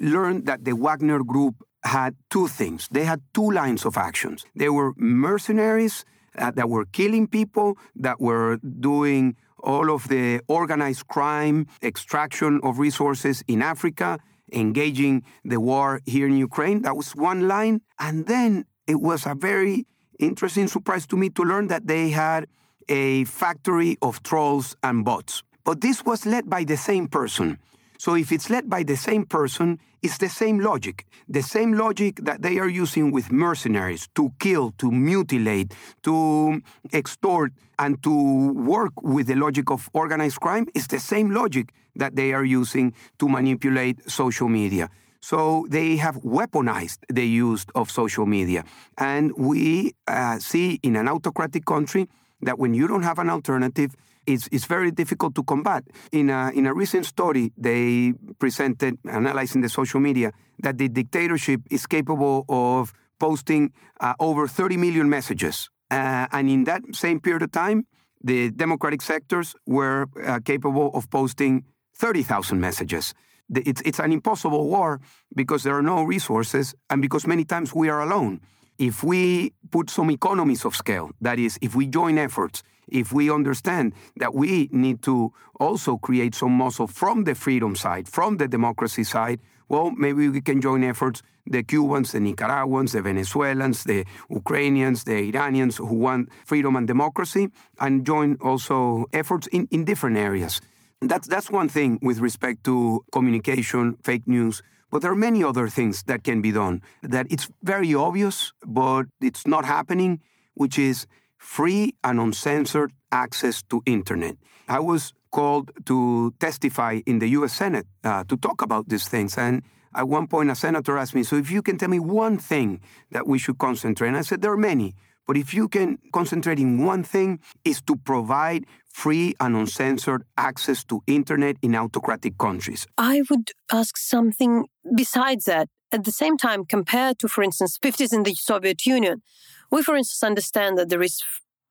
learned 0.00 0.46
that 0.46 0.64
the 0.64 0.74
Wagner 0.74 1.22
Group 1.22 1.56
had 1.84 2.14
two 2.30 2.48
things, 2.48 2.88
they 2.90 3.04
had 3.04 3.20
two 3.34 3.50
lines 3.50 3.84
of 3.84 3.96
actions. 3.96 4.44
They 4.54 4.68
were 4.68 4.92
mercenaries 4.96 6.04
uh, 6.38 6.50
that 6.52 6.68
were 6.68 6.84
killing 6.84 7.26
people, 7.26 7.78
that 7.96 8.20
were 8.20 8.58
doing 8.58 9.36
all 9.62 9.90
of 9.90 10.08
the 10.08 10.40
organized 10.48 11.06
crime, 11.08 11.66
extraction 11.82 12.60
of 12.62 12.78
resources 12.78 13.42
in 13.48 13.62
Africa, 13.62 14.18
engaging 14.52 15.24
the 15.44 15.60
war 15.60 16.00
here 16.06 16.26
in 16.26 16.36
Ukraine. 16.36 16.82
That 16.82 16.96
was 16.96 17.14
one 17.16 17.48
line. 17.48 17.80
And 17.98 18.26
then 18.26 18.64
it 18.86 19.00
was 19.00 19.26
a 19.26 19.34
very 19.34 19.86
interesting 20.18 20.68
surprise 20.68 21.06
to 21.08 21.16
me 21.16 21.30
to 21.30 21.42
learn 21.42 21.68
that 21.68 21.86
they 21.86 22.10
had 22.10 22.46
a 22.88 23.24
factory 23.24 23.98
of 24.02 24.22
trolls 24.22 24.76
and 24.82 25.04
bots. 25.04 25.42
But 25.64 25.80
this 25.80 26.04
was 26.04 26.26
led 26.26 26.48
by 26.48 26.64
the 26.64 26.76
same 26.76 27.08
person. 27.08 27.58
So 27.98 28.14
if 28.14 28.30
it's 28.30 28.50
led 28.50 28.70
by 28.70 28.84
the 28.84 28.96
same 28.96 29.24
person, 29.26 29.80
it's 30.06 30.18
the 30.18 30.28
same 30.28 30.60
logic. 30.60 31.04
The 31.28 31.42
same 31.42 31.72
logic 31.72 32.20
that 32.22 32.40
they 32.40 32.58
are 32.58 32.68
using 32.68 33.10
with 33.10 33.32
mercenaries 33.32 34.08
to 34.14 34.30
kill, 34.38 34.70
to 34.78 34.92
mutilate, 34.92 35.74
to 36.04 36.62
extort, 36.92 37.50
and 37.76 38.00
to 38.04 38.52
work 38.52 38.92
with 39.02 39.26
the 39.26 39.34
logic 39.34 39.68
of 39.68 39.90
organized 39.92 40.38
crime 40.40 40.66
is 40.74 40.86
the 40.86 41.00
same 41.00 41.30
logic 41.30 41.72
that 41.96 42.14
they 42.14 42.32
are 42.32 42.44
using 42.44 42.94
to 43.18 43.28
manipulate 43.28 44.08
social 44.08 44.48
media. 44.48 44.88
So 45.20 45.66
they 45.68 45.96
have 45.96 46.16
weaponized 46.22 47.00
the 47.08 47.26
use 47.26 47.66
of 47.74 47.90
social 47.90 48.26
media. 48.26 48.64
And 48.96 49.32
we 49.36 49.92
uh, 50.06 50.38
see 50.38 50.78
in 50.84 50.94
an 50.94 51.08
autocratic 51.08 51.64
country 51.64 52.08
that 52.42 52.60
when 52.60 52.74
you 52.74 52.86
don't 52.86 53.02
have 53.02 53.18
an 53.18 53.28
alternative, 53.28 53.96
it's, 54.26 54.48
it's 54.52 54.66
very 54.66 54.90
difficult 54.90 55.34
to 55.36 55.42
combat. 55.44 55.84
In 56.12 56.30
a, 56.30 56.50
in 56.54 56.66
a 56.66 56.74
recent 56.74 57.06
study, 57.06 57.52
they 57.56 58.12
presented, 58.38 58.98
analyzing 59.08 59.62
the 59.62 59.68
social 59.68 60.00
media, 60.00 60.32
that 60.60 60.78
the 60.78 60.88
dictatorship 60.88 61.60
is 61.70 61.86
capable 61.86 62.44
of 62.48 62.92
posting 63.18 63.72
uh, 64.00 64.14
over 64.20 64.46
30 64.46 64.76
million 64.76 65.08
messages. 65.08 65.70
Uh, 65.90 66.26
and 66.32 66.50
in 66.50 66.64
that 66.64 66.82
same 66.92 67.20
period 67.20 67.42
of 67.42 67.52
time, 67.52 67.86
the 68.22 68.50
democratic 68.50 69.02
sectors 69.02 69.54
were 69.66 70.06
uh, 70.24 70.40
capable 70.44 70.90
of 70.94 71.08
posting 71.10 71.64
30,000 71.94 72.60
messages. 72.60 73.14
It's, 73.54 73.80
it's 73.82 74.00
an 74.00 74.12
impossible 74.12 74.66
war 74.68 75.00
because 75.34 75.62
there 75.62 75.76
are 75.76 75.82
no 75.82 76.02
resources 76.02 76.74
and 76.90 77.00
because 77.00 77.26
many 77.26 77.44
times 77.44 77.72
we 77.74 77.88
are 77.88 78.02
alone. 78.02 78.40
If 78.78 79.04
we 79.04 79.52
put 79.70 79.88
some 79.88 80.10
economies 80.10 80.64
of 80.64 80.74
scale, 80.74 81.10
that 81.20 81.38
is, 81.38 81.58
if 81.62 81.74
we 81.74 81.86
join 81.86 82.18
efforts, 82.18 82.62
if 82.88 83.12
we 83.12 83.30
understand 83.30 83.92
that 84.16 84.34
we 84.34 84.68
need 84.72 85.02
to 85.02 85.32
also 85.58 85.96
create 85.96 86.34
some 86.34 86.52
muscle 86.52 86.86
from 86.86 87.24
the 87.24 87.34
freedom 87.34 87.74
side, 87.76 88.08
from 88.08 88.36
the 88.36 88.48
democracy 88.48 89.04
side, 89.04 89.40
well, 89.68 89.90
maybe 89.90 90.28
we 90.28 90.40
can 90.40 90.60
join 90.60 90.84
efforts 90.84 91.22
the 91.46 91.62
Cubans, 91.62 92.12
the 92.12 92.20
Nicaraguans, 92.20 92.92
the 92.92 93.02
Venezuelans, 93.02 93.84
the 93.84 94.04
Ukrainians, 94.30 95.04
the 95.04 95.28
Iranians 95.28 95.76
who 95.76 95.94
want 95.94 96.28
freedom 96.44 96.76
and 96.76 96.86
democracy, 96.86 97.48
and 97.80 98.04
join 98.04 98.36
also 98.40 99.06
efforts 99.12 99.46
in, 99.48 99.68
in 99.70 99.84
different 99.84 100.16
areas. 100.16 100.60
That's, 101.00 101.28
that's 101.28 101.50
one 101.50 101.68
thing 101.68 101.98
with 102.02 102.18
respect 102.18 102.64
to 102.64 103.04
communication, 103.12 103.96
fake 104.02 104.26
news. 104.26 104.62
But 104.90 105.02
there 105.02 105.10
are 105.10 105.16
many 105.16 105.44
other 105.44 105.68
things 105.68 106.04
that 106.04 106.24
can 106.24 106.40
be 106.40 106.52
done 106.52 106.82
that 107.02 107.26
it's 107.30 107.48
very 107.62 107.94
obvious, 107.94 108.52
but 108.64 109.06
it's 109.20 109.46
not 109.46 109.64
happening, 109.64 110.20
which 110.54 110.78
is 110.78 111.06
free 111.46 111.94
and 112.02 112.18
uncensored 112.18 112.92
access 113.12 113.62
to 113.62 113.80
internet. 113.86 114.36
I 114.68 114.80
was 114.80 115.12
called 115.30 115.70
to 115.86 116.34
testify 116.40 117.00
in 117.06 117.20
the 117.20 117.28
U.S. 117.38 117.52
Senate 117.52 117.86
uh, 118.02 118.24
to 118.24 118.36
talk 118.36 118.62
about 118.62 118.88
these 118.88 119.06
things, 119.06 119.38
and 119.38 119.62
at 119.94 120.08
one 120.08 120.26
point 120.26 120.50
a 120.50 120.56
senator 120.56 120.98
asked 120.98 121.14
me, 121.14 121.22
"So 121.22 121.36
if 121.36 121.48
you 121.50 121.62
can 121.62 121.78
tell 121.78 121.88
me 121.88 122.00
one 122.00 122.36
thing 122.38 122.80
that 123.12 123.26
we 123.26 123.38
should 123.38 123.58
concentrate," 123.58 124.08
and 124.08 124.16
I 124.16 124.22
said, 124.22 124.42
"There 124.42 124.52
are 124.52 124.64
many." 124.72 124.94
But 125.26 125.36
if 125.36 125.54
you 125.54 125.68
can 125.68 125.98
concentrate 126.12 126.58
in 126.58 126.84
one 126.84 127.02
thing, 127.02 127.40
is 127.64 127.80
to 127.82 127.96
provide 127.96 128.64
free 129.02 129.34
and 129.40 129.56
uncensored 129.56 130.22
access 130.36 130.84
to 130.84 131.02
internet 131.06 131.56
in 131.62 131.74
autocratic 131.74 132.38
countries. 132.38 132.86
I 132.96 133.22
would 133.28 133.50
ask 133.72 133.96
something 133.96 134.66
besides 134.96 135.44
that. 135.46 135.68
At 135.92 136.04
the 136.04 136.12
same 136.12 136.36
time, 136.36 136.64
compared 136.64 137.18
to, 137.20 137.28
for 137.28 137.42
instance, 137.42 137.78
50s 137.78 138.12
in 138.12 138.24
the 138.24 138.34
Soviet 138.34 138.86
Union, 138.86 139.22
we, 139.70 139.82
for 139.82 139.96
instance, 139.96 140.22
understand 140.22 140.78
that 140.78 140.88
there 140.88 141.02
is 141.02 141.22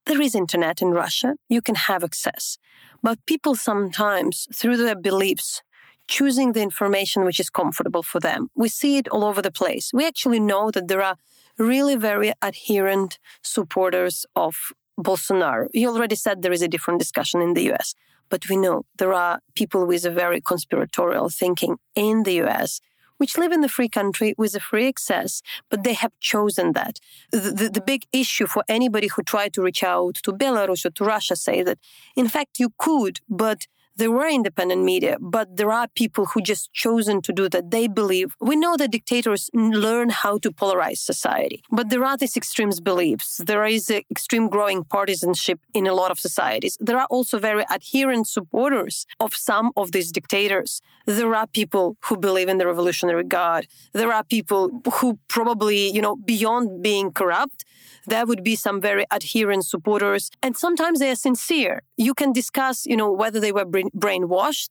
there 0.05 0.21
is 0.21 0.35
internet 0.35 0.81
in 0.81 0.91
Russia. 0.91 1.35
You 1.49 1.61
can 1.61 1.75
have 1.75 2.03
access, 2.03 2.59
but 3.01 3.25
people 3.25 3.55
sometimes, 3.55 4.47
through 4.53 4.77
their 4.77 4.95
beliefs, 4.95 5.63
choosing 6.07 6.51
the 6.51 6.61
information 6.61 7.23
which 7.23 7.39
is 7.39 7.49
comfortable 7.49 8.03
for 8.03 8.19
them. 8.19 8.49
We 8.55 8.69
see 8.69 8.97
it 8.97 9.07
all 9.07 9.23
over 9.23 9.41
the 9.41 9.51
place. 9.51 9.91
We 9.93 10.05
actually 10.05 10.39
know 10.39 10.69
that 10.71 10.87
there 10.87 11.01
are 11.01 11.17
really 11.57 11.95
very 11.95 12.33
adherent 12.41 13.17
supporters 13.41 14.25
of 14.35 14.55
Bolsonaro. 14.99 15.67
You 15.73 15.89
already 15.89 16.15
said 16.15 16.41
there 16.41 16.51
is 16.51 16.61
a 16.61 16.67
different 16.67 16.99
discussion 16.99 17.41
in 17.41 17.53
the 17.53 17.71
US, 17.71 17.95
but 18.29 18.47
we 18.49 18.57
know 18.57 18.85
there 18.97 19.13
are 19.13 19.39
people 19.55 19.85
with 19.85 20.05
a 20.05 20.11
very 20.11 20.41
conspiratorial 20.41 21.29
thinking 21.29 21.77
in 21.95 22.23
the 22.23 22.43
US 22.43 22.79
which 23.17 23.37
live 23.37 23.51
in 23.51 23.61
the 23.61 23.69
free 23.69 23.89
country 23.89 24.33
with 24.37 24.55
a 24.55 24.59
free 24.59 24.87
access, 24.87 25.41
but 25.69 25.83
they 25.83 25.93
have 25.93 26.11
chosen 26.19 26.73
that. 26.73 26.99
The, 27.31 27.39
the, 27.39 27.69
the, 27.69 27.81
big 27.81 28.05
issue 28.11 28.47
for 28.47 28.63
anybody 28.67 29.07
who 29.07 29.21
tried 29.23 29.53
to 29.53 29.61
reach 29.61 29.83
out 29.83 30.15
to 30.15 30.31
Belarus 30.31 30.85
or 30.85 30.89
to 30.91 31.05
Russia 31.05 31.35
say 31.35 31.61
that, 31.63 31.77
in 32.15 32.27
fact, 32.27 32.59
you 32.59 32.73
could, 32.77 33.19
but 33.29 33.67
there 33.97 34.11
were 34.11 34.27
independent 34.27 34.83
media, 34.83 35.17
but 35.19 35.55
there 35.55 35.71
are 35.71 35.87
people 35.87 36.25
who 36.25 36.41
just 36.41 36.73
chosen 36.73 37.21
to 37.21 37.31
do 37.31 37.47
that. 37.49 37.71
They 37.71 37.87
believe 37.87 38.35
we 38.39 38.55
know 38.55 38.75
that 38.77 38.91
dictators 38.91 39.49
learn 39.53 40.09
how 40.09 40.37
to 40.39 40.51
polarize 40.51 40.97
society, 40.97 41.63
but 41.71 41.89
there 41.89 42.03
are 42.03 42.17
these 42.17 42.35
extremes 42.35 42.79
beliefs. 42.79 43.41
There 43.45 43.65
is 43.65 43.89
extreme 43.89 44.49
growing 44.49 44.83
partisanship 44.83 45.59
in 45.73 45.87
a 45.87 45.93
lot 45.93 46.11
of 46.11 46.19
societies. 46.19 46.77
There 46.79 46.97
are 46.97 47.07
also 47.09 47.39
very 47.39 47.65
adherent 47.69 48.27
supporters 48.27 49.05
of 49.19 49.33
some 49.35 49.71
of 49.77 49.91
these 49.91 50.11
dictators. 50.11 50.81
There 51.05 51.33
are 51.35 51.47
people 51.47 51.97
who 52.05 52.17
believe 52.17 52.49
in 52.49 52.57
the 52.57 52.67
revolutionary 52.67 53.23
God. 53.23 53.67
There 53.93 54.11
are 54.11 54.23
people 54.23 54.81
who 54.95 55.19
probably, 55.27 55.91
you 55.91 56.01
know, 56.01 56.15
beyond 56.15 56.81
being 56.81 57.11
corrupt, 57.11 57.63
there 58.07 58.25
would 58.25 58.43
be 58.43 58.55
some 58.55 58.81
very 58.81 59.05
adherent 59.11 59.65
supporters. 59.65 60.29
And 60.41 60.55
sometimes 60.55 60.99
they 60.99 61.11
are 61.11 61.15
sincere. 61.15 61.81
You 61.97 62.13
can 62.13 62.33
discuss, 62.33 62.85
you 62.85 62.97
know, 62.97 63.11
whether 63.11 63.39
they 63.39 63.51
were 63.51 63.65
brainwashed. 63.65 64.69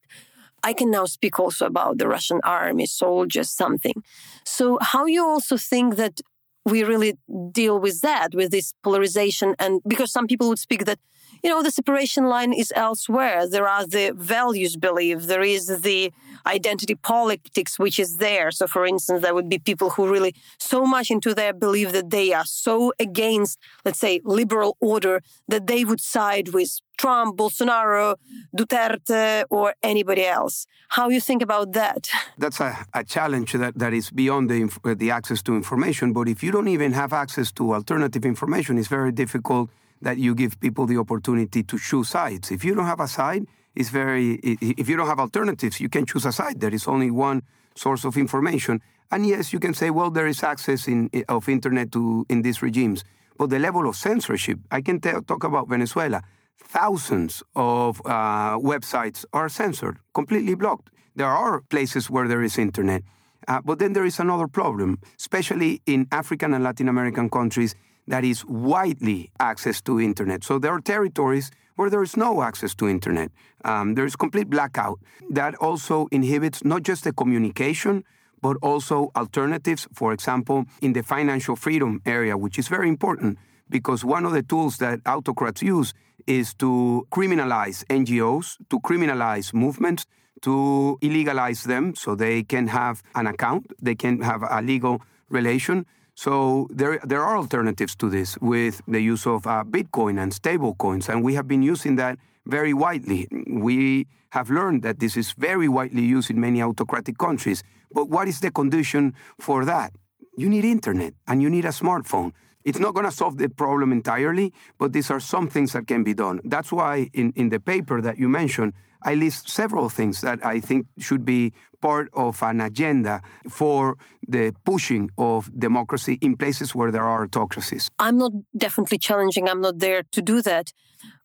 I 0.62 0.72
can 0.72 0.90
now 0.90 1.04
speak 1.04 1.38
also 1.38 1.66
about 1.66 1.98
the 1.98 2.08
Russian 2.08 2.40
army, 2.42 2.86
soldiers, 2.86 3.50
something. 3.50 4.02
So, 4.44 4.78
how 4.80 5.04
you 5.06 5.24
also 5.24 5.56
think 5.56 5.96
that 5.96 6.20
we 6.64 6.82
really 6.82 7.18
deal 7.52 7.78
with 7.78 8.00
that, 8.00 8.34
with 8.34 8.50
this 8.50 8.72
polarization? 8.82 9.54
And 9.58 9.82
because 9.86 10.10
some 10.10 10.26
people 10.26 10.48
would 10.48 10.58
speak 10.58 10.86
that 10.86 10.98
you 11.44 11.50
know, 11.50 11.62
the 11.62 11.70
separation 11.70 12.24
line 12.24 12.54
is 12.54 12.72
elsewhere. 12.74 13.46
There 13.46 13.68
are 13.68 13.86
the 13.86 14.14
values 14.16 14.76
belief. 14.76 15.24
There 15.24 15.42
is 15.42 15.66
the 15.82 16.10
identity 16.46 16.94
politics, 16.94 17.78
which 17.78 17.98
is 17.98 18.16
there. 18.16 18.50
So, 18.50 18.66
for 18.66 18.86
instance, 18.86 19.20
there 19.20 19.34
would 19.34 19.50
be 19.50 19.58
people 19.58 19.90
who 19.90 20.10
really 20.10 20.34
so 20.58 20.86
much 20.86 21.10
into 21.10 21.34
their 21.34 21.52
belief 21.52 21.92
that 21.92 22.08
they 22.08 22.32
are 22.32 22.46
so 22.46 22.94
against, 22.98 23.58
let's 23.84 23.98
say, 23.98 24.22
liberal 24.24 24.78
order 24.80 25.22
that 25.46 25.66
they 25.66 25.84
would 25.84 26.00
side 26.00 26.48
with 26.54 26.80
Trump, 26.96 27.36
Bolsonaro, 27.36 28.16
Duterte, 28.56 29.44
or 29.50 29.74
anybody 29.82 30.24
else. 30.24 30.66
How 30.88 31.10
you 31.10 31.20
think 31.20 31.42
about 31.42 31.72
that? 31.72 32.08
That's 32.38 32.60
a, 32.60 32.86
a 32.94 33.04
challenge 33.04 33.52
that, 33.52 33.78
that 33.78 33.92
is 33.92 34.10
beyond 34.10 34.48
the, 34.48 34.70
uh, 34.82 34.94
the 34.94 35.10
access 35.10 35.42
to 35.42 35.54
information. 35.54 36.14
But 36.14 36.26
if 36.26 36.42
you 36.42 36.52
don't 36.52 36.68
even 36.68 36.92
have 36.92 37.12
access 37.12 37.52
to 37.52 37.74
alternative 37.74 38.24
information, 38.24 38.78
it's 38.78 38.88
very 38.88 39.12
difficult 39.12 39.68
that 40.02 40.18
you 40.18 40.34
give 40.34 40.60
people 40.60 40.86
the 40.86 40.98
opportunity 40.98 41.62
to 41.62 41.78
choose 41.78 42.08
sides. 42.08 42.50
If 42.50 42.64
you 42.64 42.74
don't 42.74 42.86
have 42.86 43.00
a 43.00 43.08
side, 43.08 43.46
it's 43.74 43.88
very, 43.88 44.34
if 44.42 44.88
you 44.88 44.96
don't 44.96 45.08
have 45.08 45.18
alternatives, 45.18 45.80
you 45.80 45.88
can 45.88 46.06
choose 46.06 46.26
a 46.26 46.32
side. 46.32 46.60
There 46.60 46.72
is 46.72 46.86
only 46.86 47.10
one 47.10 47.42
source 47.74 48.04
of 48.04 48.16
information. 48.16 48.80
And 49.10 49.26
yes, 49.26 49.52
you 49.52 49.58
can 49.58 49.74
say, 49.74 49.90
well, 49.90 50.10
there 50.10 50.26
is 50.26 50.42
access 50.42 50.86
in, 50.88 51.10
of 51.28 51.48
internet 51.48 51.92
to 51.92 52.24
in 52.28 52.42
these 52.42 52.62
regimes. 52.62 53.04
But 53.36 53.50
the 53.50 53.58
level 53.58 53.88
of 53.88 53.96
censorship, 53.96 54.60
I 54.70 54.80
can 54.80 55.00
talk 55.00 55.42
about 55.44 55.68
Venezuela. 55.68 56.22
Thousands 56.56 57.42
of 57.56 58.00
uh, 58.04 58.58
websites 58.58 59.24
are 59.32 59.48
censored, 59.48 59.98
completely 60.14 60.54
blocked. 60.54 60.90
There 61.16 61.26
are 61.26 61.60
places 61.62 62.08
where 62.08 62.28
there 62.28 62.42
is 62.42 62.58
internet. 62.58 63.02
Uh, 63.46 63.60
but 63.62 63.78
then 63.78 63.92
there 63.92 64.04
is 64.04 64.18
another 64.18 64.48
problem, 64.48 64.98
especially 65.18 65.82
in 65.84 66.06
African 66.10 66.54
and 66.54 66.64
Latin 66.64 66.88
American 66.88 67.28
countries 67.28 67.74
that 68.06 68.24
is 68.24 68.44
widely 68.44 69.30
access 69.40 69.80
to 69.82 70.00
internet. 70.00 70.44
So 70.44 70.58
there 70.58 70.72
are 70.72 70.80
territories 70.80 71.50
where 71.76 71.90
there 71.90 72.02
is 72.02 72.16
no 72.16 72.42
access 72.42 72.74
to 72.76 72.88
internet. 72.88 73.30
Um, 73.64 73.94
there 73.94 74.04
is 74.04 74.16
complete 74.16 74.48
blackout. 74.48 75.00
That 75.30 75.54
also 75.56 76.06
inhibits 76.12 76.64
not 76.64 76.82
just 76.82 77.04
the 77.04 77.12
communication, 77.12 78.04
but 78.40 78.56
also 78.62 79.10
alternatives. 79.16 79.88
For 79.92 80.12
example, 80.12 80.66
in 80.80 80.92
the 80.92 81.02
financial 81.02 81.56
freedom 81.56 82.02
area, 82.06 82.36
which 82.36 82.58
is 82.58 82.68
very 82.68 82.88
important 82.88 83.38
because 83.68 84.04
one 84.04 84.24
of 84.24 84.32
the 84.32 84.42
tools 84.42 84.76
that 84.78 85.00
autocrats 85.06 85.62
use 85.62 85.94
is 86.26 86.54
to 86.54 87.06
criminalize 87.10 87.84
NGOs, 87.86 88.58
to 88.70 88.78
criminalize 88.80 89.52
movements, 89.52 90.06
to 90.42 90.98
illegalize 91.02 91.64
them 91.64 91.94
so 91.94 92.14
they 92.14 92.42
can 92.42 92.68
have 92.68 93.02
an 93.14 93.26
account, 93.26 93.72
they 93.80 93.94
can 93.94 94.20
have 94.20 94.42
a 94.48 94.60
legal 94.60 95.00
relation. 95.28 95.86
So 96.14 96.68
there, 96.70 97.00
there 97.04 97.22
are 97.22 97.36
alternatives 97.36 97.96
to 97.96 98.08
this 98.08 98.38
with 98.38 98.80
the 98.86 99.00
use 99.00 99.26
of 99.26 99.46
uh, 99.46 99.64
Bitcoin 99.64 100.22
and 100.22 100.32
stable 100.32 100.74
coins, 100.74 101.08
and 101.08 101.24
we 101.24 101.34
have 101.34 101.48
been 101.48 101.62
using 101.62 101.96
that 101.96 102.18
very 102.46 102.72
widely. 102.72 103.26
We 103.48 104.06
have 104.30 104.50
learned 104.50 104.82
that 104.82 105.00
this 105.00 105.16
is 105.16 105.32
very 105.32 105.68
widely 105.68 106.02
used 106.02 106.30
in 106.30 106.40
many 106.40 106.62
autocratic 106.62 107.18
countries. 107.18 107.62
But 107.92 108.08
what 108.08 108.28
is 108.28 108.40
the 108.40 108.50
condition 108.50 109.14
for 109.40 109.64
that? 109.64 109.92
You 110.36 110.48
need 110.48 110.64
internet 110.64 111.14
and 111.26 111.42
you 111.42 111.50
need 111.50 111.64
a 111.64 111.68
smartphone. 111.68 112.32
It's 112.64 112.78
not 112.78 112.94
going 112.94 113.06
to 113.06 113.12
solve 113.12 113.36
the 113.36 113.48
problem 113.48 113.92
entirely, 113.92 114.52
but 114.78 114.92
these 114.92 115.10
are 115.10 115.20
some 115.20 115.48
things 115.48 115.72
that 115.74 115.86
can 115.86 116.02
be 116.02 116.14
done. 116.14 116.40
That's 116.44 116.72
why 116.72 117.10
in, 117.12 117.32
in 117.36 117.50
the 117.50 117.60
paper 117.60 118.00
that 118.00 118.18
you 118.18 118.28
mentioned, 118.28 118.72
I 119.02 119.14
list 119.14 119.50
several 119.50 119.90
things 119.90 120.22
that 120.22 120.44
I 120.44 120.60
think 120.60 120.86
should 120.98 121.24
be 121.26 121.52
part 121.82 122.08
of 122.14 122.42
an 122.42 122.62
agenda 122.62 123.20
for 123.50 123.98
the 124.26 124.54
pushing 124.64 125.10
of 125.18 125.50
democracy 125.58 126.18
in 126.22 126.36
places 126.36 126.74
where 126.74 126.90
there 126.90 127.04
are 127.04 127.24
autocracies. 127.24 127.90
I'm 127.98 128.16
not 128.16 128.32
definitely 128.56 128.98
challenging, 128.98 129.48
I'm 129.48 129.60
not 129.60 129.78
there 129.78 130.02
to 130.12 130.22
do 130.22 130.40
that. 130.42 130.72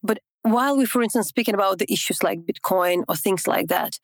But 0.03 0.19
while 0.41 0.75
we, 0.77 0.85
for 0.85 1.01
instance, 1.01 1.29
speaking 1.29 1.55
about 1.55 1.79
the 1.79 1.91
issues 1.91 2.21
like 2.21 2.39
Bitcoin 2.41 3.03
or 3.07 3.15
things 3.15 3.47
like 3.47 3.67
that, 3.67 3.97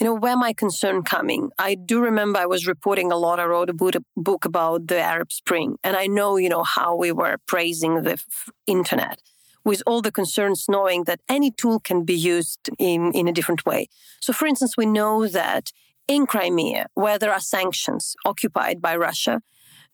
you 0.00 0.06
know, 0.06 0.14
where 0.14 0.36
my 0.36 0.52
concern 0.52 1.02
coming? 1.02 1.50
I 1.58 1.74
do 1.74 2.00
remember 2.00 2.38
I 2.38 2.46
was 2.46 2.68
reporting 2.68 3.10
a 3.10 3.16
lot. 3.16 3.40
I 3.40 3.44
wrote 3.44 3.68
a 3.68 4.02
book 4.16 4.44
about 4.44 4.86
the 4.86 5.00
Arab 5.00 5.32
Spring, 5.32 5.76
and 5.82 5.96
I 5.96 6.06
know, 6.06 6.36
you 6.36 6.48
know, 6.48 6.62
how 6.62 6.94
we 6.94 7.10
were 7.10 7.38
praising 7.46 8.02
the 8.02 8.12
f- 8.12 8.50
internet 8.66 9.20
with 9.64 9.82
all 9.86 10.00
the 10.00 10.12
concerns, 10.12 10.66
knowing 10.68 11.04
that 11.04 11.20
any 11.28 11.50
tool 11.50 11.80
can 11.80 12.04
be 12.04 12.14
used 12.14 12.70
in, 12.78 13.12
in 13.12 13.26
a 13.26 13.32
different 13.32 13.66
way. 13.66 13.88
So, 14.20 14.32
for 14.32 14.46
instance, 14.46 14.76
we 14.76 14.86
know 14.86 15.26
that 15.26 15.72
in 16.06 16.26
Crimea, 16.26 16.86
where 16.94 17.18
there 17.18 17.32
are 17.32 17.40
sanctions 17.40 18.14
occupied 18.24 18.80
by 18.80 18.96
Russia, 18.96 19.42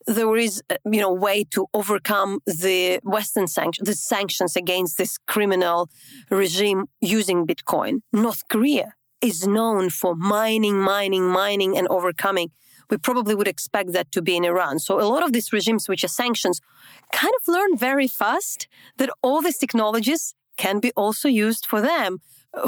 there 0.06 0.36
is, 0.36 0.62
uh, 0.68 0.76
you 0.84 1.00
know, 1.00 1.12
way 1.12 1.44
to 1.44 1.66
overcome 1.72 2.40
the 2.46 3.00
Western 3.02 3.46
sanctions, 3.46 3.88
the 3.88 3.94
sanctions 3.94 4.54
against 4.54 4.98
this 4.98 5.16
criminal 5.26 5.88
regime 6.30 6.84
using 7.00 7.46
Bitcoin. 7.46 8.02
North 8.12 8.46
Korea 8.48 8.92
is 9.24 9.46
known 9.46 9.88
for 9.88 10.14
mining, 10.14 10.78
mining, 10.78 11.24
mining, 11.24 11.76
and 11.78 11.88
overcoming. 11.88 12.50
We 12.90 12.98
probably 12.98 13.34
would 13.34 13.48
expect 13.48 13.92
that 13.92 14.12
to 14.12 14.20
be 14.20 14.36
in 14.36 14.44
Iran. 14.44 14.78
So 14.78 15.00
a 15.00 15.08
lot 15.14 15.24
of 15.24 15.32
these 15.32 15.52
regimes, 15.52 15.88
which 15.88 16.04
are 16.04 16.08
sanctions, 16.08 16.60
kind 17.12 17.32
of 17.40 17.48
learn 17.48 17.76
very 17.76 18.06
fast 18.06 18.68
that 18.98 19.10
all 19.22 19.40
these 19.40 19.56
technologies 19.56 20.34
can 20.58 20.78
be 20.78 20.92
also 20.94 21.28
used 21.28 21.64
for 21.64 21.80
them. 21.80 22.18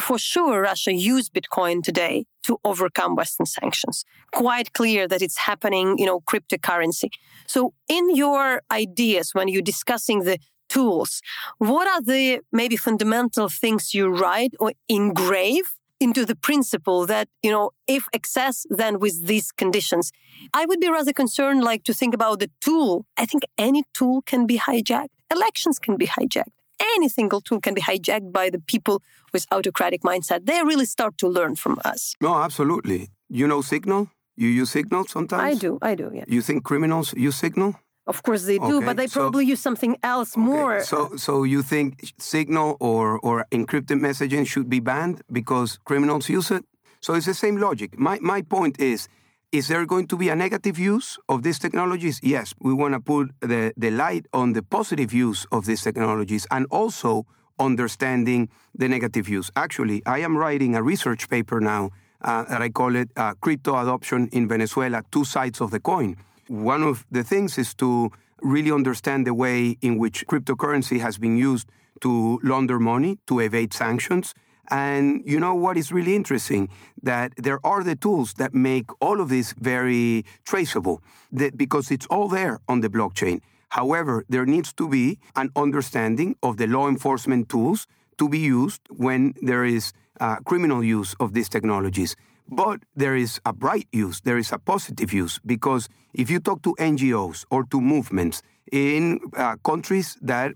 For 0.00 0.18
sure, 0.18 0.62
Russia 0.62 0.92
used 0.92 1.32
Bitcoin 1.32 1.82
today 1.82 2.24
to 2.44 2.58
overcome 2.64 3.14
Western 3.14 3.46
sanctions. 3.46 4.04
Quite 4.32 4.72
clear 4.72 5.06
that 5.06 5.22
it's 5.22 5.36
happening, 5.36 5.98
you 5.98 6.06
know, 6.06 6.20
cryptocurrency. 6.20 7.10
So 7.46 7.74
in 7.88 8.16
your 8.16 8.62
ideas, 8.70 9.30
when 9.34 9.48
you're 9.48 9.62
discussing 9.62 10.24
the 10.24 10.38
tools, 10.68 11.20
what 11.58 11.86
are 11.86 12.02
the 12.02 12.40
maybe 12.50 12.76
fundamental 12.76 13.48
things 13.48 13.94
you 13.94 14.08
write 14.08 14.54
or 14.58 14.72
engrave 14.88 15.74
into 16.00 16.24
the 16.26 16.36
principle 16.36 17.06
that, 17.06 17.28
you 17.42 17.50
know, 17.50 17.70
if 17.86 18.06
excess, 18.12 18.66
then 18.68 18.98
with 18.98 19.26
these 19.26 19.52
conditions. 19.52 20.12
I 20.52 20.66
would 20.66 20.80
be 20.80 20.90
rather 20.90 21.12
concerned, 21.12 21.62
like, 21.64 21.84
to 21.84 21.94
think 21.94 22.14
about 22.14 22.40
the 22.40 22.50
tool. 22.60 23.06
I 23.16 23.26
think 23.26 23.44
any 23.56 23.84
tool 23.94 24.22
can 24.22 24.46
be 24.46 24.58
hijacked. 24.58 25.08
Elections 25.30 25.78
can 25.78 25.96
be 25.96 26.06
hijacked. 26.06 26.52
Any 26.78 27.08
single 27.08 27.40
tool 27.40 27.60
can 27.60 27.74
be 27.74 27.80
hijacked 27.80 28.32
by 28.32 28.50
the 28.50 28.58
people 28.58 29.02
with 29.32 29.46
autocratic 29.50 30.02
mindset. 30.02 30.44
They 30.44 30.62
really 30.62 30.84
start 30.84 31.16
to 31.18 31.28
learn 31.28 31.56
from 31.56 31.78
us. 31.84 32.14
No, 32.20 32.36
absolutely. 32.36 33.08
You 33.28 33.46
know 33.46 33.62
Signal? 33.62 34.10
You 34.36 34.48
use 34.48 34.70
Signal 34.70 35.06
sometimes? 35.06 35.42
I 35.42 35.58
do. 35.58 35.78
I 35.80 35.94
do, 35.94 36.10
yeah. 36.14 36.24
You 36.28 36.42
think 36.42 36.64
criminals 36.64 37.14
use 37.14 37.36
Signal? 37.36 37.80
Of 38.06 38.22
course 38.22 38.44
they 38.44 38.58
do, 38.58 38.76
okay, 38.76 38.86
but 38.86 38.96
they 38.96 39.08
probably 39.08 39.44
so, 39.46 39.50
use 39.50 39.60
something 39.60 39.96
else 40.02 40.36
okay, 40.36 40.46
more. 40.46 40.80
So, 40.82 41.16
so 41.16 41.42
you 41.42 41.62
think 41.62 42.12
Signal 42.18 42.76
or 42.78 43.18
or 43.18 43.46
encrypted 43.50 43.98
messaging 44.00 44.46
should 44.46 44.68
be 44.70 44.80
banned 44.80 45.22
because 45.30 45.78
criminals 45.84 46.28
use 46.28 46.50
it? 46.50 46.64
So 47.00 47.14
it's 47.14 47.26
the 47.26 47.34
same 47.34 47.56
logic. 47.56 47.98
My 47.98 48.18
my 48.20 48.42
point 48.42 48.80
is. 48.80 49.08
Is 49.52 49.68
there 49.68 49.86
going 49.86 50.08
to 50.08 50.16
be 50.16 50.28
a 50.28 50.34
negative 50.34 50.76
use 50.76 51.18
of 51.28 51.42
these 51.44 51.58
technologies? 51.58 52.18
Yes, 52.20 52.52
we 52.60 52.74
want 52.74 52.94
to 52.94 53.00
put 53.00 53.30
the, 53.40 53.72
the 53.76 53.90
light 53.90 54.26
on 54.32 54.52
the 54.52 54.62
positive 54.62 55.14
use 55.14 55.46
of 55.52 55.66
these 55.66 55.82
technologies 55.82 56.46
and 56.50 56.66
also 56.70 57.26
understanding 57.58 58.48
the 58.74 58.88
negative 58.88 59.28
use. 59.28 59.50
Actually, 59.54 60.02
I 60.04 60.18
am 60.18 60.36
writing 60.36 60.74
a 60.74 60.82
research 60.82 61.28
paper 61.30 61.60
now 61.60 61.90
uh, 62.22 62.42
that 62.50 62.60
I 62.60 62.68
call 62.68 62.96
it 62.96 63.08
uh, 63.16 63.34
Crypto 63.40 63.76
Adoption 63.76 64.28
in 64.32 64.48
Venezuela 64.48 65.02
Two 65.10 65.24
Sides 65.24 65.60
of 65.60 65.70
the 65.70 65.80
Coin. 65.80 66.16
One 66.48 66.82
of 66.82 67.04
the 67.10 67.24
things 67.24 67.58
is 67.58 67.74
to 67.74 68.10
really 68.40 68.70
understand 68.70 69.26
the 69.26 69.34
way 69.34 69.76
in 69.80 69.98
which 69.98 70.26
cryptocurrency 70.26 71.00
has 71.00 71.18
been 71.18 71.36
used 71.36 71.68
to 72.02 72.38
launder 72.42 72.78
money, 72.78 73.18
to 73.26 73.40
evade 73.40 73.72
sanctions. 73.72 74.34
And 74.68 75.22
you 75.24 75.40
know 75.40 75.54
what 75.54 75.76
is 75.76 75.92
really 75.92 76.14
interesting? 76.14 76.68
That 77.02 77.32
there 77.36 77.58
are 77.64 77.82
the 77.82 77.96
tools 77.96 78.34
that 78.34 78.54
make 78.54 78.86
all 79.00 79.20
of 79.20 79.28
this 79.28 79.54
very 79.58 80.24
traceable 80.44 81.02
that 81.32 81.56
because 81.56 81.90
it's 81.90 82.06
all 82.06 82.28
there 82.28 82.60
on 82.68 82.80
the 82.80 82.88
blockchain. 82.88 83.40
However, 83.70 84.24
there 84.28 84.46
needs 84.46 84.72
to 84.74 84.88
be 84.88 85.18
an 85.34 85.50
understanding 85.56 86.36
of 86.42 86.56
the 86.56 86.66
law 86.66 86.88
enforcement 86.88 87.48
tools 87.48 87.86
to 88.18 88.28
be 88.28 88.38
used 88.38 88.80
when 88.88 89.34
there 89.42 89.64
is 89.64 89.92
uh, 90.20 90.36
criminal 90.36 90.82
use 90.82 91.14
of 91.20 91.32
these 91.34 91.48
technologies. 91.48 92.16
But 92.48 92.80
there 92.94 93.16
is 93.16 93.40
a 93.44 93.52
bright 93.52 93.88
use, 93.92 94.20
there 94.20 94.38
is 94.38 94.52
a 94.52 94.58
positive 94.58 95.12
use, 95.12 95.40
because 95.44 95.88
if 96.14 96.30
you 96.30 96.38
talk 96.38 96.62
to 96.62 96.74
NGOs 96.78 97.44
or 97.50 97.64
to 97.64 97.80
movements 97.80 98.42
in 98.70 99.20
uh, 99.36 99.56
countries 99.64 100.16
that 100.22 100.52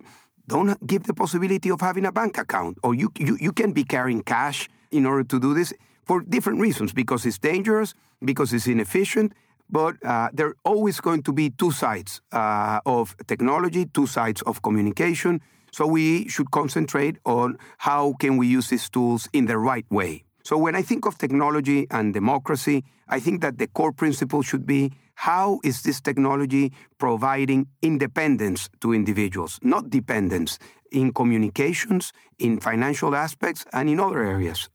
don't 0.47 0.85
give 0.87 1.05
the 1.05 1.15
possibility 1.15 1.71
of 1.71 1.81
having 1.81 2.07
a 2.07 2.13
bank 2.13 2.39
account, 2.39 2.79
or 2.83 2.95
you, 2.95 3.11
you, 3.19 3.37
you 3.41 3.53
can 3.53 3.73
be 3.73 3.85
carrying 3.85 4.23
cash 4.23 4.69
in 4.91 5.05
order 5.05 5.25
to 5.25 5.41
do 5.41 5.55
this 5.55 5.73
for 6.05 6.21
different 6.23 6.61
reasons, 6.61 6.93
because 6.93 7.27
it's 7.27 7.39
dangerous, 7.39 7.95
because 8.25 8.53
it's 8.53 8.67
inefficient, 8.67 9.33
but 9.69 9.95
uh, 10.05 10.29
there 10.33 10.49
are 10.49 10.57
always 10.65 11.01
going 11.01 11.23
to 11.23 11.33
be 11.33 11.51
two 11.51 11.71
sides 11.71 12.21
uh, 12.33 12.81
of 12.87 13.17
technology, 13.27 13.87
two 13.87 14.07
sides 14.07 14.43
of 14.43 14.63
communication. 14.63 15.41
So 15.73 15.87
we 15.87 16.29
should 16.29 16.51
concentrate 16.51 17.19
on 17.25 17.57
how 17.79 18.15
can 18.19 18.37
we 18.37 18.49
use 18.49 18.71
these 18.71 18.91
tools 18.91 19.29
in 19.33 19.47
the 19.47 19.57
right 19.59 19.87
way. 19.91 20.25
So 20.51 20.59
when 20.59 20.75
I 20.75 20.83
think 20.83 21.07
of 21.07 21.17
technology 21.17 21.87
and 21.93 22.13
democracy, 22.13 22.83
I 23.09 23.21
think 23.21 23.41
that 23.41 23.59
the 23.59 23.69
core 23.69 23.93
principle 23.93 24.43
should 24.43 24.67
be 24.67 24.91
how 25.15 25.61
is 25.63 25.83
this 25.83 26.01
technology 26.01 26.73
providing 26.99 27.69
independence 27.83 28.69
to 28.81 28.93
individuals, 28.93 29.61
not 29.63 29.91
dependence. 29.91 30.59
in 30.93 31.13
communications, 31.13 32.13
in 32.41 32.59
financial 32.59 33.15
aspects, 33.15 33.65
and 33.73 33.89
in 33.89 34.01
other 34.01 34.25
areas. 34.25 34.69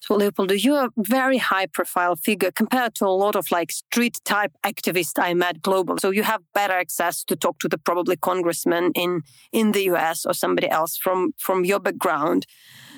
So, 0.00 0.16
Leopoldo, 0.16 0.54
you're 0.54 0.86
a 0.86 0.90
very 0.96 1.38
high 1.38 1.66
profile 1.66 2.16
figure 2.16 2.50
compared 2.50 2.96
to 2.96 3.06
a 3.06 3.16
lot 3.24 3.36
of 3.36 3.52
like 3.52 3.70
street 3.70 4.18
type 4.24 4.50
activists 4.64 5.16
I 5.28 5.34
met 5.34 5.62
globally. 5.62 6.00
So, 6.00 6.10
you 6.10 6.24
have 6.24 6.42
better 6.52 6.74
access 6.74 7.22
to 7.28 7.36
talk 7.36 7.60
to 7.60 7.68
the 7.68 7.78
probably 7.78 8.16
congressman 8.16 8.90
in, 8.96 9.22
in 9.52 9.70
the 9.70 9.84
US 9.92 10.26
or 10.26 10.34
somebody 10.34 10.68
else 10.68 10.96
from, 10.96 11.32
from 11.38 11.64
your 11.64 11.78
background. 11.78 12.46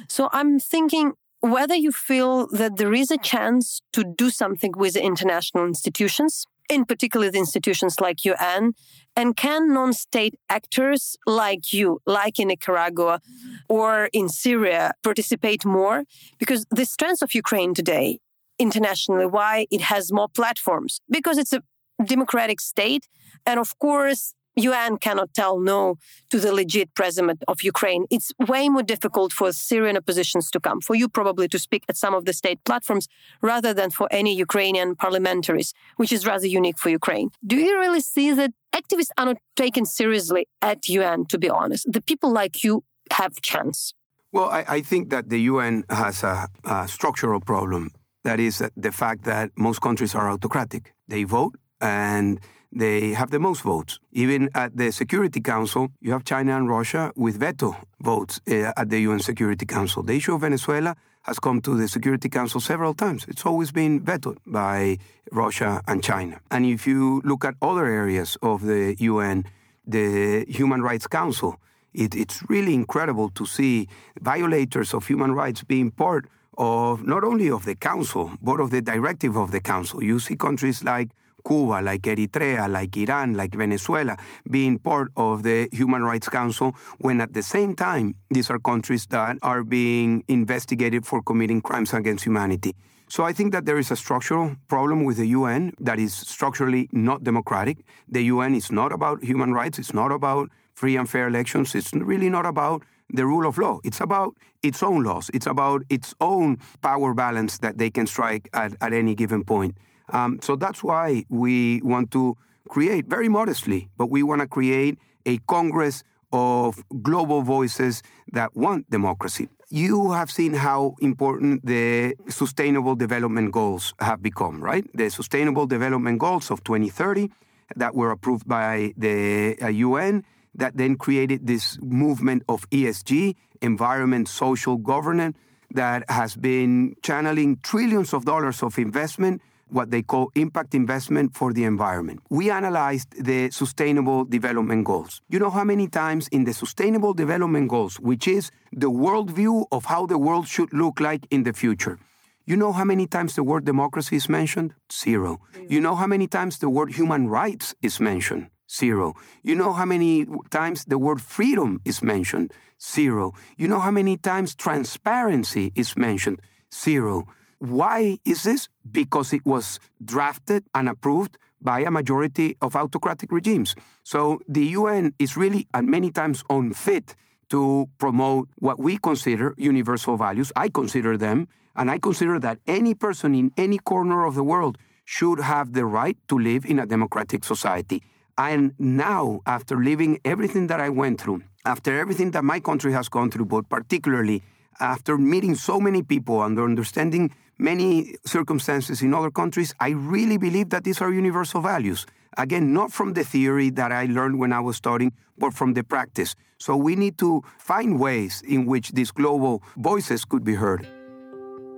So, 0.08 0.30
I'm 0.32 0.58
thinking 0.58 1.12
whether 1.52 1.74
you 1.74 1.92
feel 1.92 2.46
that 2.48 2.76
there 2.76 2.94
is 2.94 3.10
a 3.10 3.18
chance 3.18 3.82
to 3.92 4.02
do 4.02 4.30
something 4.30 4.72
with 4.76 4.96
international 4.96 5.66
institutions 5.66 6.46
in 6.70 6.84
particular 6.84 7.30
the 7.30 7.38
institutions 7.38 8.00
like 8.00 8.24
UN, 8.24 8.72
and 9.16 9.36
can 9.36 9.72
non-state 9.72 10.34
actors 10.48 11.16
like 11.26 11.72
you, 11.72 12.00
like 12.06 12.38
in 12.38 12.48
Nicaragua 12.48 13.20
or 13.68 14.08
in 14.12 14.28
Syria, 14.28 14.92
participate 15.02 15.64
more? 15.64 16.04
Because 16.38 16.64
the 16.70 16.84
strength 16.84 17.22
of 17.22 17.34
Ukraine 17.34 17.74
today, 17.74 18.20
internationally, 18.58 19.26
why 19.26 19.66
it 19.70 19.82
has 19.82 20.12
more 20.12 20.28
platforms? 20.28 21.00
Because 21.10 21.38
it's 21.38 21.52
a 21.52 21.62
democratic 22.04 22.60
state, 22.60 23.06
and 23.46 23.60
of 23.60 23.78
course, 23.78 24.34
UN 24.56 24.98
cannot 24.98 25.34
tell 25.34 25.58
no 25.58 25.98
to 26.30 26.38
the 26.38 26.52
legit 26.52 26.94
president 26.94 27.42
of 27.48 27.62
Ukraine. 27.62 28.06
It's 28.10 28.32
way 28.38 28.68
more 28.68 28.82
difficult 28.82 29.32
for 29.32 29.52
Syrian 29.52 29.96
oppositions 29.96 30.50
to 30.52 30.60
come, 30.60 30.80
for 30.80 30.94
you 30.94 31.08
probably 31.08 31.48
to 31.48 31.58
speak 31.58 31.84
at 31.88 31.96
some 31.96 32.14
of 32.14 32.24
the 32.24 32.32
state 32.32 32.62
platforms 32.64 33.08
rather 33.42 33.74
than 33.74 33.90
for 33.90 34.06
any 34.10 34.36
Ukrainian 34.36 34.94
parliamentaries, 34.94 35.72
which 35.96 36.12
is 36.12 36.26
rather 36.26 36.46
unique 36.46 36.78
for 36.78 36.90
Ukraine. 36.90 37.30
Do 37.46 37.56
you 37.56 37.78
really 37.78 38.00
see 38.00 38.32
that 38.32 38.52
activists 38.72 39.10
are 39.18 39.26
not 39.26 39.38
taken 39.56 39.84
seriously 39.86 40.46
at 40.62 40.88
UN, 40.88 41.26
to 41.26 41.38
be 41.38 41.50
honest? 41.50 41.90
The 41.90 42.00
people 42.00 42.30
like 42.32 42.62
you 42.64 42.84
have 43.10 43.40
chance. 43.42 43.94
Well, 44.32 44.48
I, 44.48 44.64
I 44.68 44.80
think 44.80 45.10
that 45.10 45.28
the 45.28 45.40
UN 45.52 45.84
has 45.90 46.22
a, 46.22 46.48
a 46.64 46.88
structural 46.88 47.40
problem. 47.40 47.90
That 48.24 48.40
is 48.40 48.62
the 48.76 48.90
fact 48.90 49.24
that 49.24 49.50
most 49.56 49.80
countries 49.80 50.14
are 50.14 50.30
autocratic. 50.30 50.92
They 51.08 51.24
vote 51.24 51.54
and 51.80 52.40
they 52.74 53.12
have 53.12 53.30
the 53.30 53.38
most 53.38 53.62
votes. 53.62 54.00
Even 54.12 54.50
at 54.54 54.76
the 54.76 54.90
Security 54.90 55.40
Council, 55.40 55.90
you 56.00 56.12
have 56.12 56.24
China 56.24 56.56
and 56.56 56.68
Russia 56.68 57.12
with 57.16 57.38
veto 57.38 57.76
votes 58.00 58.40
uh, 58.50 58.72
at 58.76 58.90
the 58.90 59.00
UN 59.00 59.20
Security 59.20 59.64
Council. 59.64 60.02
The 60.02 60.14
issue 60.14 60.34
of 60.34 60.40
Venezuela 60.40 60.96
has 61.22 61.38
come 61.38 61.60
to 61.62 61.76
the 61.76 61.88
Security 61.88 62.28
Council 62.28 62.60
several 62.60 62.92
times. 62.92 63.24
It's 63.28 63.46
always 63.46 63.70
been 63.72 64.00
vetoed 64.00 64.38
by 64.44 64.98
Russia 65.32 65.80
and 65.86 66.02
China. 66.02 66.40
And 66.50 66.66
if 66.66 66.86
you 66.86 67.22
look 67.24 67.44
at 67.44 67.54
other 67.62 67.86
areas 67.86 68.36
of 68.42 68.62
the 68.62 68.96
UN, 68.98 69.44
the 69.86 70.44
Human 70.48 70.82
Rights 70.82 71.06
Council, 71.06 71.58
it, 71.94 72.14
it's 72.14 72.42
really 72.48 72.74
incredible 72.74 73.30
to 73.30 73.46
see 73.46 73.88
violators 74.20 74.92
of 74.92 75.06
human 75.06 75.32
rights 75.32 75.62
being 75.62 75.90
part 75.92 76.26
of 76.58 77.06
not 77.06 77.24
only 77.24 77.50
of 77.50 77.64
the 77.64 77.74
council, 77.74 78.32
but 78.42 78.60
of 78.60 78.70
the 78.70 78.82
directive 78.82 79.36
of 79.36 79.50
the 79.50 79.60
council. 79.60 80.02
You 80.02 80.18
see 80.18 80.36
countries 80.36 80.84
like 80.84 81.10
Cuba, 81.46 81.80
like 81.82 82.02
Eritrea, 82.02 82.70
like 82.70 82.96
Iran, 82.96 83.34
like 83.34 83.54
Venezuela, 83.54 84.16
being 84.50 84.78
part 84.78 85.12
of 85.16 85.42
the 85.42 85.68
Human 85.72 86.02
Rights 86.02 86.28
Council, 86.28 86.74
when 86.98 87.20
at 87.20 87.34
the 87.34 87.42
same 87.42 87.74
time, 87.74 88.14
these 88.30 88.50
are 88.50 88.58
countries 88.58 89.06
that 89.06 89.38
are 89.42 89.62
being 89.62 90.24
investigated 90.28 91.06
for 91.06 91.22
committing 91.22 91.60
crimes 91.60 91.92
against 91.92 92.24
humanity. 92.24 92.74
So 93.08 93.24
I 93.24 93.32
think 93.32 93.52
that 93.52 93.66
there 93.66 93.78
is 93.78 93.90
a 93.90 93.96
structural 93.96 94.56
problem 94.68 95.04
with 95.04 95.18
the 95.18 95.26
UN 95.26 95.72
that 95.78 95.98
is 95.98 96.14
structurally 96.14 96.88
not 96.92 97.22
democratic. 97.22 97.84
The 98.08 98.22
UN 98.22 98.54
is 98.54 98.72
not 98.72 98.92
about 98.92 99.22
human 99.22 99.52
rights, 99.52 99.78
it's 99.78 99.94
not 99.94 100.10
about 100.10 100.50
free 100.74 100.96
and 100.96 101.08
fair 101.08 101.28
elections, 101.28 101.74
it's 101.74 101.92
really 101.92 102.30
not 102.30 102.46
about 102.46 102.82
the 103.10 103.26
rule 103.26 103.46
of 103.46 103.58
law. 103.58 103.78
It's 103.84 104.00
about 104.00 104.34
its 104.62 104.82
own 104.82 105.04
laws, 105.04 105.30
it's 105.34 105.46
about 105.46 105.82
its 105.90 106.14
own 106.20 106.58
power 106.82 107.14
balance 107.14 107.58
that 107.58 107.78
they 107.78 107.90
can 107.90 108.06
strike 108.06 108.48
at, 108.54 108.74
at 108.80 108.92
any 108.92 109.14
given 109.14 109.44
point. 109.44 109.76
Um, 110.10 110.38
so 110.42 110.56
that's 110.56 110.82
why 110.82 111.24
we 111.28 111.80
want 111.82 112.10
to 112.12 112.36
create, 112.68 113.06
very 113.06 113.28
modestly, 113.28 113.88
but 113.96 114.10
we 114.10 114.22
want 114.22 114.40
to 114.40 114.46
create 114.46 114.98
a 115.26 115.38
Congress 115.46 116.02
of 116.32 116.82
global 117.02 117.42
voices 117.42 118.02
that 118.32 118.56
want 118.56 118.90
democracy. 118.90 119.48
You 119.70 120.12
have 120.12 120.30
seen 120.30 120.54
how 120.54 120.94
important 121.00 121.64
the 121.64 122.14
Sustainable 122.28 122.96
Development 122.96 123.50
Goals 123.52 123.94
have 124.00 124.22
become, 124.22 124.62
right? 124.62 124.84
The 124.94 125.08
Sustainable 125.10 125.66
Development 125.66 126.18
Goals 126.18 126.50
of 126.50 126.62
2030 126.64 127.30
that 127.76 127.94
were 127.94 128.10
approved 128.10 128.46
by 128.46 128.92
the 128.96 129.56
UN, 129.60 130.18
uh, 130.18 130.20
that 130.56 130.76
then 130.76 130.96
created 130.96 131.46
this 131.46 131.78
movement 131.82 132.42
of 132.48 132.68
ESG, 132.70 133.34
environment, 133.62 134.28
social 134.28 134.76
governance, 134.76 135.36
that 135.70 136.08
has 136.08 136.36
been 136.36 136.94
channeling 137.02 137.58
trillions 137.62 138.14
of 138.14 138.24
dollars 138.24 138.62
of 138.62 138.78
investment 138.78 139.42
what 139.74 139.90
they 139.90 140.02
call 140.02 140.30
impact 140.34 140.74
investment 140.74 141.34
for 141.34 141.52
the 141.52 141.64
environment. 141.64 142.20
We 142.30 142.50
analyzed 142.50 143.10
the 143.22 143.50
Sustainable 143.50 144.24
Development 144.24 144.84
Goals. 144.84 145.20
You 145.28 145.38
know 145.40 145.50
how 145.50 145.64
many 145.64 145.88
times 145.88 146.28
in 146.28 146.44
the 146.44 146.54
Sustainable 146.54 147.12
Development 147.12 147.68
Goals, 147.68 147.98
which 147.98 148.28
is 148.28 148.50
the 148.72 148.90
worldview 148.90 149.66
of 149.72 149.86
how 149.86 150.06
the 150.06 150.18
world 150.18 150.46
should 150.46 150.72
look 150.72 151.00
like 151.00 151.26
in 151.30 151.42
the 151.42 151.52
future, 151.52 151.98
you 152.46 152.56
know 152.56 152.72
how 152.72 152.84
many 152.84 153.06
times 153.06 153.34
the 153.34 153.42
word 153.42 153.64
democracy 153.64 154.16
is 154.16 154.28
mentioned? 154.28 154.74
Zero. 154.92 155.40
You 155.68 155.80
know 155.80 155.94
how 155.94 156.06
many 156.06 156.26
times 156.28 156.58
the 156.58 156.68
word 156.68 156.92
human 156.92 157.28
rights 157.28 157.74
is 157.80 157.98
mentioned? 158.00 158.50
Zero. 158.70 159.14
You 159.42 159.54
know 159.54 159.72
how 159.72 159.86
many 159.86 160.26
times 160.50 160.84
the 160.84 160.98
word 160.98 161.20
freedom 161.22 161.80
is 161.86 162.02
mentioned? 162.02 162.52
Zero. 162.80 163.32
You 163.56 163.66
know 163.66 163.80
how 163.80 163.90
many 163.90 164.18
times 164.18 164.54
transparency 164.54 165.72
is 165.74 165.96
mentioned? 165.96 166.42
Zero. 166.72 167.26
Why 167.64 168.18
is 168.26 168.42
this? 168.42 168.68
Because 168.90 169.32
it 169.32 169.46
was 169.46 169.80
drafted 170.04 170.64
and 170.74 170.86
approved 170.86 171.38
by 171.62 171.80
a 171.80 171.90
majority 171.90 172.58
of 172.60 172.76
autocratic 172.76 173.32
regimes. 173.32 173.74
So 174.02 174.40
the 174.46 174.66
UN 174.78 175.14
is 175.18 175.34
really, 175.34 175.66
and 175.72 175.88
many 175.88 176.10
times, 176.10 176.44
unfit 176.50 177.16
to 177.48 177.88
promote 177.96 178.50
what 178.56 178.78
we 178.78 178.98
consider 178.98 179.54
universal 179.56 180.18
values. 180.18 180.52
I 180.54 180.68
consider 180.68 181.16
them, 181.16 181.48
and 181.74 181.90
I 181.90 181.98
consider 181.98 182.38
that 182.40 182.58
any 182.66 182.94
person 182.94 183.34
in 183.34 183.50
any 183.56 183.78
corner 183.78 184.26
of 184.26 184.34
the 184.34 184.44
world 184.44 184.76
should 185.06 185.40
have 185.40 185.72
the 185.72 185.86
right 185.86 186.18
to 186.28 186.38
live 186.38 186.66
in 186.66 186.78
a 186.78 186.84
democratic 186.84 187.44
society. 187.44 188.02
And 188.36 188.74
now, 188.78 189.40
after 189.46 189.76
living 189.76 190.18
everything 190.22 190.66
that 190.66 190.80
I 190.80 190.90
went 190.90 191.18
through, 191.18 191.42
after 191.64 191.98
everything 191.98 192.32
that 192.32 192.44
my 192.44 192.60
country 192.60 192.92
has 192.92 193.08
gone 193.08 193.30
through, 193.30 193.46
but 193.46 193.70
particularly 193.70 194.42
after 194.80 195.18
meeting 195.18 195.54
so 195.54 195.80
many 195.80 196.02
people 196.02 196.42
and 196.42 196.58
understanding 196.58 197.34
many 197.58 198.16
circumstances 198.24 199.02
in 199.02 199.14
other 199.14 199.30
countries, 199.30 199.74
I 199.80 199.90
really 199.90 200.38
believe 200.38 200.70
that 200.70 200.84
these 200.84 201.00
are 201.00 201.12
universal 201.12 201.60
values. 201.60 202.06
Again, 202.36 202.72
not 202.72 202.92
from 202.92 203.12
the 203.12 203.24
theory 203.24 203.70
that 203.70 203.92
I 203.92 204.06
learned 204.06 204.38
when 204.38 204.52
I 204.52 204.60
was 204.60 204.76
studying, 204.76 205.12
but 205.38 205.54
from 205.54 205.74
the 205.74 205.84
practice. 205.84 206.34
So 206.58 206.76
we 206.76 206.96
need 206.96 207.18
to 207.18 207.42
find 207.58 208.00
ways 208.00 208.42
in 208.46 208.66
which 208.66 208.92
these 208.92 209.10
global 209.10 209.62
voices 209.76 210.24
could 210.24 210.44
be 210.44 210.54
heard. 210.54 210.88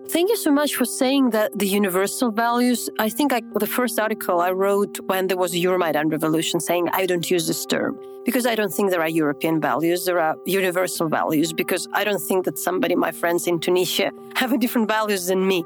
Thank 0.09 0.31
you 0.31 0.37
so 0.37 0.53
much 0.53 0.77
for 0.77 0.85
saying 0.85 1.31
that 1.31 1.59
the 1.59 1.67
universal 1.67 2.31
values. 2.31 2.89
I 3.01 3.09
think 3.09 3.33
I, 3.33 3.43
the 3.55 3.67
first 3.67 3.99
article 3.99 4.41
I 4.41 4.53
wrote 4.53 5.01
when 5.07 5.27
there 5.27 5.37
was 5.37 5.53
a 5.53 5.57
Euromaidan 5.57 6.13
revolution 6.13 6.61
saying 6.61 6.89
I 6.93 7.07
don't 7.07 7.29
use 7.29 7.49
this 7.49 7.67
term 7.67 7.99
because 8.25 8.47
I 8.47 8.55
don't 8.55 8.73
think 8.73 8.91
there 8.91 9.01
are 9.01 9.09
European 9.09 9.61
values. 9.61 10.05
There 10.05 10.21
are 10.21 10.37
universal 10.47 11.09
values 11.09 11.53
because 11.53 11.89
I 11.93 12.05
don't 12.05 12.21
think 12.21 12.45
that 12.45 12.57
somebody, 12.57 12.95
my 12.95 13.11
friends 13.11 13.49
in 13.49 13.59
Tunisia, 13.59 14.13
have 14.37 14.53
a 14.53 14.59
different 14.59 14.87
values 14.87 15.27
than 15.27 15.47
me. 15.47 15.65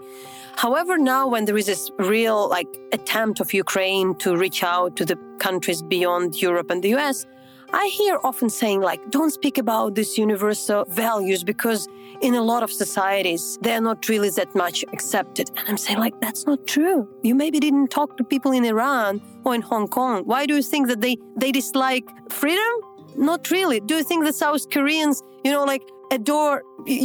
However, 0.57 0.97
now 0.97 1.29
when 1.29 1.45
there 1.45 1.59
is 1.59 1.67
this 1.67 1.91
real 1.99 2.49
like 2.49 2.69
attempt 2.93 3.41
of 3.41 3.53
Ukraine 3.53 4.15
to 4.17 4.37
reach 4.37 4.63
out 4.63 4.97
to 4.97 5.05
the 5.05 5.19
countries 5.39 5.83
beyond 5.83 6.41
Europe 6.41 6.71
and 6.71 6.83
the 6.83 6.95
US, 6.97 7.27
I 7.73 7.87
hear 7.89 8.19
often 8.25 8.51
saying, 8.51 8.81
like, 8.81 9.11
don't 9.11 9.31
speak 9.31 9.57
about 9.59 9.95
these 9.95 10.19
universal 10.19 10.85
values 10.87 11.45
because 11.45 11.89
in 12.21 12.35
a 12.35 12.43
lot 12.43 12.63
of 12.63 12.73
societies, 12.73 13.59
they're 13.63 13.81
not 13.81 14.09
really 14.09 14.31
that 14.31 14.55
much 14.55 14.85
accepted. 14.93 15.51
And 15.57 15.69
I'm 15.69 15.77
saying, 15.77 15.99
like, 15.99 16.21
that's 16.21 16.47
not 16.47 16.67
true. 16.67 17.09
You 17.23 17.35
maybe 17.35 17.61
didn't 17.61 17.89
talk 17.89 18.17
to 18.17 18.25
people 18.25 18.53
in 18.53 18.65
Iran 18.65 19.21
or 19.45 19.55
in 19.55 19.63
Hong 19.63 19.87
Kong. 19.87 20.25
Why 20.25 20.47
do 20.47 20.57
you 20.57 20.63
think 20.63 20.89
that 20.89 21.01
they, 21.01 21.17
they 21.37 21.53
dislike 21.53 22.05
freedom? 22.31 22.73
Not 23.17 23.51
really. 23.51 23.81
Do 23.81 23.97
you 23.97 24.05
think 24.05 24.25
that 24.25 24.35
South 24.35 24.69
Koreans, 24.71 25.23
you 25.45 25.53
know, 25.53 25.65
like, 25.65 25.83
adore, 26.11 26.63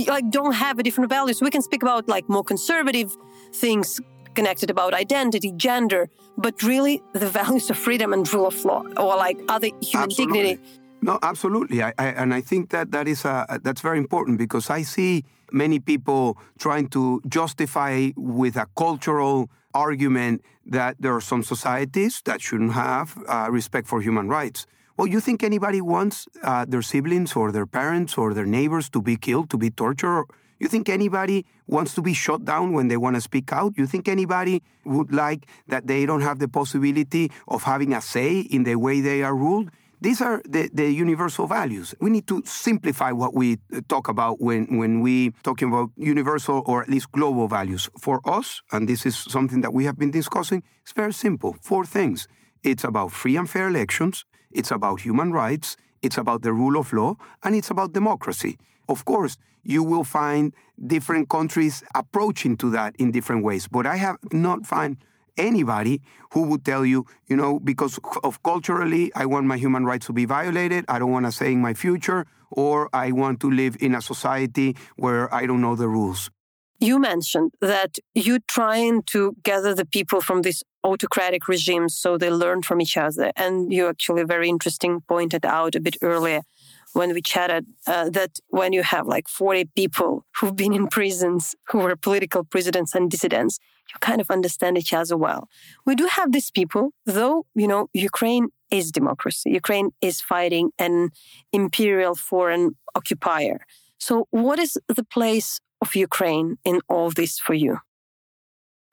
like, 0.07 0.30
don't 0.32 0.53
have 0.53 0.80
a 0.80 0.84
different 0.84 1.09
values? 1.09 1.41
We 1.41 1.51
can 1.51 1.61
speak 1.61 1.84
about, 1.84 2.09
like, 2.09 2.28
more 2.28 2.43
conservative 2.43 3.16
things 3.53 4.01
connected 4.36 4.70
about 4.70 4.94
identity, 4.94 5.52
gender, 5.56 6.10
but 6.38 6.62
really 6.62 7.02
the 7.14 7.28
values 7.28 7.70
of 7.70 7.78
freedom 7.78 8.14
and 8.14 8.32
rule 8.34 8.48
of 8.48 8.66
law 8.66 8.84
or 8.98 9.16
like 9.16 9.38
other 9.48 9.70
human 9.82 10.06
absolutely. 10.06 10.42
dignity. 10.44 10.62
No, 11.02 11.20
absolutely, 11.22 11.84
I, 11.84 11.94
I, 11.98 12.08
and 12.08 12.34
I 12.34 12.42
think 12.42 12.70
that 12.72 12.92
that 12.92 13.08
is 13.08 13.26
a, 13.26 13.60
that's 13.62 13.82
very 13.82 14.00
important 14.00 14.38
because 14.38 14.70
I 14.70 14.82
see 14.82 15.24
many 15.52 15.80
people 15.80 16.38
trying 16.58 16.88
to 16.90 17.22
justify 17.28 18.10
with 18.16 18.56
a 18.56 18.68
cultural 18.76 19.50
argument 19.74 20.44
that 20.66 20.96
there 21.00 21.14
are 21.14 21.22
some 21.22 21.44
societies 21.44 22.22
that 22.26 22.42
shouldn't 22.42 22.74
have 22.74 23.18
uh, 23.28 23.48
respect 23.52 23.88
for 23.88 24.02
human 24.02 24.28
rights. 24.30 24.66
Well, 24.98 25.08
you 25.08 25.20
think 25.20 25.44
anybody 25.44 25.82
wants 25.82 26.28
uh, 26.42 26.66
their 26.68 26.82
siblings 26.82 27.36
or 27.36 27.52
their 27.52 27.66
parents 27.66 28.18
or 28.18 28.34
their 28.34 28.46
neighbors 28.46 28.90
to 28.92 29.02
be 29.02 29.18
killed, 29.18 29.50
to 29.50 29.58
be 29.58 29.70
tortured? 29.70 30.26
You 30.60 30.68
think 30.68 30.89
anybody 30.89 31.45
wants 31.68 31.93
to 31.95 32.01
be 32.01 32.14
shot 32.14 32.45
down 32.45 32.74
when 32.74 32.88
they 32.88 32.97
want 32.97 33.16
to 33.16 33.22
speak 33.22 33.51
out? 33.51 33.74
You 33.78 33.86
think 33.88 34.08
anybody 34.08 34.64
would 34.86 35.12
like 35.14 35.47
that 35.68 35.88
they 35.88 36.06
don't 36.06 36.22
have 36.22 36.39
the 36.39 36.47
possibility 36.47 37.32
of 37.47 37.64
having 37.64 37.93
a 37.93 38.01
say 38.01 38.39
in 38.39 38.64
the 38.64 38.76
way 38.76 39.01
they 39.01 39.22
are 39.24 39.36
ruled? 39.36 39.70
These 40.01 40.22
are 40.22 40.41
the, 40.47 40.70
the 40.74 40.91
universal 40.91 41.47
values. 41.47 41.95
We 41.99 42.10
need 42.10 42.28
to 42.28 42.43
simplify 42.45 43.12
what 43.12 43.34
we 43.34 43.58
uh, 43.74 43.82
talk 43.88 44.08
about 44.08 44.39
when, 44.39 44.78
when 44.78 45.01
we 45.01 45.32
talking 45.43 45.70
about 45.70 45.89
universal 45.97 46.64
or 46.66 46.84
at 46.84 46.89
least 46.89 47.12
global 47.12 47.47
values. 47.47 47.89
For 47.99 48.22
us, 48.26 48.62
and 48.72 48.88
this 48.88 49.06
is 49.06 49.18
something 49.18 49.62
that 49.62 49.74
we 49.74 49.86
have 49.86 49.97
been 49.97 50.12
discussing, 50.12 50.64
it's 50.84 50.91
very 50.91 51.14
simple. 51.14 51.56
Four 51.62 51.86
things. 51.86 52.28
It's 52.62 52.84
about 52.84 53.14
free 53.14 53.38
and 53.38 53.49
fair 53.49 53.68
elections, 53.68 54.26
it's 54.51 54.72
about 54.72 55.01
human 55.01 55.32
rights, 55.32 55.76
it's 56.01 56.18
about 56.18 56.41
the 56.43 56.53
rule 56.53 56.78
of 56.78 56.93
law, 56.93 57.16
and 57.43 57.56
it's 57.56 57.72
about 57.72 57.93
democracy. 57.93 58.58
Of 58.88 59.06
course, 59.06 59.38
you 59.66 59.84
will 59.84 60.03
find 60.03 60.53
different 60.88 61.30
countries 61.30 61.84
approaching 61.93 62.55
to 62.57 62.70
that 62.72 62.95
in 62.97 63.11
different 63.11 63.43
ways, 63.43 63.68
but 63.68 63.86
I 63.86 63.97
have 63.97 64.18
not 64.32 64.66
found 64.66 64.97
anybody 65.38 66.01
who 66.32 66.43
would 66.43 66.63
tell 66.63 66.86
you, 66.86 67.05
you 67.28 67.36
know, 67.36 67.59
because 67.59 67.99
of 68.24 68.41
culturally, 68.43 69.11
I 69.16 69.26
want 69.26 69.47
my 69.47 69.57
human 69.57 69.86
rights 69.86 70.05
to 70.07 70.13
be 70.13 70.26
violated. 70.26 70.86
I 70.88 70.99
don't 70.99 71.11
want 71.11 71.26
to 71.26 71.32
say 71.32 71.51
in 71.51 71.61
my 71.61 71.74
future, 71.74 72.26
or 72.51 72.89
I 72.93 73.11
want 73.11 73.39
to 73.41 73.51
live 73.51 73.76
in 73.82 73.95
a 73.95 74.01
society 74.01 74.78
where 74.95 75.34
I 75.34 75.45
don't 75.45 75.61
know 75.61 75.76
the 75.76 75.89
rules. 75.89 76.30
You 76.80 76.99
mentioned 76.99 77.53
that 77.61 77.97
you're 78.13 78.45
trying 78.47 79.03
to 79.03 79.36
gather 79.43 79.74
the 79.74 79.86
people 79.86 80.20
from 80.22 80.41
these 80.41 80.61
autocratic 80.84 81.47
regimes 81.47 81.97
so 81.97 82.18
they 82.18 82.30
learn 82.30 82.61
from 82.61 82.82
each 82.82 82.97
other. 82.97 83.32
And 83.36 83.74
you 83.74 83.88
actually 83.88 84.24
very 84.24 84.49
interesting 84.49 85.01
pointed 85.07 85.45
out 85.45 85.76
a 85.76 85.80
bit 85.80 85.95
earlier 86.01 86.41
when 86.96 87.14
we 87.14 87.22
chatted 87.22 87.66
uh, 87.88 88.10
that 88.10 88.39
when 88.48 88.72
you 88.72 88.82
have 88.82 89.06
like 89.06 89.28
40 89.28 89.66
people 89.76 90.26
who've 90.36 90.56
been 90.56 90.74
in 90.74 90.88
prisons 90.88 91.54
who 91.68 91.80
were 91.80 91.96
political 91.98 92.46
presidents 92.46 92.96
and 92.96 93.12
dissidents, 93.12 93.60
you 93.89 94.00
kind 94.00 94.22
of 94.22 94.32
understand 94.32 94.78
each 94.78 94.93
other 94.93 95.18
well. 95.18 95.50
We 95.86 95.96
do 95.96 96.06
have 96.08 96.32
these 96.32 96.52
people, 96.52 96.93
though, 97.06 97.46
you 97.54 97.68
know, 97.68 97.89
Ukraine 97.93 98.48
is 98.72 98.91
democracy. 98.91 99.52
Ukraine 99.52 99.89
is 100.02 100.22
fighting 100.22 100.72
an 100.80 101.10
imperial 101.52 102.16
foreign 102.16 102.78
occupier. 102.96 103.58
So, 103.98 104.28
what 104.32 104.58
is 104.58 104.78
the 104.88 105.04
place 105.04 105.60
of 105.82 105.96
Ukraine 105.96 106.58
in 106.64 106.80
all 106.88 107.12
this 107.12 107.39
for 107.39 107.54
you? 107.54 107.80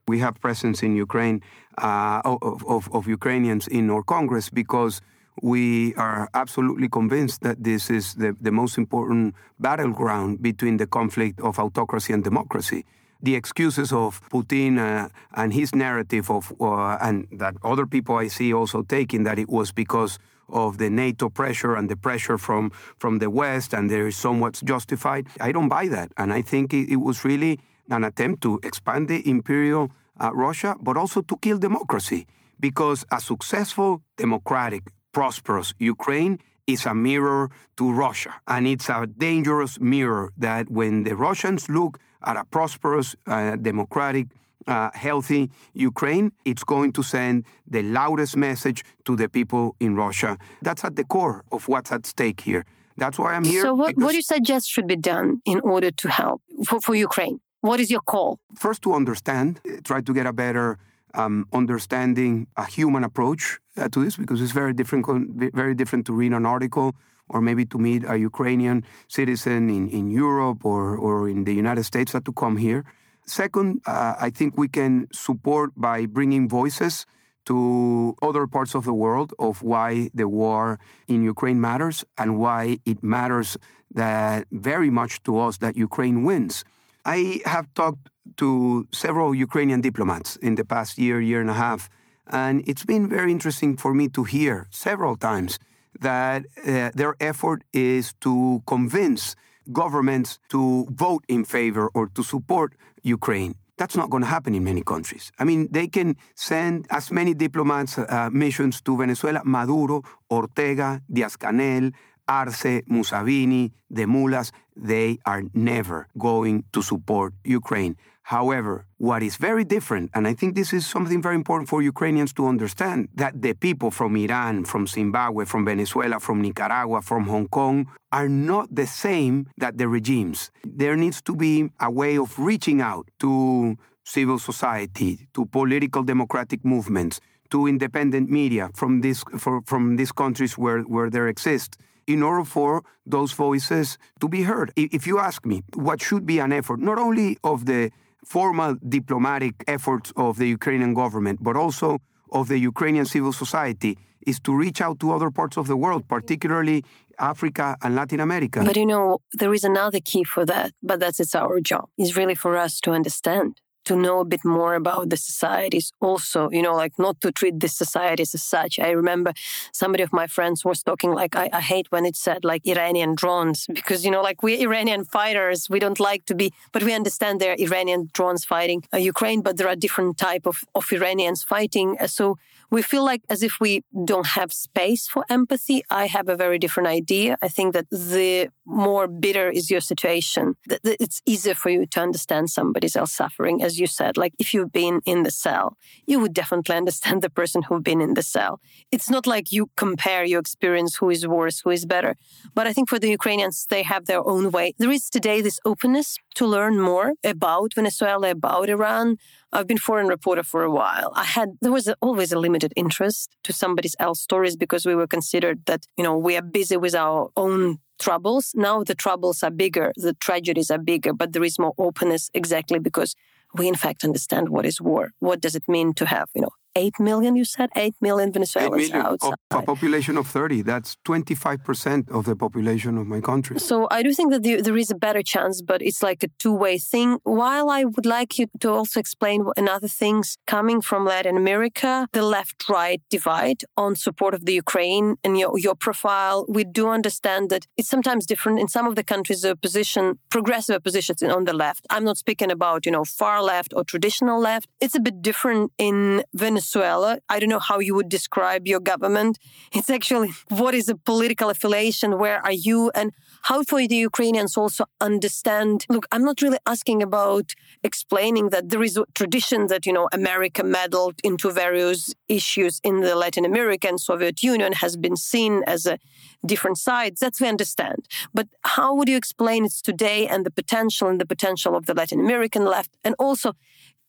We 0.08 0.18
have 0.18 0.40
presence 0.40 0.82
in 0.82 0.96
Ukraine 0.96 1.40
uh, 1.78 2.20
of, 2.24 2.64
of, 2.66 2.92
of 2.92 3.06
Ukrainians 3.06 3.68
in 3.68 3.88
our 3.90 4.02
Congress 4.02 4.50
because 4.50 5.00
we 5.40 5.94
are 5.94 6.28
absolutely 6.34 6.88
convinced 6.88 7.42
that 7.42 7.64
this 7.64 7.90
is 7.90 8.14
the, 8.14 8.36
the 8.40 8.50
most 8.50 8.76
important 8.76 9.34
battleground 9.58 10.42
between 10.42 10.76
the 10.76 10.86
conflict 10.86 11.40
of 11.40 11.58
autocracy 11.58 12.12
and 12.12 12.22
democracy 12.22 12.84
the 13.22 13.36
excuses 13.36 13.92
of 13.92 14.20
Putin 14.30 14.78
uh, 14.78 15.08
and 15.34 15.52
his 15.52 15.74
narrative 15.74 16.28
of, 16.28 16.52
uh, 16.60 16.98
and 17.00 17.28
that 17.30 17.54
other 17.62 17.86
people 17.86 18.16
I 18.16 18.26
see 18.26 18.52
also 18.52 18.82
taking 18.82 19.22
that 19.22 19.38
it 19.38 19.48
was 19.48 19.70
because 19.70 20.18
of 20.48 20.78
the 20.78 20.90
NATO 20.90 21.28
pressure 21.28 21.76
and 21.76 21.88
the 21.88 21.96
pressure 21.96 22.36
from, 22.36 22.72
from 22.98 23.20
the 23.20 23.30
West 23.30 23.72
and 23.72 23.88
there 23.88 24.08
is 24.08 24.16
somewhat 24.16 24.60
justified. 24.64 25.28
I 25.40 25.52
don't 25.52 25.68
buy 25.68 25.86
that. 25.88 26.12
And 26.16 26.32
I 26.32 26.42
think 26.42 26.74
it, 26.74 26.90
it 26.90 26.96
was 26.96 27.24
really 27.24 27.60
an 27.88 28.04
attempt 28.04 28.42
to 28.42 28.58
expand 28.64 29.08
the 29.08 29.26
imperial 29.28 29.92
uh, 30.20 30.32
Russia, 30.34 30.76
but 30.80 30.96
also 30.96 31.22
to 31.22 31.36
kill 31.36 31.58
democracy. 31.58 32.26
Because 32.58 33.04
a 33.10 33.20
successful, 33.20 34.02
democratic, 34.16 34.92
prosperous 35.12 35.74
Ukraine 35.78 36.38
is 36.66 36.86
a 36.86 36.94
mirror 36.94 37.50
to 37.76 37.92
Russia. 37.92 38.34
And 38.46 38.66
it's 38.66 38.88
a 38.88 39.06
dangerous 39.06 39.80
mirror 39.80 40.32
that 40.38 40.70
when 40.70 41.04
the 41.04 41.14
Russians 41.16 41.68
look 41.68 41.98
at 42.24 42.36
a 42.36 42.44
prosperous, 42.44 43.16
uh, 43.26 43.56
democratic, 43.56 44.28
uh, 44.66 44.90
healthy 44.94 45.50
Ukraine, 45.74 46.32
it's 46.44 46.64
going 46.64 46.92
to 46.92 47.02
send 47.02 47.44
the 47.66 47.82
loudest 47.82 48.36
message 48.36 48.84
to 49.04 49.16
the 49.16 49.28
people 49.28 49.74
in 49.80 49.96
Russia. 49.96 50.38
That's 50.62 50.84
at 50.84 50.94
the 50.96 51.04
core 51.04 51.44
of 51.50 51.68
what's 51.68 51.90
at 51.90 52.06
stake 52.06 52.40
here. 52.42 52.64
That's 52.96 53.18
why 53.18 53.34
I'm 53.34 53.44
here. 53.44 53.62
So, 53.62 53.74
what, 53.74 53.96
what 53.96 54.10
do 54.10 54.16
you 54.16 54.22
suggest 54.22 54.68
should 54.68 54.86
be 54.86 54.96
done 54.96 55.40
in 55.44 55.60
order 55.60 55.90
to 55.90 56.08
help 56.08 56.42
for, 56.66 56.80
for 56.80 56.94
Ukraine? 56.94 57.40
What 57.60 57.80
is 57.80 57.90
your 57.90 58.00
call? 58.00 58.38
First, 58.54 58.82
to 58.82 58.92
understand, 58.92 59.60
try 59.84 60.00
to 60.00 60.12
get 60.12 60.26
a 60.26 60.32
better 60.32 60.78
um, 61.14 61.46
understanding, 61.52 62.46
a 62.56 62.64
human 62.64 63.04
approach 63.04 63.58
uh, 63.76 63.88
to 63.88 64.04
this, 64.04 64.16
because 64.16 64.40
it's 64.40 64.52
very 64.52 64.72
different, 64.72 65.06
very 65.54 65.74
different 65.74 66.06
to 66.06 66.12
read 66.12 66.32
an 66.32 66.46
article 66.46 66.94
or 67.28 67.40
maybe 67.40 67.64
to 67.64 67.78
meet 67.78 68.04
a 68.06 68.16
Ukrainian 68.16 68.84
citizen 69.08 69.70
in, 69.70 69.88
in 69.88 70.10
Europe 70.10 70.64
or, 70.64 70.96
or 70.96 71.28
in 71.28 71.44
the 71.44 71.54
United 71.54 71.84
States 71.84 72.12
that 72.12 72.24
to 72.24 72.32
come 72.32 72.56
here. 72.56 72.84
Second, 73.26 73.80
uh, 73.86 74.14
I 74.20 74.30
think 74.30 74.58
we 74.58 74.68
can 74.68 75.06
support 75.12 75.70
by 75.76 76.06
bringing 76.06 76.48
voices 76.48 77.06
to 77.46 78.14
other 78.22 78.46
parts 78.46 78.74
of 78.74 78.84
the 78.84 78.94
world 78.94 79.32
of 79.38 79.62
why 79.62 80.10
the 80.14 80.28
war 80.28 80.78
in 81.08 81.22
Ukraine 81.22 81.60
matters 81.60 82.04
and 82.18 82.38
why 82.38 82.78
it 82.84 83.02
matters 83.02 83.56
that 83.94 84.46
very 84.50 84.90
much 84.90 85.22
to 85.24 85.38
us 85.38 85.58
that 85.58 85.76
Ukraine 85.76 86.24
wins. 86.24 86.64
I 87.04 87.40
have 87.44 87.72
talked 87.74 88.08
to 88.36 88.86
several 88.92 89.34
Ukrainian 89.34 89.80
diplomats 89.80 90.36
in 90.36 90.54
the 90.54 90.64
past 90.64 90.98
year, 90.98 91.20
year 91.20 91.40
and 91.40 91.50
a 91.50 91.54
half, 91.54 91.88
and 92.26 92.62
it's 92.66 92.84
been 92.84 93.08
very 93.08 93.32
interesting 93.32 93.76
for 93.76 93.92
me 93.94 94.08
to 94.08 94.24
hear 94.24 94.66
several 94.70 95.16
times 95.16 95.58
that 96.00 96.46
uh, 96.66 96.90
their 96.94 97.14
effort 97.20 97.62
is 97.72 98.14
to 98.20 98.62
convince 98.66 99.36
governments 99.72 100.38
to 100.48 100.86
vote 100.90 101.24
in 101.28 101.44
favor 101.44 101.90
or 101.94 102.08
to 102.08 102.22
support 102.22 102.74
Ukraine. 103.02 103.54
That's 103.78 103.96
not 103.96 104.10
going 104.10 104.22
to 104.22 104.28
happen 104.28 104.54
in 104.54 104.64
many 104.64 104.82
countries. 104.82 105.32
I 105.38 105.44
mean, 105.44 105.68
they 105.70 105.88
can 105.88 106.16
send 106.34 106.86
as 106.90 107.10
many 107.10 107.34
diplomats, 107.34 107.98
uh, 107.98 108.28
missions 108.32 108.80
to 108.82 108.96
Venezuela, 108.96 109.42
Maduro, 109.44 110.02
Ortega, 110.30 111.00
Diaz 111.10 111.36
Canel, 111.36 111.92
Arce, 112.28 112.82
Museveni, 112.88 113.72
the 113.90 114.06
mullahs, 114.06 114.52
they 114.76 115.18
are 115.26 115.42
never 115.54 116.08
going 116.18 116.64
to 116.72 116.82
support 116.82 117.34
Ukraine. 117.44 117.96
However, 118.22 118.86
what 118.98 119.22
is 119.22 119.36
very 119.36 119.64
different, 119.64 120.10
and 120.14 120.26
I 120.28 120.34
think 120.34 120.54
this 120.54 120.72
is 120.72 120.86
something 120.86 121.20
very 121.20 121.34
important 121.34 121.68
for 121.68 121.82
Ukrainians 121.82 122.32
to 122.34 122.46
understand, 122.46 123.08
that 123.14 123.42
the 123.42 123.54
people 123.54 123.90
from 123.90 124.16
Iran, 124.16 124.64
from 124.64 124.86
Zimbabwe, 124.86 125.44
from 125.44 125.64
Venezuela, 125.64 126.20
from 126.20 126.40
Nicaragua, 126.40 127.02
from 127.02 127.24
Hong 127.26 127.48
Kong 127.48 127.88
are 128.12 128.28
not 128.28 128.74
the 128.74 128.86
same 128.86 129.48
that 129.58 129.76
the 129.76 129.88
regimes. 129.88 130.50
There 130.64 130.96
needs 130.96 131.20
to 131.22 131.34
be 131.34 131.70
a 131.80 131.90
way 131.90 132.16
of 132.16 132.38
reaching 132.38 132.80
out 132.80 133.08
to 133.20 133.76
civil 134.04 134.38
society, 134.38 135.28
to 135.34 135.46
political 135.46 136.02
democratic 136.02 136.64
movements, 136.64 137.20
to 137.50 137.66
independent 137.66 138.30
media 138.30 138.70
from, 138.74 139.00
this, 139.00 139.24
for, 139.38 139.62
from 139.66 139.96
these 139.96 140.12
countries 140.12 140.56
where, 140.56 140.80
where 140.82 141.10
there 141.10 141.28
exist 141.28 141.76
in 142.06 142.22
order 142.22 142.44
for 142.44 142.82
those 143.06 143.32
voices 143.32 143.98
to 144.20 144.28
be 144.28 144.42
heard. 144.42 144.72
If 144.76 145.06
you 145.06 145.18
ask 145.18 145.44
me 145.44 145.62
what 145.74 146.00
should 146.00 146.26
be 146.26 146.38
an 146.38 146.52
effort, 146.52 146.80
not 146.80 146.98
only 146.98 147.38
of 147.44 147.66
the 147.66 147.90
formal 148.24 148.76
diplomatic 148.88 149.54
efforts 149.66 150.12
of 150.16 150.38
the 150.38 150.46
Ukrainian 150.46 150.94
government, 150.94 151.42
but 151.42 151.56
also 151.56 151.98
of 152.30 152.48
the 152.48 152.58
Ukrainian 152.58 153.04
civil 153.04 153.32
society, 153.32 153.98
is 154.26 154.38
to 154.40 154.54
reach 154.54 154.80
out 154.80 155.00
to 155.00 155.12
other 155.12 155.30
parts 155.30 155.56
of 155.56 155.66
the 155.66 155.76
world, 155.76 156.06
particularly 156.08 156.84
Africa 157.18 157.76
and 157.82 157.94
Latin 157.94 158.20
America. 158.20 158.62
But 158.64 158.76
you 158.76 158.86
know, 158.86 159.18
there 159.32 159.52
is 159.52 159.64
another 159.64 160.00
key 160.00 160.24
for 160.24 160.44
that, 160.46 160.72
but 160.82 161.00
that's 161.00 161.20
it's 161.20 161.34
our 161.34 161.60
job. 161.60 161.88
It's 161.98 162.16
really 162.16 162.34
for 162.34 162.56
us 162.56 162.80
to 162.80 162.92
understand 162.92 163.60
to 163.84 163.96
know 163.96 164.20
a 164.20 164.24
bit 164.24 164.44
more 164.44 164.74
about 164.74 165.10
the 165.10 165.16
societies 165.16 165.92
also 166.00 166.50
you 166.50 166.62
know 166.62 166.74
like 166.74 166.98
not 166.98 167.20
to 167.20 167.32
treat 167.32 167.60
the 167.60 167.68
societies 167.68 168.34
as 168.34 168.42
such. 168.42 168.78
I 168.78 168.90
remember 168.90 169.32
somebody 169.72 170.02
of 170.02 170.12
my 170.12 170.26
friends 170.26 170.64
was 170.64 170.82
talking 170.82 171.12
like 171.12 171.36
I, 171.36 171.48
I, 171.52 171.60
hate 171.60 171.86
when 171.90 172.04
it 172.04 172.16
said 172.16 172.44
like 172.44 172.66
iranian 172.66 173.14
drones 173.14 173.66
because 173.78 174.04
you 174.04 174.10
know 174.10 174.22
like 174.22 174.42
we're 174.42 174.60
iranian 174.68 175.04
fighters 175.04 175.68
we 175.70 175.78
don't 175.78 176.00
like 176.00 176.24
to 176.26 176.34
be 176.34 176.52
but 176.72 176.82
we 176.82 176.92
understand 176.92 177.40
there 177.40 177.52
are 177.52 177.60
iranian 177.68 178.10
drones 178.12 178.44
fighting 178.44 178.82
uh, 178.92 178.96
ukraine 178.96 179.40
but 179.42 179.56
there 179.56 179.68
are 179.68 179.76
different 179.76 180.18
type 180.18 180.46
of, 180.46 180.64
of 180.74 180.84
iranians 180.92 181.42
fighting. 181.42 181.96
Uh, 182.00 182.06
so 182.06 182.38
we 182.70 182.80
feel 182.82 183.04
like 183.04 183.22
as 183.28 183.42
if 183.42 183.60
we 183.60 183.84
don't 184.04 184.28
have 184.38 184.50
space 184.52 185.06
for 185.06 185.24
empathy. 185.28 185.84
I 185.90 186.06
have 186.06 186.28
a 186.28 186.36
very 186.36 186.58
different 186.58 186.88
idea. 186.88 187.36
I 187.42 187.48
think 187.48 187.74
that 187.74 187.86
the 187.90 188.48
more 188.64 189.08
bitter 189.08 189.50
is 189.50 189.70
your 189.70 189.80
situation, 189.80 190.54
it's 190.84 191.20
easier 191.26 191.54
for 191.54 191.70
you 191.70 191.86
to 191.86 192.00
understand 192.00 192.50
somebody 192.50 192.88
else 192.94 193.12
suffering. 193.12 193.62
As 193.62 193.78
you 193.78 193.86
said, 193.86 194.16
like 194.16 194.34
if 194.38 194.54
you've 194.54 194.72
been 194.72 195.00
in 195.04 195.24
the 195.24 195.30
cell, 195.30 195.76
you 196.06 196.20
would 196.20 196.32
definitely 196.32 196.76
understand 196.82 197.22
the 197.22 197.30
person 197.30 197.62
who've 197.62 197.82
been 197.82 198.00
in 198.00 198.14
the 198.14 198.22
cell. 198.22 198.60
It's 198.90 199.10
not 199.10 199.26
like 199.26 199.52
you 199.52 199.70
compare 199.76 200.24
your 200.24 200.40
experience, 200.40 200.96
who 200.96 201.10
is 201.10 201.26
worse, 201.26 201.60
who 201.60 201.70
is 201.70 201.86
better. 201.86 202.16
But 202.54 202.66
I 202.66 202.72
think 202.72 202.88
for 202.88 202.98
the 202.98 203.10
Ukrainians, 203.10 203.66
they 203.68 203.82
have 203.82 204.06
their 204.06 204.26
own 204.26 204.50
way. 204.50 204.74
There 204.78 204.90
is 204.90 205.10
today 205.10 205.40
this 205.40 205.60
openness 205.64 206.18
to 206.36 206.46
learn 206.46 206.80
more 206.80 207.14
about 207.24 207.74
Venezuela, 207.74 208.30
about 208.30 208.68
Iran. 208.68 209.16
I've 209.52 209.66
been 209.66 209.78
foreign 209.78 210.06
reporter 210.06 210.42
for 210.42 210.62
a 210.62 210.70
while. 210.70 211.12
I 211.14 211.24
had 211.24 211.50
there 211.60 211.72
was 211.72 211.92
always 212.00 212.32
a 212.32 212.38
limited 212.38 212.72
interest 212.74 213.36
to 213.44 213.52
somebody 213.52 213.90
else's 213.98 214.24
stories 214.24 214.56
because 214.56 214.86
we 214.86 214.94
were 214.94 215.06
considered 215.06 215.66
that 215.66 215.86
you 215.98 216.04
know 216.04 216.16
we 216.16 216.36
are 216.36 216.42
busy 216.42 216.78
with 216.78 216.94
our 216.94 217.30
own 217.36 217.78
troubles. 218.02 218.52
Now 218.54 218.82
the 218.82 218.94
troubles 218.94 219.42
are 219.42 219.50
bigger, 219.50 219.92
the 219.96 220.14
tragedies 220.14 220.70
are 220.70 220.78
bigger, 220.92 221.12
but 221.12 221.32
there 221.32 221.44
is 221.44 221.58
more 221.58 221.74
openness 221.78 222.30
exactly 222.34 222.78
because 222.78 223.14
we 223.54 223.68
in 223.68 223.74
fact 223.74 224.04
understand 224.04 224.48
what 224.48 224.66
is 224.66 224.80
war. 224.80 225.10
What 225.20 225.40
does 225.40 225.54
it 225.54 225.66
mean 225.68 225.94
to 225.94 226.06
have, 226.06 226.28
you 226.34 226.42
know, 226.42 226.54
8 226.74 227.00
million, 227.00 227.36
you 227.36 227.44
said? 227.44 227.70
8 227.76 227.94
million 228.00 228.32
Venezuelans 228.32 228.74
8 228.74 228.92
million 228.92 229.06
outside. 229.06 229.34
Of 229.50 229.62
a 229.62 229.62
population 229.62 230.16
of 230.16 230.26
30. 230.26 230.62
That's 230.62 230.96
25% 231.04 232.10
of 232.10 232.24
the 232.24 232.36
population 232.36 232.98
of 232.98 233.06
my 233.06 233.20
country. 233.20 233.58
So 233.58 233.88
I 233.90 234.02
do 234.02 234.12
think 234.12 234.32
that 234.32 234.42
there 234.42 234.76
is 234.76 234.90
a 234.90 234.94
better 234.94 235.22
chance, 235.22 235.62
but 235.62 235.82
it's 235.82 236.02
like 236.02 236.22
a 236.22 236.28
two 236.38 236.54
way 236.54 236.78
thing. 236.78 237.18
While 237.24 237.68
I 237.70 237.84
would 237.84 238.06
like 238.06 238.38
you 238.38 238.46
to 238.60 238.70
also 238.70 239.00
explain 239.00 239.46
another 239.56 239.88
things 239.88 240.38
coming 240.46 240.80
from 240.80 241.04
Latin 241.04 241.36
America, 241.36 242.08
the 242.12 242.22
left 242.22 242.68
right 242.68 243.00
divide 243.10 243.62
on 243.76 243.96
support 243.96 244.34
of 244.34 244.44
the 244.44 244.54
Ukraine 244.54 245.16
and 245.24 245.38
your, 245.38 245.58
your 245.58 245.74
profile, 245.74 246.46
we 246.48 246.64
do 246.64 246.88
understand 246.88 247.50
that 247.50 247.66
it's 247.76 247.88
sometimes 247.88 248.26
different. 248.26 248.60
In 248.60 248.68
some 248.68 248.86
of 248.86 248.94
the 248.94 249.04
countries, 249.04 249.42
the 249.42 249.50
opposition, 249.50 250.18
progressive 250.30 250.76
opposition 250.76 251.16
on 251.30 251.44
the 251.44 251.52
left. 251.52 251.86
I'm 251.90 252.04
not 252.04 252.16
speaking 252.16 252.50
about, 252.50 252.86
you 252.86 252.92
know, 252.92 253.04
far 253.04 253.42
left 253.42 253.74
or 253.76 253.84
traditional 253.84 254.40
left. 254.40 254.68
It's 254.80 254.94
a 254.94 255.00
bit 255.00 255.20
different 255.20 255.72
in 255.78 256.24
Venezuela 256.34 256.61
Venezuela. 256.62 257.18
I 257.28 257.38
don't 257.38 257.48
know 257.48 257.58
how 257.58 257.78
you 257.80 257.94
would 257.94 258.08
describe 258.08 258.66
your 258.66 258.80
government. 258.80 259.38
It's 259.72 259.90
actually 259.90 260.30
what 260.48 260.74
is 260.74 260.88
a 260.88 260.94
political 260.94 261.50
affiliation? 261.50 262.18
Where 262.18 262.40
are 262.44 262.52
you? 262.52 262.90
And 262.94 263.12
how 263.42 263.62
for 263.64 263.86
the 263.86 263.96
Ukrainians 263.96 264.56
also 264.56 264.84
understand? 265.00 265.86
Look, 265.88 266.06
I'm 266.12 266.24
not 266.24 266.40
really 266.40 266.58
asking 266.66 267.02
about 267.02 267.54
explaining 267.82 268.50
that 268.50 268.68
there 268.70 268.82
is 268.82 268.96
a 268.96 269.04
tradition 269.14 269.66
that, 269.66 269.86
you 269.86 269.92
know, 269.92 270.08
America 270.12 270.62
meddled 270.62 271.16
into 271.24 271.50
various 271.50 272.14
issues 272.28 272.80
in 272.84 273.00
the 273.00 273.16
Latin 273.16 273.44
American 273.44 273.98
Soviet 273.98 274.42
Union 274.42 274.72
has 274.74 274.96
been 274.96 275.16
seen 275.16 275.62
as 275.66 275.86
a 275.86 275.98
different 276.46 276.78
sides. 276.78 277.20
That's 277.20 277.40
we 277.40 277.48
understand. 277.48 278.06
But 278.32 278.48
how 278.62 278.94
would 278.94 279.08
you 279.08 279.16
explain 279.16 279.64
it 279.64 279.72
today 279.82 280.26
and 280.28 280.46
the 280.46 280.50
potential 280.50 281.08
and 281.08 281.20
the 281.20 281.26
potential 281.26 281.74
of 281.76 281.86
the 281.86 281.94
Latin 281.94 282.20
American 282.20 282.64
left? 282.64 282.90
And 283.04 283.14
also, 283.18 283.54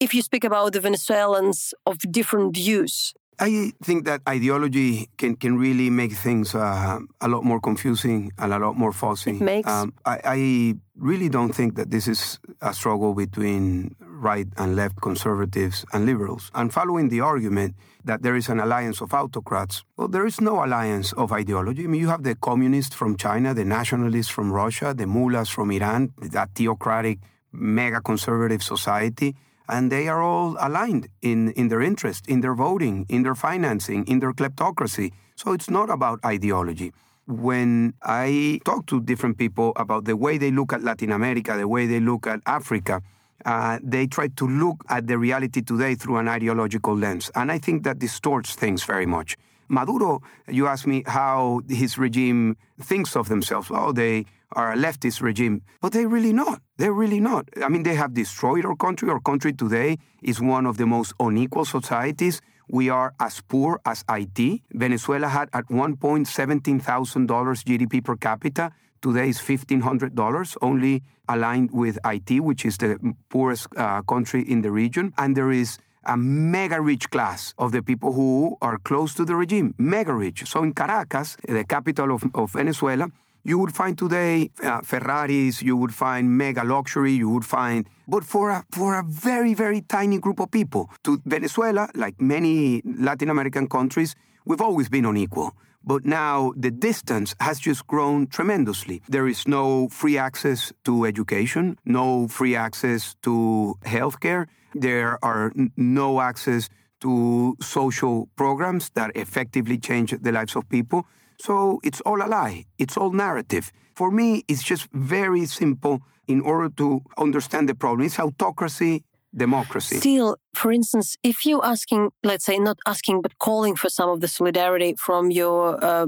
if 0.00 0.14
you 0.14 0.22
speak 0.22 0.44
about 0.44 0.72
the 0.72 0.80
Venezuelans 0.80 1.74
of 1.86 1.98
different 2.10 2.54
views? 2.54 3.14
I 3.38 3.72
think 3.82 4.04
that 4.04 4.20
ideology 4.28 5.08
can, 5.16 5.36
can 5.36 5.58
really 5.58 5.90
make 5.90 6.12
things 6.12 6.54
uh, 6.54 7.00
a 7.20 7.28
lot 7.28 7.44
more 7.44 7.60
confusing 7.60 8.30
and 8.38 8.52
a 8.52 8.58
lot 8.58 8.76
more 8.76 8.92
fuzzy. 8.92 9.32
It 9.32 9.40
makes. 9.40 9.68
Um, 9.68 9.92
I, 10.04 10.20
I, 10.24 10.74
really 10.96 11.28
don't 11.28 11.52
think 11.52 11.74
that 11.74 11.90
this 11.90 12.06
is 12.06 12.38
a 12.62 12.72
struggle 12.72 13.14
between 13.14 13.96
right 13.98 14.46
and 14.56 14.76
left 14.76 15.00
conservatives 15.00 15.84
and 15.92 16.06
liberals. 16.06 16.52
And 16.54 16.72
following 16.72 17.08
the 17.08 17.20
argument 17.20 17.74
that 18.04 18.22
there 18.22 18.36
is 18.36 18.48
an 18.48 18.60
alliance 18.60 19.00
of 19.00 19.12
autocrats, 19.12 19.82
well, 19.96 20.06
there 20.06 20.24
is 20.24 20.40
no 20.40 20.64
alliance 20.64 21.12
of 21.14 21.32
ideology. 21.32 21.82
I 21.82 21.86
mean, 21.88 22.00
you 22.00 22.08
have 22.10 22.22
the 22.22 22.36
communists 22.36 22.94
from 22.94 23.16
China, 23.16 23.52
the 23.52 23.64
nationalists 23.64 24.28
from 24.28 24.52
Russia, 24.52 24.94
the 24.96 25.08
mullahs 25.08 25.48
from 25.48 25.72
Iran, 25.72 26.12
that 26.18 26.50
theocratic, 26.54 27.18
mega 27.50 28.00
conservative 28.00 28.62
society 28.62 29.34
and 29.68 29.90
they 29.90 30.08
are 30.08 30.22
all 30.22 30.56
aligned 30.60 31.08
in, 31.22 31.50
in 31.52 31.68
their 31.68 31.80
interest, 31.80 32.26
in 32.28 32.40
their 32.40 32.54
voting, 32.54 33.06
in 33.08 33.22
their 33.22 33.34
financing, 33.34 34.06
in 34.06 34.20
their 34.20 34.32
kleptocracy. 34.32 35.12
So 35.36 35.52
it's 35.52 35.70
not 35.70 35.90
about 35.90 36.20
ideology. 36.24 36.92
When 37.26 37.94
I 38.02 38.60
talk 38.64 38.86
to 38.86 39.00
different 39.00 39.38
people 39.38 39.72
about 39.76 40.04
the 40.04 40.16
way 40.16 40.36
they 40.36 40.50
look 40.50 40.72
at 40.72 40.82
Latin 40.82 41.10
America, 41.10 41.56
the 41.56 41.66
way 41.66 41.86
they 41.86 42.00
look 42.00 42.26
at 42.26 42.40
Africa, 42.46 43.00
uh, 43.46 43.78
they 43.82 44.06
try 44.06 44.28
to 44.28 44.46
look 44.46 44.84
at 44.88 45.06
the 45.06 45.18
reality 45.18 45.62
today 45.62 45.94
through 45.94 46.18
an 46.18 46.28
ideological 46.28 46.96
lens. 46.96 47.30
And 47.34 47.50
I 47.50 47.58
think 47.58 47.84
that 47.84 47.98
distorts 47.98 48.54
things 48.54 48.84
very 48.84 49.06
much. 49.06 49.36
Maduro, 49.68 50.22
you 50.48 50.66
ask 50.66 50.86
me 50.86 51.02
how 51.06 51.62
his 51.68 51.96
regime 51.96 52.56
thinks 52.80 53.16
of 53.16 53.28
themselves. 53.28 53.68
Oh, 53.70 53.92
they 53.92 54.26
are 54.54 54.72
a 54.72 54.76
leftist 54.76 55.20
regime, 55.22 55.62
but 55.80 55.92
they're 55.92 56.08
really 56.08 56.32
not. 56.32 56.60
They're 56.76 56.92
really 56.92 57.20
not. 57.20 57.48
I 57.62 57.68
mean, 57.68 57.82
they 57.82 57.94
have 57.94 58.14
destroyed 58.14 58.64
our 58.64 58.76
country. 58.76 59.08
Our 59.08 59.20
country 59.20 59.52
today 59.52 59.98
is 60.22 60.40
one 60.40 60.66
of 60.66 60.76
the 60.76 60.86
most 60.86 61.12
unequal 61.20 61.64
societies. 61.64 62.40
We 62.68 62.88
are 62.88 63.14
as 63.20 63.40
poor 63.42 63.80
as 63.84 64.04
Haiti. 64.08 64.62
Venezuela 64.72 65.28
had 65.28 65.48
at 65.52 65.70
one 65.70 65.96
point 65.96 66.26
$17,000 66.26 66.80
GDP 67.26 68.02
per 68.02 68.16
capita. 68.16 68.72
Today 69.02 69.28
is 69.28 69.38
$1,500, 69.38 70.56
only 70.62 71.02
aligned 71.28 71.70
with 71.72 71.98
Haiti, 72.04 72.40
which 72.40 72.64
is 72.64 72.78
the 72.78 72.98
poorest 73.28 73.68
uh, 73.76 74.00
country 74.02 74.42
in 74.42 74.62
the 74.62 74.70
region. 74.70 75.12
And 75.18 75.36
there 75.36 75.50
is 75.50 75.78
a 76.06 76.16
mega 76.16 76.80
rich 76.80 77.10
class 77.10 77.54
of 77.58 77.72
the 77.72 77.82
people 77.82 78.12
who 78.12 78.56
are 78.60 78.78
close 78.78 79.14
to 79.14 79.24
the 79.24 79.36
regime, 79.36 79.74
mega 79.78 80.12
rich. 80.12 80.44
So 80.46 80.62
in 80.62 80.72
Caracas, 80.72 81.36
the 81.46 81.64
capital 81.64 82.14
of, 82.14 82.24
of 82.34 82.52
Venezuela, 82.52 83.08
you 83.44 83.58
would 83.58 83.74
find 83.74 83.96
today 83.96 84.50
uh, 84.62 84.80
Ferraris, 84.80 85.62
you 85.62 85.76
would 85.76 85.94
find 85.94 86.36
mega 86.36 86.64
luxury, 86.64 87.12
you 87.12 87.28
would 87.28 87.44
find, 87.44 87.86
but 88.08 88.24
for 88.24 88.50
a, 88.50 88.64
for 88.72 88.98
a 88.98 89.04
very, 89.04 89.54
very 89.54 89.82
tiny 89.82 90.18
group 90.18 90.40
of 90.40 90.50
people. 90.50 90.90
To 91.04 91.20
Venezuela, 91.24 91.88
like 91.94 92.20
many 92.20 92.82
Latin 92.84 93.28
American 93.28 93.68
countries, 93.68 94.14
we've 94.44 94.62
always 94.62 94.88
been 94.88 95.04
unequal. 95.04 95.54
But 95.86 96.06
now 96.06 96.54
the 96.56 96.70
distance 96.70 97.34
has 97.40 97.60
just 97.60 97.86
grown 97.86 98.26
tremendously. 98.26 99.02
There 99.06 99.28
is 99.28 99.46
no 99.46 99.88
free 99.88 100.16
access 100.16 100.72
to 100.84 101.04
education, 101.04 101.78
no 101.84 102.26
free 102.28 102.56
access 102.56 103.14
to 103.22 103.74
healthcare. 103.84 104.46
There 104.74 105.22
are 105.22 105.52
no 105.76 106.22
access 106.22 106.70
to 107.02 107.54
social 107.60 108.30
programs 108.34 108.90
that 108.94 109.10
effectively 109.14 109.76
change 109.76 110.16
the 110.18 110.32
lives 110.32 110.56
of 110.56 110.66
people. 110.70 111.06
So 111.40 111.80
it's 111.82 112.00
all 112.02 112.22
a 112.22 112.28
lie. 112.28 112.66
It's 112.78 112.96
all 112.96 113.10
narrative. 113.12 113.72
For 113.94 114.10
me, 114.10 114.44
it's 114.48 114.62
just 114.62 114.88
very 114.92 115.46
simple 115.46 116.02
in 116.26 116.40
order 116.40 116.68
to 116.76 117.02
understand 117.18 117.68
the 117.68 117.74
problem. 117.74 118.06
It's 118.06 118.18
autocracy, 118.18 119.04
democracy. 119.34 119.96
Still, 119.96 120.36
for 120.54 120.72
instance, 120.72 121.16
if 121.22 121.44
you're 121.44 121.64
asking, 121.64 122.10
let's 122.22 122.44
say, 122.44 122.58
not 122.58 122.78
asking, 122.86 123.22
but 123.22 123.38
calling 123.38 123.76
for 123.76 123.88
some 123.88 124.08
of 124.10 124.20
the 124.20 124.28
solidarity 124.28 124.94
from 124.98 125.30
your, 125.30 125.82
uh, 125.84 126.06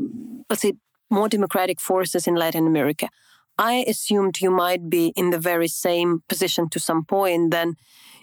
let's 0.49 0.63
say, 0.63 0.73
more 1.11 1.29
democratic 1.29 1.81
forces 1.81 2.27
in 2.27 2.35
Latin 2.35 2.67
America, 2.67 3.09
I 3.59 3.85
assumed 3.89 4.41
you 4.41 4.51
might 4.51 4.91
be 4.91 5.13
in 5.17 5.31
the 5.31 5.39
very 5.39 5.69
same 5.69 6.23
position 6.29 6.69
to 6.71 6.79
some 6.79 7.05
point. 7.05 7.51
Then 7.51 7.75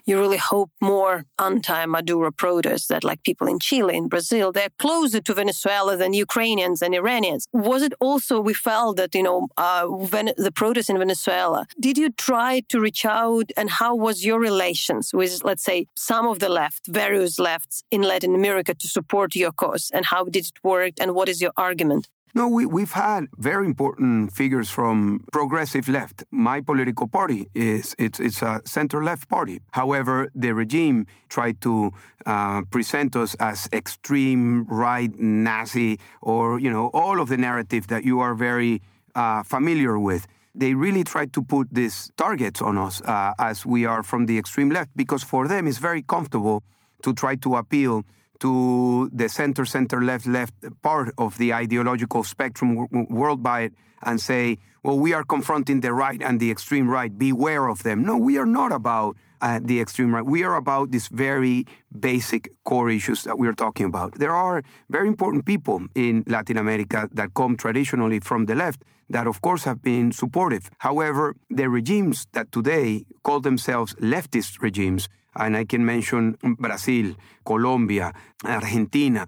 you 0.06 0.20
really 0.20 0.38
hope 0.38 0.70
more 0.82 1.26
anti-Maduro 1.40 2.32
protests 2.32 2.88
that 2.88 3.04
like 3.04 3.24
people 3.24 3.48
in 3.48 3.60
Chile, 3.60 3.96
in 3.96 4.08
Brazil, 4.08 4.52
they're 4.52 4.70
closer 4.78 5.22
to 5.22 5.34
Venezuela 5.34 5.96
than 5.96 6.14
Ukrainians 6.14 6.82
and 6.82 6.94
Iranians. 6.94 7.48
Was 7.54 7.82
it 7.82 7.94
also 8.00 8.40
we 8.40 8.54
felt 8.54 8.98
that, 8.98 9.16
you 9.16 9.24
know, 9.24 9.48
uh, 9.58 9.86
the 9.88 10.52
protests 10.54 10.90
in 10.90 10.98
Venezuela, 10.98 11.66
did 11.80 11.98
you 11.98 12.10
try 12.12 12.62
to 12.70 12.80
reach 12.80 13.06
out 13.06 13.52
and 13.56 13.70
how 13.70 13.96
was 13.96 14.26
your 14.26 14.40
relations 14.40 15.14
with, 15.14 15.44
let's 15.44 15.64
say, 15.64 15.88
some 15.96 16.28
of 16.28 16.40
the 16.40 16.50
left, 16.50 16.88
various 16.88 17.40
lefts 17.40 17.84
in 17.90 18.02
Latin 18.02 18.36
America 18.36 18.74
to 18.74 18.88
support 18.88 19.36
your 19.36 19.52
cause 19.52 19.90
and 19.94 20.06
how 20.06 20.26
did 20.26 20.46
it 20.46 20.64
work 20.64 20.94
and 21.00 21.16
what 21.16 21.30
is 21.30 21.42
your 21.42 21.54
argument? 21.56 22.10
No, 22.36 22.48
we, 22.48 22.66
we've 22.66 22.94
had 22.94 23.28
very 23.38 23.68
important 23.68 24.34
figures 24.34 24.68
from 24.68 25.24
progressive 25.32 25.88
left. 25.88 26.24
My 26.32 26.62
political 26.62 27.08
party 27.08 27.48
is 27.54 27.96
it's, 28.00 28.20
it's 28.20 28.42
a 28.42 28.60
center 28.66 29.04
left 29.04 29.30
party. 29.30 29.62
However, 29.72 30.32
the 30.34 30.52
regime 30.54 31.06
tried 31.30 31.62
to 31.62 31.92
uh, 32.26 32.64
present 32.72 33.16
us 33.16 33.36
as 33.36 33.70
extreme 33.72 34.64
right 34.64 35.12
Nazi 35.20 36.00
or, 36.22 36.60
you 36.60 36.72
know, 36.72 36.88
all 36.88 37.22
of 37.22 37.30
the 37.30 37.38
narrative 37.38 37.86
that 37.88 38.04
you 38.04 38.20
are 38.20 38.34
very 38.34 38.82
uh, 39.14 39.44
familiar 39.44 40.00
with 40.00 40.26
they 40.56 40.76
really 40.76 41.04
tried 41.04 41.34
to 41.34 41.42
put 41.42 41.68
these 41.74 42.12
targets 42.16 42.62
on 42.62 42.78
us 42.78 43.02
uh, 43.02 43.34
as 43.40 43.66
we 43.66 43.86
are 43.86 44.04
from 44.04 44.28
the 44.28 44.38
extreme 44.38 44.70
left 44.70 44.92
because 44.96 45.24
for 45.24 45.48
them 45.48 45.68
it's 45.68 45.80
very 45.80 46.04
comfortable 46.04 46.64
to 47.02 47.12
try 47.14 47.36
to 47.36 47.56
appeal 47.56 48.06
to 48.44 49.10
the 49.14 49.30
center, 49.30 49.64
center, 49.64 50.02
left, 50.04 50.28
left 50.28 50.54
part 50.82 51.14
of 51.18 51.38
the 51.38 51.54
ideological 51.54 52.24
spectrum 52.26 52.70
worldwide 53.10 53.72
and 54.04 54.20
say, 54.20 54.58
well, 54.84 55.00
we 55.00 55.14
are 55.14 55.24
confronting 55.24 55.80
the 55.80 55.94
right 55.94 56.22
and 56.22 56.42
the 56.42 56.52
extreme 56.52 56.90
right. 56.90 57.18
Beware 57.18 57.70
of 57.70 57.84
them. 57.84 58.04
No, 58.04 58.18
we 58.18 58.38
are 58.38 58.46
not 58.46 58.74
about 58.74 59.16
uh, 59.40 59.62
the 59.64 59.80
extreme 59.80 60.14
right. 60.14 60.26
We 60.26 60.44
are 60.44 60.56
about 60.56 60.92
these 60.92 61.08
very 61.08 61.66
basic 61.98 62.52
core 62.66 62.90
issues 62.90 63.24
that 63.24 63.40
we 63.40 63.48
are 63.48 63.54
talking 63.54 63.86
about. 63.86 64.16
There 64.16 64.36
are 64.36 64.62
very 64.90 65.08
important 65.08 65.46
people 65.46 65.88
in 65.96 66.26
Latin 66.28 66.58
America 66.58 67.10
that 67.14 67.34
come 67.34 67.56
traditionally 67.56 68.20
from 68.20 68.46
the 68.46 68.56
left 68.56 68.84
that, 69.10 69.26
of 69.26 69.42
course, 69.42 69.64
have 69.64 69.82
been 69.82 70.12
supportive. 70.12 70.70
However, 70.80 71.36
the 71.50 71.70
regimes 71.70 72.28
that 72.34 72.52
today 72.52 73.06
call 73.24 73.40
themselves 73.40 73.94
leftist 74.02 74.62
regimes, 74.62 75.08
and 75.36 75.58
I 75.58 75.66
can 75.66 75.86
mention 75.86 76.38
Brazil, 76.60 77.16
Colombia, 77.46 78.14
Argentina, 78.46 79.28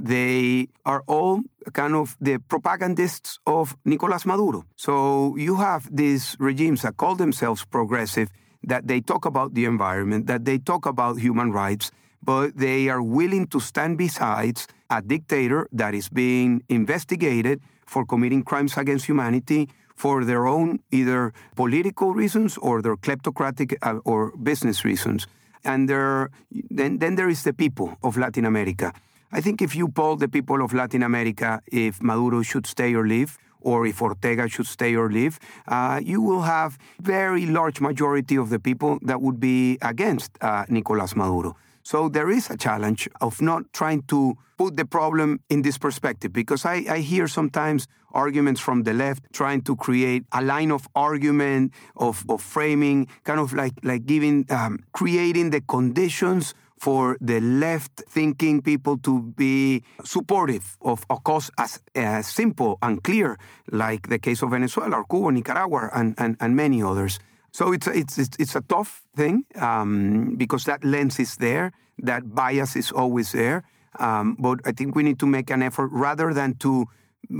they 0.00 0.68
are 0.84 1.02
all 1.06 1.42
kind 1.72 1.94
of 1.94 2.16
the 2.20 2.38
propagandists 2.38 3.38
of 3.46 3.76
Nicolas 3.84 4.26
Maduro. 4.26 4.64
So 4.76 5.36
you 5.36 5.56
have 5.56 5.88
these 5.94 6.36
regimes 6.38 6.82
that 6.82 6.96
call 6.96 7.14
themselves 7.14 7.64
progressive, 7.64 8.30
that 8.62 8.86
they 8.86 9.00
talk 9.00 9.24
about 9.24 9.54
the 9.54 9.64
environment, 9.64 10.26
that 10.26 10.44
they 10.44 10.58
talk 10.58 10.86
about 10.86 11.20
human 11.20 11.52
rights, 11.52 11.90
but 12.22 12.56
they 12.56 12.88
are 12.88 13.02
willing 13.02 13.46
to 13.48 13.60
stand 13.60 13.98
beside 13.98 14.60
a 14.90 15.00
dictator 15.00 15.68
that 15.72 15.94
is 15.94 16.08
being 16.08 16.62
investigated 16.68 17.60
for 17.86 18.04
committing 18.04 18.42
crimes 18.42 18.76
against 18.76 19.06
humanity 19.06 19.68
for 19.94 20.24
their 20.24 20.46
own 20.46 20.80
either 20.90 21.32
political 21.54 22.12
reasons 22.12 22.58
or 22.58 22.82
their 22.82 22.96
kleptocratic 22.96 23.76
uh, 23.82 23.98
or 24.04 24.32
business 24.36 24.84
reasons. 24.84 25.26
And 25.64 25.88
there, 25.88 26.30
then, 26.50 26.98
then 26.98 27.16
there 27.16 27.28
is 27.28 27.42
the 27.42 27.52
people 27.52 27.96
of 28.02 28.16
Latin 28.16 28.44
America. 28.44 28.92
I 29.32 29.40
think 29.40 29.60
if 29.60 29.74
you 29.74 29.88
poll 29.88 30.16
the 30.16 30.28
people 30.28 30.62
of 30.62 30.72
Latin 30.72 31.02
America 31.02 31.60
if 31.66 32.02
Maduro 32.02 32.42
should 32.42 32.66
stay 32.66 32.94
or 32.94 33.06
leave, 33.06 33.38
or 33.60 33.84
if 33.84 34.00
Ortega 34.00 34.48
should 34.48 34.66
stay 34.66 34.94
or 34.94 35.10
leave, 35.10 35.40
uh, 35.66 36.00
you 36.02 36.22
will 36.22 36.42
have 36.42 36.78
very 37.00 37.46
large 37.46 37.80
majority 37.80 38.36
of 38.36 38.48
the 38.48 38.60
people 38.60 38.98
that 39.02 39.20
would 39.20 39.40
be 39.40 39.76
against 39.82 40.30
uh, 40.40 40.64
Nicolas 40.68 41.16
Maduro. 41.16 41.56
So 41.86 42.08
there 42.08 42.30
is 42.30 42.50
a 42.50 42.56
challenge 42.56 43.08
of 43.20 43.40
not 43.40 43.72
trying 43.72 44.02
to 44.08 44.36
put 44.58 44.76
the 44.76 44.84
problem 44.84 45.38
in 45.48 45.62
this 45.62 45.78
perspective 45.78 46.32
because 46.32 46.64
I, 46.64 46.84
I, 46.90 46.98
hear 46.98 47.28
sometimes 47.28 47.86
arguments 48.10 48.60
from 48.60 48.82
the 48.82 48.92
left 48.92 49.22
trying 49.32 49.62
to 49.62 49.76
create 49.76 50.24
a 50.32 50.42
line 50.42 50.72
of 50.72 50.88
argument 50.96 51.72
of, 51.94 52.24
of 52.28 52.42
framing, 52.42 53.06
kind 53.22 53.38
of 53.38 53.52
like 53.52 53.74
like 53.84 54.04
giving 54.04 54.46
um, 54.50 54.80
creating 54.90 55.50
the 55.50 55.60
conditions 55.60 56.54
for 56.76 57.18
the 57.20 57.38
left 57.40 58.02
thinking 58.08 58.62
people 58.62 58.98
to 59.06 59.22
be 59.36 59.84
supportive 60.02 60.76
of 60.82 61.06
a 61.08 61.18
cause 61.20 61.52
as, 61.56 61.78
as 61.94 62.26
simple 62.26 62.78
and 62.82 63.04
clear, 63.04 63.38
like 63.70 64.08
the 64.08 64.18
case 64.18 64.42
of 64.42 64.50
Venezuela 64.50 64.96
or 64.96 65.04
Cuba, 65.04 65.30
Nicaragua, 65.30 65.88
and, 65.94 66.16
and, 66.18 66.36
and 66.40 66.56
many 66.56 66.82
others. 66.82 67.20
So 67.56 67.72
it's 67.72 67.86
it's 67.86 68.18
it's, 68.38 68.54
a 68.54 68.60
tough 68.60 69.00
thing 69.16 69.46
um, 69.56 70.36
because 70.36 70.64
that 70.64 70.84
lens 70.84 71.18
is 71.18 71.36
there, 71.36 71.72
that 72.02 72.34
bias 72.34 72.76
is 72.76 72.92
always 72.92 73.32
there. 73.32 73.64
Um, 73.98 74.36
but 74.38 74.60
I 74.66 74.72
think 74.72 74.94
we 74.94 75.02
need 75.02 75.18
to 75.20 75.26
make 75.26 75.48
an 75.48 75.62
effort 75.62 75.88
rather 75.90 76.34
than 76.34 76.56
to 76.56 76.84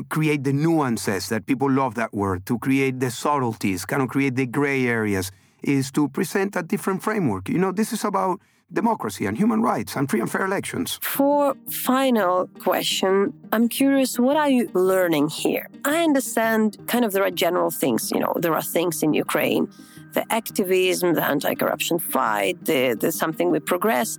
create 0.08 0.42
the 0.42 0.54
nuances 0.54 1.28
that 1.28 1.44
people 1.44 1.70
love 1.70 1.96
that 1.96 2.14
word, 2.14 2.46
to 2.46 2.58
create 2.58 2.98
the 2.98 3.10
subtleties, 3.10 3.84
kind 3.84 4.00
of 4.00 4.08
create 4.08 4.36
the 4.36 4.46
gray 4.46 4.86
areas, 4.86 5.30
is 5.62 5.90
to 5.92 6.08
present 6.08 6.56
a 6.56 6.62
different 6.62 7.02
framework. 7.02 7.50
You 7.50 7.58
know, 7.58 7.70
this 7.70 7.92
is 7.92 8.02
about 8.02 8.40
democracy 8.72 9.26
and 9.26 9.36
human 9.36 9.60
rights 9.60 9.96
and 9.96 10.08
free 10.08 10.20
and 10.20 10.30
fair 10.30 10.46
elections. 10.46 10.98
For 11.02 11.54
final 11.68 12.48
question, 12.64 13.34
I'm 13.52 13.68
curious, 13.68 14.18
what 14.18 14.36
are 14.38 14.48
you 14.48 14.70
learning 14.72 15.28
here? 15.28 15.68
I 15.84 16.02
understand 16.02 16.78
kind 16.86 17.04
of 17.04 17.12
there 17.12 17.22
are 17.22 17.30
general 17.30 17.70
things, 17.70 18.10
you 18.10 18.18
know, 18.18 18.32
there 18.40 18.54
are 18.54 18.62
things 18.62 19.02
in 19.02 19.12
Ukraine 19.12 19.68
the 20.16 20.24
activism, 20.32 21.06
the 21.14 21.24
anti-corruption 21.34 21.98
fight, 21.98 22.56
the, 22.64 22.80
the 23.02 23.12
something 23.12 23.46
we 23.50 23.60
progress. 23.60 24.18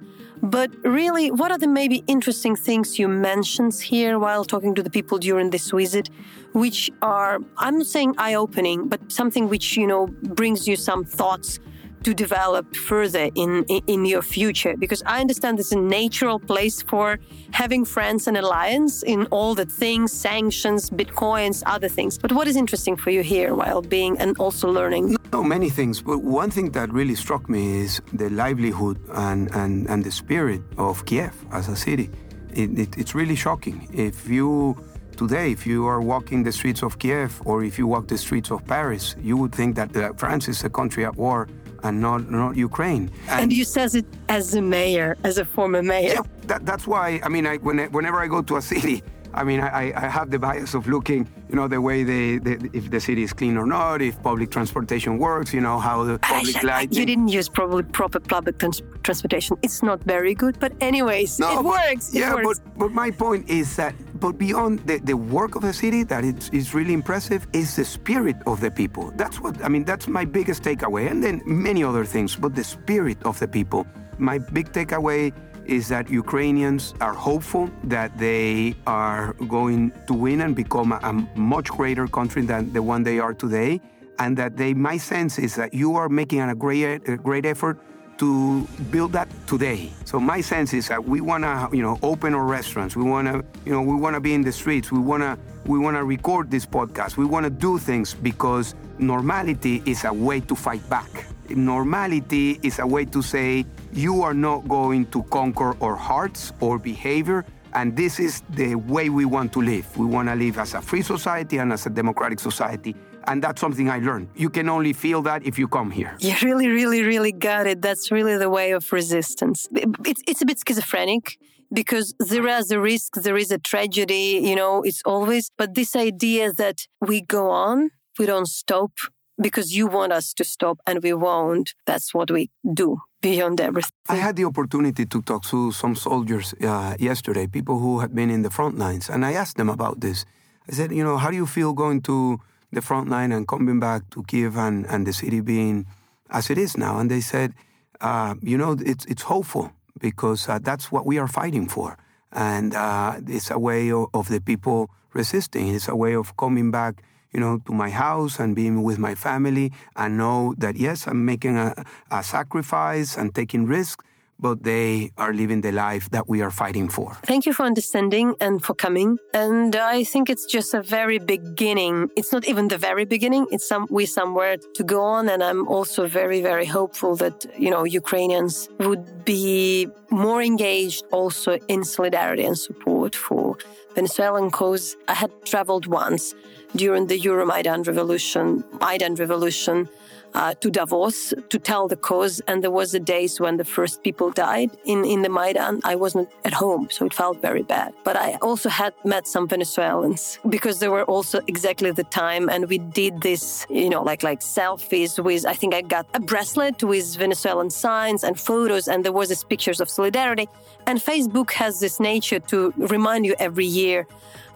But 0.56 0.70
really, 0.84 1.32
what 1.32 1.50
are 1.52 1.58
the 1.58 1.72
maybe 1.82 1.98
interesting 2.16 2.56
things 2.56 3.00
you 3.00 3.08
mentioned 3.08 3.74
here 3.94 4.14
while 4.20 4.44
talking 4.54 4.74
to 4.76 4.84
the 4.84 4.92
people 4.98 5.18
during 5.18 5.50
this 5.50 5.72
visit, 5.72 6.06
which 6.54 6.92
are, 7.02 7.40
I'm 7.58 7.80
not 7.80 7.88
saying 7.88 8.14
eye-opening, 8.20 8.88
but 8.88 9.00
something 9.12 9.50
which, 9.50 9.76
you 9.76 9.88
know, 9.88 10.04
brings 10.40 10.68
you 10.70 10.76
some 10.76 11.04
thoughts 11.04 11.60
to 12.04 12.14
develop 12.14 12.76
further 12.76 13.30
in, 13.36 13.64
in, 13.66 14.06
your 14.06 14.22
future? 14.22 14.76
Because 14.78 15.04
I 15.06 15.20
understand 15.22 15.60
is 15.60 15.72
a 15.72 15.78
natural 15.78 16.40
place 16.40 16.82
for 16.82 17.20
having 17.52 17.86
friends 17.86 18.28
and 18.28 18.38
alliance 18.38 19.04
in 19.04 19.26
all 19.28 19.56
the 19.56 19.66
things, 19.66 20.12
sanctions, 20.12 20.90
bitcoins, 20.90 21.64
other 21.66 21.90
things. 21.90 22.18
But 22.18 22.32
what 22.32 22.48
is 22.48 22.56
interesting 22.56 22.96
for 22.96 23.10
you 23.10 23.24
here 23.24 23.56
while 23.56 23.82
being 23.82 24.18
and 24.20 24.38
also 24.38 24.70
learning? 24.70 25.16
No, 25.34 25.44
many 25.44 25.70
things. 25.70 26.02
But 26.02 26.20
one 26.20 26.50
thing 26.50 26.72
that 26.72 26.92
really 26.92 27.16
struck 27.16 27.50
me 27.50 27.82
is 27.82 28.02
the 28.14 28.30
livelihood 28.30 28.98
and, 29.14 29.54
and, 29.54 29.88
and 29.90 30.04
the 30.04 30.12
spirit 30.12 30.62
of 30.78 31.06
Kiev 31.06 31.34
as 31.52 31.68
a 31.68 31.76
city. 31.76 32.10
It, 32.54 32.80
it, 32.80 32.98
it's 32.98 33.14
really 33.14 33.36
shocking. 33.36 33.88
If 33.94 34.30
you 34.30 34.78
today, 35.18 35.52
if 35.52 35.66
you 35.66 35.86
are 35.88 36.00
walking 36.00 36.44
the 36.44 36.52
streets 36.52 36.84
of 36.84 37.00
Kiev 37.00 37.42
or 37.46 37.64
if 37.64 37.78
you 37.78 37.88
walk 37.88 38.08
the 38.08 38.18
streets 38.18 38.52
of 38.52 38.66
Paris, 38.68 39.16
you 39.20 39.36
would 39.36 39.54
think 39.54 39.76
that 39.76 39.96
uh, 39.98 40.14
France 40.14 40.48
is 40.48 40.64
a 40.64 40.70
country 40.70 41.04
at 41.06 41.16
war 41.16 41.48
and 41.84 42.02
not, 42.02 42.30
not 42.30 42.56
Ukraine. 42.56 43.12
And, 43.30 43.44
and 43.44 43.54
you 43.54 43.64
says 43.64 43.96
it 43.96 44.06
as 44.30 44.56
a 44.56 44.62
mayor, 44.62 45.18
as 45.24 45.38
a 45.38 45.46
former 45.46 45.84
mayor. 45.84 46.14
Yeah, 46.14 46.22
that, 46.44 46.66
that's 46.66 46.88
why, 46.88 47.20
I 47.24 47.30
mean, 47.30 47.46
I, 47.46 47.58
when, 47.58 47.80
whenever 47.92 48.20
I 48.20 48.28
go 48.28 48.42
to 48.42 48.58
a 48.58 48.62
city, 48.62 49.04
I 49.38 49.44
mean, 49.44 49.60
I, 49.60 49.94
I 49.96 50.08
have 50.08 50.32
the 50.32 50.40
bias 50.40 50.74
of 50.74 50.88
looking, 50.88 51.30
you 51.48 51.56
know, 51.56 51.68
the 51.68 51.80
way 51.80 52.04
they, 52.04 52.40
they, 52.40 52.58
if 52.74 52.90
the 52.90 53.00
city 53.00 53.22
is 53.22 53.34
clean 53.34 53.56
or 53.56 53.68
not, 53.68 54.02
if 54.02 54.20
public 54.24 54.50
transportation 54.50 55.20
works, 55.20 55.54
you 55.54 55.62
know, 55.62 55.78
how 55.78 56.04
the 56.04 56.18
public 56.18 56.64
lighting. 56.64 56.98
You 56.98 57.06
didn't 57.06 57.28
use 57.28 57.48
probably 57.48 57.84
proper 57.84 58.20
public 58.20 58.58
trans- 58.58 58.82
transportation. 59.04 59.56
It's 59.62 59.84
not 59.84 60.04
very 60.04 60.34
good, 60.34 60.60
but 60.60 60.74
anyways, 60.82 61.38
no, 61.38 61.60
it 61.60 61.64
works. 61.64 62.10
It 62.10 62.22
yeah, 62.22 62.34
works. 62.34 62.62
But, 62.66 62.80
but 62.80 62.92
my 62.92 63.12
point 63.12 63.48
is 63.48 63.76
that, 63.76 63.94
but 64.20 64.40
beyond 64.40 64.80
the, 64.88 64.98
the 64.98 65.16
work 65.16 65.54
of 65.56 65.62
the 65.62 65.74
city, 65.74 66.02
that 66.06 66.24
is, 66.26 66.50
is 66.50 66.74
really 66.74 66.94
impressive, 66.94 67.46
is 67.54 67.76
the 67.76 67.86
spirit 67.86 68.38
of 68.48 68.60
the 68.60 68.72
people. 68.72 69.14
That's 69.18 69.40
what, 69.40 69.64
I 69.64 69.68
mean, 69.68 69.84
that's 69.84 70.08
my 70.08 70.26
biggest 70.26 70.64
takeaway. 70.64 71.12
And 71.12 71.24
then 71.24 71.44
many 71.46 71.84
other 71.84 72.06
things, 72.06 72.36
but 72.36 72.56
the 72.56 72.64
spirit 72.64 73.22
of 73.24 73.38
the 73.38 73.48
people. 73.48 73.86
My 74.20 74.40
big 74.40 74.72
takeaway 74.72 75.32
is 75.68 75.88
that 75.90 76.10
Ukrainians 76.10 76.94
are 77.02 77.14
hopeful 77.14 77.70
that 77.84 78.18
they 78.18 78.76
are 78.88 79.34
going 79.48 79.92
to 80.08 80.14
win 80.14 80.42
and 80.42 80.56
become 80.56 80.94
a, 80.94 81.00
a 81.04 81.14
much 81.38 81.70
greater 81.70 82.08
country 82.08 82.42
than 82.42 82.72
the 82.74 82.82
one 82.82 83.04
they 83.04 83.20
are 83.20 83.34
today. 83.34 83.82
And 84.20 84.36
that 84.38 84.58
they, 84.58 84.74
my 84.74 84.98
sense 84.98 85.38
is 85.38 85.56
that 85.56 85.74
you 85.74 85.96
are 85.96 86.10
making 86.10 86.42
a 86.42 86.56
great, 86.56 87.08
a 87.08 87.18
great 87.18 87.46
effort 87.46 87.80
to 88.18 88.68
build 88.90 89.14
that 89.14 89.28
today. 89.46 89.92
So 90.06 90.20
my 90.20 90.42
sense 90.42 90.74
is 90.74 90.88
that 90.88 91.04
we 91.04 91.22
want 91.22 91.44
to, 91.44 91.70
you 91.72 91.84
know, 91.84 92.00
open 92.02 92.34
our 92.34 92.46
restaurants. 92.46 92.96
We 92.96 93.04
want 93.04 93.28
to, 93.28 93.46
you 93.64 93.72
know, 93.74 93.82
we 93.82 93.96
want 93.96 94.16
to 94.16 94.20
be 94.20 94.34
in 94.34 94.42
the 94.42 94.52
streets. 94.52 94.92
We 94.92 95.00
want 95.00 95.22
to, 95.22 95.38
we 95.66 95.78
want 95.78 95.98
to 95.98 96.04
record 96.04 96.50
this 96.50 96.66
podcast. 96.66 97.18
We 97.18 97.26
want 97.26 97.44
to 97.44 97.52
do 97.52 97.78
things 97.78 98.16
because 98.16 98.74
normality 98.98 99.84
is 99.86 100.04
a 100.04 100.14
way 100.14 100.40
to 100.42 100.56
fight 100.56 100.88
back. 100.90 101.28
Normality 101.50 102.60
is 102.64 102.80
a 102.80 102.88
way 102.88 103.06
to 103.06 103.22
say 103.22 103.66
you 103.98 104.22
are 104.22 104.34
not 104.34 104.68
going 104.68 105.08
to 105.08 105.24
conquer 105.24 105.76
our 105.82 105.96
hearts 105.96 106.54
or 106.60 106.78
behavior. 106.78 107.44
And 107.74 107.96
this 107.98 108.20
is 108.20 108.44
the 108.52 108.76
way 108.76 109.10
we 109.10 109.26
want 109.26 109.52
to 109.54 109.62
live. 109.62 109.86
We 109.98 110.06
want 110.06 110.30
to 110.30 110.36
live 110.36 110.60
as 110.60 110.76
a 110.76 110.82
free 110.82 111.02
society 111.02 111.58
and 111.58 111.74
as 111.74 111.86
a 111.88 111.90
democratic 111.90 112.40
society. 112.40 112.96
And 113.26 113.44
that's 113.44 113.60
something 113.60 113.90
I 113.90 114.00
learned. 114.00 114.30
You 114.36 114.50
can 114.50 114.70
only 114.70 114.94
feel 114.94 115.22
that 115.24 115.46
if 115.46 115.60
you 115.60 115.68
come 115.68 115.92
here. 115.92 116.16
You 116.20 116.36
really, 116.44 116.68
really, 116.68 117.02
really 117.02 117.34
got 117.34 117.68
it. 117.68 117.82
That's 117.82 118.12
really 118.12 118.38
the 118.38 118.50
way 118.50 118.72
of 118.72 118.92
resistance. 118.94 119.68
It's, 119.74 120.22
it's 120.28 120.42
a 120.42 120.46
bit 120.46 120.60
schizophrenic 120.66 121.38
because 121.74 122.14
there 122.20 122.48
is 122.48 122.72
a 122.72 122.80
risk, 122.80 123.16
there 123.16 123.36
is 123.36 123.52
a 123.52 123.58
tragedy, 123.58 124.40
you 124.44 124.56
know, 124.56 124.84
it's 124.84 125.02
always, 125.06 125.52
but 125.58 125.74
this 125.74 125.96
idea 125.96 126.54
that 126.54 126.88
we 127.02 127.22
go 127.22 127.50
on, 127.50 127.92
we 128.18 128.26
don't 128.26 128.48
stop, 128.48 128.92
because 129.40 129.76
you 129.76 129.88
want 129.88 130.12
us 130.12 130.34
to 130.34 130.44
stop 130.44 130.80
and 130.86 131.04
we 131.04 131.14
won't. 131.14 131.74
That's 131.86 132.14
what 132.14 132.32
we 132.32 132.50
do 132.74 133.00
beyond 133.22 133.62
everything. 133.62 133.92
I 134.10 134.16
had 134.16 134.36
the 134.36 134.46
opportunity 134.46 135.06
to 135.06 135.22
talk 135.22 135.44
to 135.46 135.72
some 135.72 135.96
soldiers 135.96 136.54
uh, 136.62 136.96
yesterday, 137.00 137.48
people 137.48 137.80
who 137.80 138.00
had 138.00 138.14
been 138.14 138.30
in 138.30 138.42
the 138.42 138.50
front 138.50 138.78
lines, 138.78 139.10
and 139.10 139.26
I 139.26 139.34
asked 139.34 139.58
them 139.58 139.70
about 139.70 140.02
this. 140.02 140.26
I 140.70 140.74
said, 140.74 140.92
you 140.92 141.04
know, 141.04 141.18
how 141.18 141.30
do 141.30 141.36
you 141.36 141.46
feel 141.46 141.74
going 141.74 142.02
to 142.04 142.40
the 142.72 142.82
front 142.82 143.10
line 143.10 143.32
and 143.32 143.48
coming 143.48 143.80
back 143.80 144.10
to 144.12 144.24
Kiev 144.24 144.58
and, 144.58 144.86
and 144.88 145.08
the 145.08 145.14
city 145.14 145.40
being 145.42 145.86
as 146.30 146.50
it 146.50 146.58
is 146.58 146.78
now? 146.78 147.00
And 147.00 147.10
they 147.10 147.22
said, 147.22 147.54
uh, 148.02 148.36
you 148.42 148.58
know, 148.58 148.76
it's, 148.80 149.06
it's 149.06 149.24
hopeful 149.24 149.72
because 150.00 150.50
uh, 150.50 150.60
that's 150.62 150.92
what 150.92 151.06
we 151.06 151.18
are 151.18 151.28
fighting 151.28 151.68
for. 151.68 151.98
And 152.32 152.76
uh, 152.76 153.22
it's 153.26 153.50
a 153.50 153.58
way 153.58 153.92
of, 153.92 154.08
of 154.14 154.28
the 154.28 154.42
people 154.42 154.90
resisting, 155.14 155.74
it's 155.74 155.88
a 155.88 155.96
way 155.96 156.14
of 156.14 156.36
coming 156.38 156.70
back 156.70 157.02
you 157.38 157.44
know, 157.44 157.60
to 157.68 157.72
my 157.72 157.92
house 157.92 158.40
and 158.40 158.56
being 158.56 158.82
with 158.82 158.98
my 158.98 159.14
family 159.14 159.72
and 159.96 160.18
know 160.18 160.56
that, 160.58 160.76
yes, 160.76 161.06
I'm 161.06 161.24
making 161.24 161.56
a, 161.56 161.86
a 162.10 162.24
sacrifice 162.24 163.16
and 163.16 163.36
taking 163.36 163.68
risks, 163.68 164.04
but 164.40 164.64
they 164.64 165.12
are 165.20 165.32
living 165.34 165.62
the 165.62 165.72
life 165.72 166.10
that 166.10 166.28
we 166.28 166.42
are 166.42 166.50
fighting 166.50 166.90
for. 166.90 167.14
Thank 167.32 167.46
you 167.46 167.54
for 167.54 167.64
understanding 167.64 168.34
and 168.42 168.64
for 168.66 168.74
coming. 168.74 169.20
And 169.36 169.76
I 169.76 170.04
think 170.04 170.32
it's 170.32 170.48
just 170.48 170.74
a 170.74 170.82
very 170.82 171.20
beginning. 171.20 172.10
It's 172.16 172.32
not 172.34 172.48
even 172.48 172.70
the 172.70 172.80
very 172.80 173.06
beginning. 173.06 173.46
It's 173.52 173.68
some 173.68 173.86
we 173.92 174.08
somewhere 174.08 174.58
to 174.78 174.84
go 174.84 175.02
on. 175.04 175.30
And 175.30 175.44
I'm 175.44 175.68
also 175.68 176.08
very, 176.08 176.42
very 176.42 176.66
hopeful 176.66 177.16
that, 177.18 177.46
you 177.56 177.70
know, 177.70 177.84
Ukrainians 177.84 178.68
would 178.80 179.26
be 179.26 179.88
more 180.10 180.42
engaged 180.42 181.04
also 181.12 181.60
in 181.68 181.84
solidarity 181.84 182.46
and 182.46 182.58
support 182.58 183.16
for 183.16 183.58
Venezuelan 183.94 184.50
cause. 184.50 184.96
I 185.08 185.16
had 185.24 185.32
traveled 185.46 185.86
once 185.86 186.34
during 186.76 187.08
the 187.08 187.20
Euromaidan 187.20 187.88
revolution, 187.88 188.64
Maidan 188.80 189.16
revolution, 189.16 189.90
uh, 190.34 190.54
to 190.56 190.70
Davos 190.70 191.34
to 191.50 191.60
tell 191.60 191.88
the 191.88 191.96
cause. 191.96 192.40
And 192.48 192.64
there 192.64 192.72
was 192.72 192.92
the 192.92 193.00
days 193.00 193.40
when 193.40 193.58
the 193.58 193.64
first 193.64 194.04
people 194.04 194.32
died 194.32 194.70
in, 194.86 195.06
in 195.06 195.22
the 195.22 195.30
Maidan. 195.30 195.82
I 195.84 195.96
wasn't 195.96 196.30
at 196.46 196.54
home, 196.54 196.90
so 196.92 197.06
it 197.06 197.14
felt 197.14 197.42
very 197.42 197.64
bad. 197.64 197.94
But 198.04 198.16
I 198.16 198.38
also 198.42 198.70
had 198.70 198.94
met 199.04 199.28
some 199.28 199.48
Venezuelans 199.48 200.40
because 200.48 200.80
they 200.80 200.90
were 200.90 201.06
also 201.06 201.40
exactly 201.48 201.92
the 201.92 202.04
time. 202.04 202.50
And 202.50 202.68
we 202.70 202.78
did 202.78 203.22
this, 203.22 203.66
you 203.70 203.90
know, 203.90 204.04
like, 204.04 204.24
like 204.24 204.42
selfies 204.42 205.18
with, 205.24 205.46
I 205.46 205.54
think 205.54 205.74
I 205.74 205.82
got 205.82 206.06
a 206.14 206.20
bracelet 206.20 206.84
with 206.84 207.16
Venezuelan 207.16 207.70
signs 207.70 208.24
and 208.24 208.40
photos. 208.40 208.88
And 208.88 209.04
there 209.04 209.14
was 209.14 209.30
this 209.30 209.44
pictures 209.44 209.80
of 209.82 209.90
solidarity. 209.90 210.48
And 210.86 211.00
Facebook 211.00 211.52
has 211.52 211.80
this 211.80 212.00
nature 212.00 212.40
to 212.40 212.74
remind 212.78 213.26
you 213.26 213.36
every 213.40 213.66
year 213.66 214.08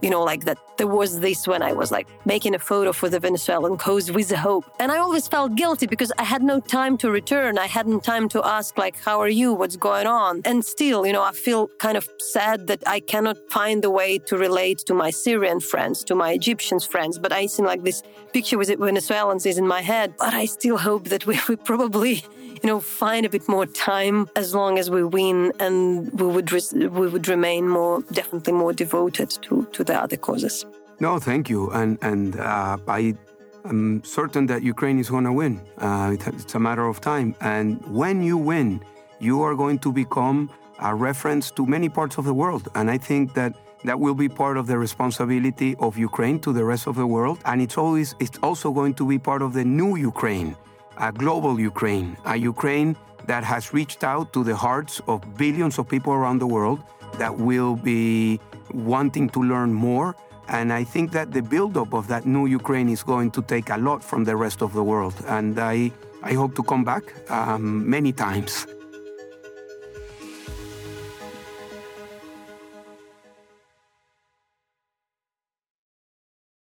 you 0.01 0.09
know, 0.09 0.23
like 0.23 0.45
that 0.45 0.57
there 0.77 0.87
was 0.87 1.19
this 1.19 1.47
when 1.47 1.61
I 1.61 1.73
was 1.73 1.91
like 1.91 2.07
making 2.25 2.55
a 2.55 2.59
photo 2.59 2.91
for 2.91 3.07
the 3.07 3.19
Venezuelan 3.19 3.77
cause 3.77 4.11
with 4.11 4.29
the 4.29 4.37
hope. 4.37 4.65
And 4.79 4.91
I 4.91 4.97
always 4.97 5.27
felt 5.27 5.55
guilty 5.55 5.85
because 5.85 6.11
I 6.17 6.23
had 6.23 6.41
no 6.41 6.59
time 6.59 6.97
to 6.99 7.11
return. 7.11 7.57
I 7.57 7.67
hadn't 7.67 8.03
time 8.03 8.27
to 8.29 8.43
ask, 8.43 8.77
like, 8.77 8.97
how 8.99 9.19
are 9.21 9.29
you? 9.29 9.53
What's 9.53 9.77
going 9.77 10.07
on? 10.07 10.41
And 10.43 10.65
still, 10.65 11.05
you 11.05 11.13
know, 11.13 11.21
I 11.21 11.33
feel 11.33 11.67
kind 11.79 11.97
of 11.97 12.09
sad 12.19 12.67
that 12.67 12.81
I 12.87 12.99
cannot 12.99 13.37
find 13.49 13.85
a 13.85 13.89
way 13.89 14.17
to 14.19 14.37
relate 14.37 14.79
to 14.87 14.93
my 14.93 15.11
Syrian 15.11 15.59
friends, 15.59 16.03
to 16.05 16.15
my 16.15 16.31
Egyptian 16.31 16.79
friends. 16.79 17.19
But 17.19 17.31
I 17.31 17.45
seem 17.45 17.65
like 17.65 17.83
this 17.83 18.01
picture 18.33 18.57
with 18.57 18.69
Venezuelans 18.79 19.45
is 19.45 19.57
in 19.57 19.67
my 19.67 19.81
head. 19.81 20.15
But 20.17 20.33
I 20.33 20.45
still 20.45 20.77
hope 20.77 21.09
that 21.09 21.25
we, 21.27 21.39
we 21.49 21.55
probably 21.55 22.23
you 22.61 22.67
know, 22.67 22.79
find 22.79 23.25
a 23.25 23.29
bit 23.29 23.47
more 23.47 23.65
time 23.65 24.27
as 24.35 24.53
long 24.53 24.77
as 24.77 24.89
we 24.89 25.03
win, 25.03 25.51
and 25.59 26.11
we 26.19 26.27
would 26.27 26.51
we 26.51 27.07
would 27.07 27.27
remain 27.27 27.67
more 27.67 28.01
definitely 28.11 28.53
more 28.53 28.73
devoted 28.73 29.29
to 29.41 29.65
to 29.73 29.83
the 29.83 29.95
other 29.95 30.17
causes. 30.17 30.65
No, 30.99 31.19
thank 31.19 31.49
you, 31.49 31.71
and 31.71 31.97
and 32.01 32.39
uh, 32.39 32.77
I 32.87 33.15
am 33.65 34.03
certain 34.03 34.45
that 34.47 34.61
Ukraine 34.61 34.99
is 34.99 35.09
going 35.09 35.23
to 35.23 35.33
win. 35.33 35.61
Uh, 35.77 36.15
it's 36.43 36.55
a 36.55 36.59
matter 36.59 36.85
of 36.85 37.01
time, 37.01 37.35
and 37.41 37.81
when 37.87 38.21
you 38.21 38.37
win, 38.37 38.81
you 39.19 39.41
are 39.41 39.55
going 39.55 39.79
to 39.79 39.91
become 39.91 40.49
a 40.79 40.93
reference 40.93 41.51
to 41.51 41.65
many 41.65 41.89
parts 41.89 42.17
of 42.17 42.25
the 42.25 42.33
world, 42.33 42.69
and 42.75 42.89
I 42.91 42.97
think 42.97 43.33
that 43.33 43.55
that 43.83 43.99
will 43.99 44.13
be 44.13 44.29
part 44.29 44.57
of 44.57 44.67
the 44.67 44.77
responsibility 44.77 45.75
of 45.79 45.97
Ukraine 45.97 46.39
to 46.41 46.53
the 46.53 46.63
rest 46.63 46.85
of 46.85 46.95
the 46.95 47.07
world. 47.07 47.39
And 47.45 47.63
it's 47.63 47.79
always 47.79 48.13
it's 48.19 48.37
also 48.43 48.71
going 48.71 48.93
to 48.95 49.07
be 49.07 49.17
part 49.17 49.41
of 49.41 49.53
the 49.53 49.65
new 49.65 49.95
Ukraine 49.95 50.55
a 50.97 51.11
global 51.11 51.59
Ukraine, 51.59 52.17
a 52.25 52.35
Ukraine 52.35 52.95
that 53.27 53.43
has 53.43 53.73
reached 53.73 54.03
out 54.03 54.33
to 54.33 54.43
the 54.43 54.55
hearts 54.55 55.01
of 55.07 55.21
billions 55.37 55.77
of 55.79 55.87
people 55.87 56.13
around 56.13 56.39
the 56.39 56.47
world 56.47 56.79
that 57.17 57.37
will 57.37 57.75
be 57.75 58.39
wanting 58.73 59.29
to 59.29 59.43
learn 59.43 59.73
more. 59.73 60.15
And 60.47 60.73
I 60.73 60.83
think 60.83 61.11
that 61.11 61.31
the 61.31 61.41
buildup 61.41 61.93
of 61.93 62.07
that 62.07 62.25
new 62.25 62.45
Ukraine 62.45 62.89
is 62.89 63.03
going 63.03 63.31
to 63.31 63.41
take 63.41 63.69
a 63.69 63.77
lot 63.77 64.03
from 64.03 64.23
the 64.23 64.35
rest 64.35 64.61
of 64.61 64.73
the 64.73 64.83
world. 64.83 65.15
And 65.27 65.59
I, 65.59 65.91
I 66.23 66.33
hope 66.33 66.55
to 66.55 66.63
come 66.63 66.83
back 66.83 67.03
um, 67.31 67.89
many 67.89 68.11
times. 68.11 68.67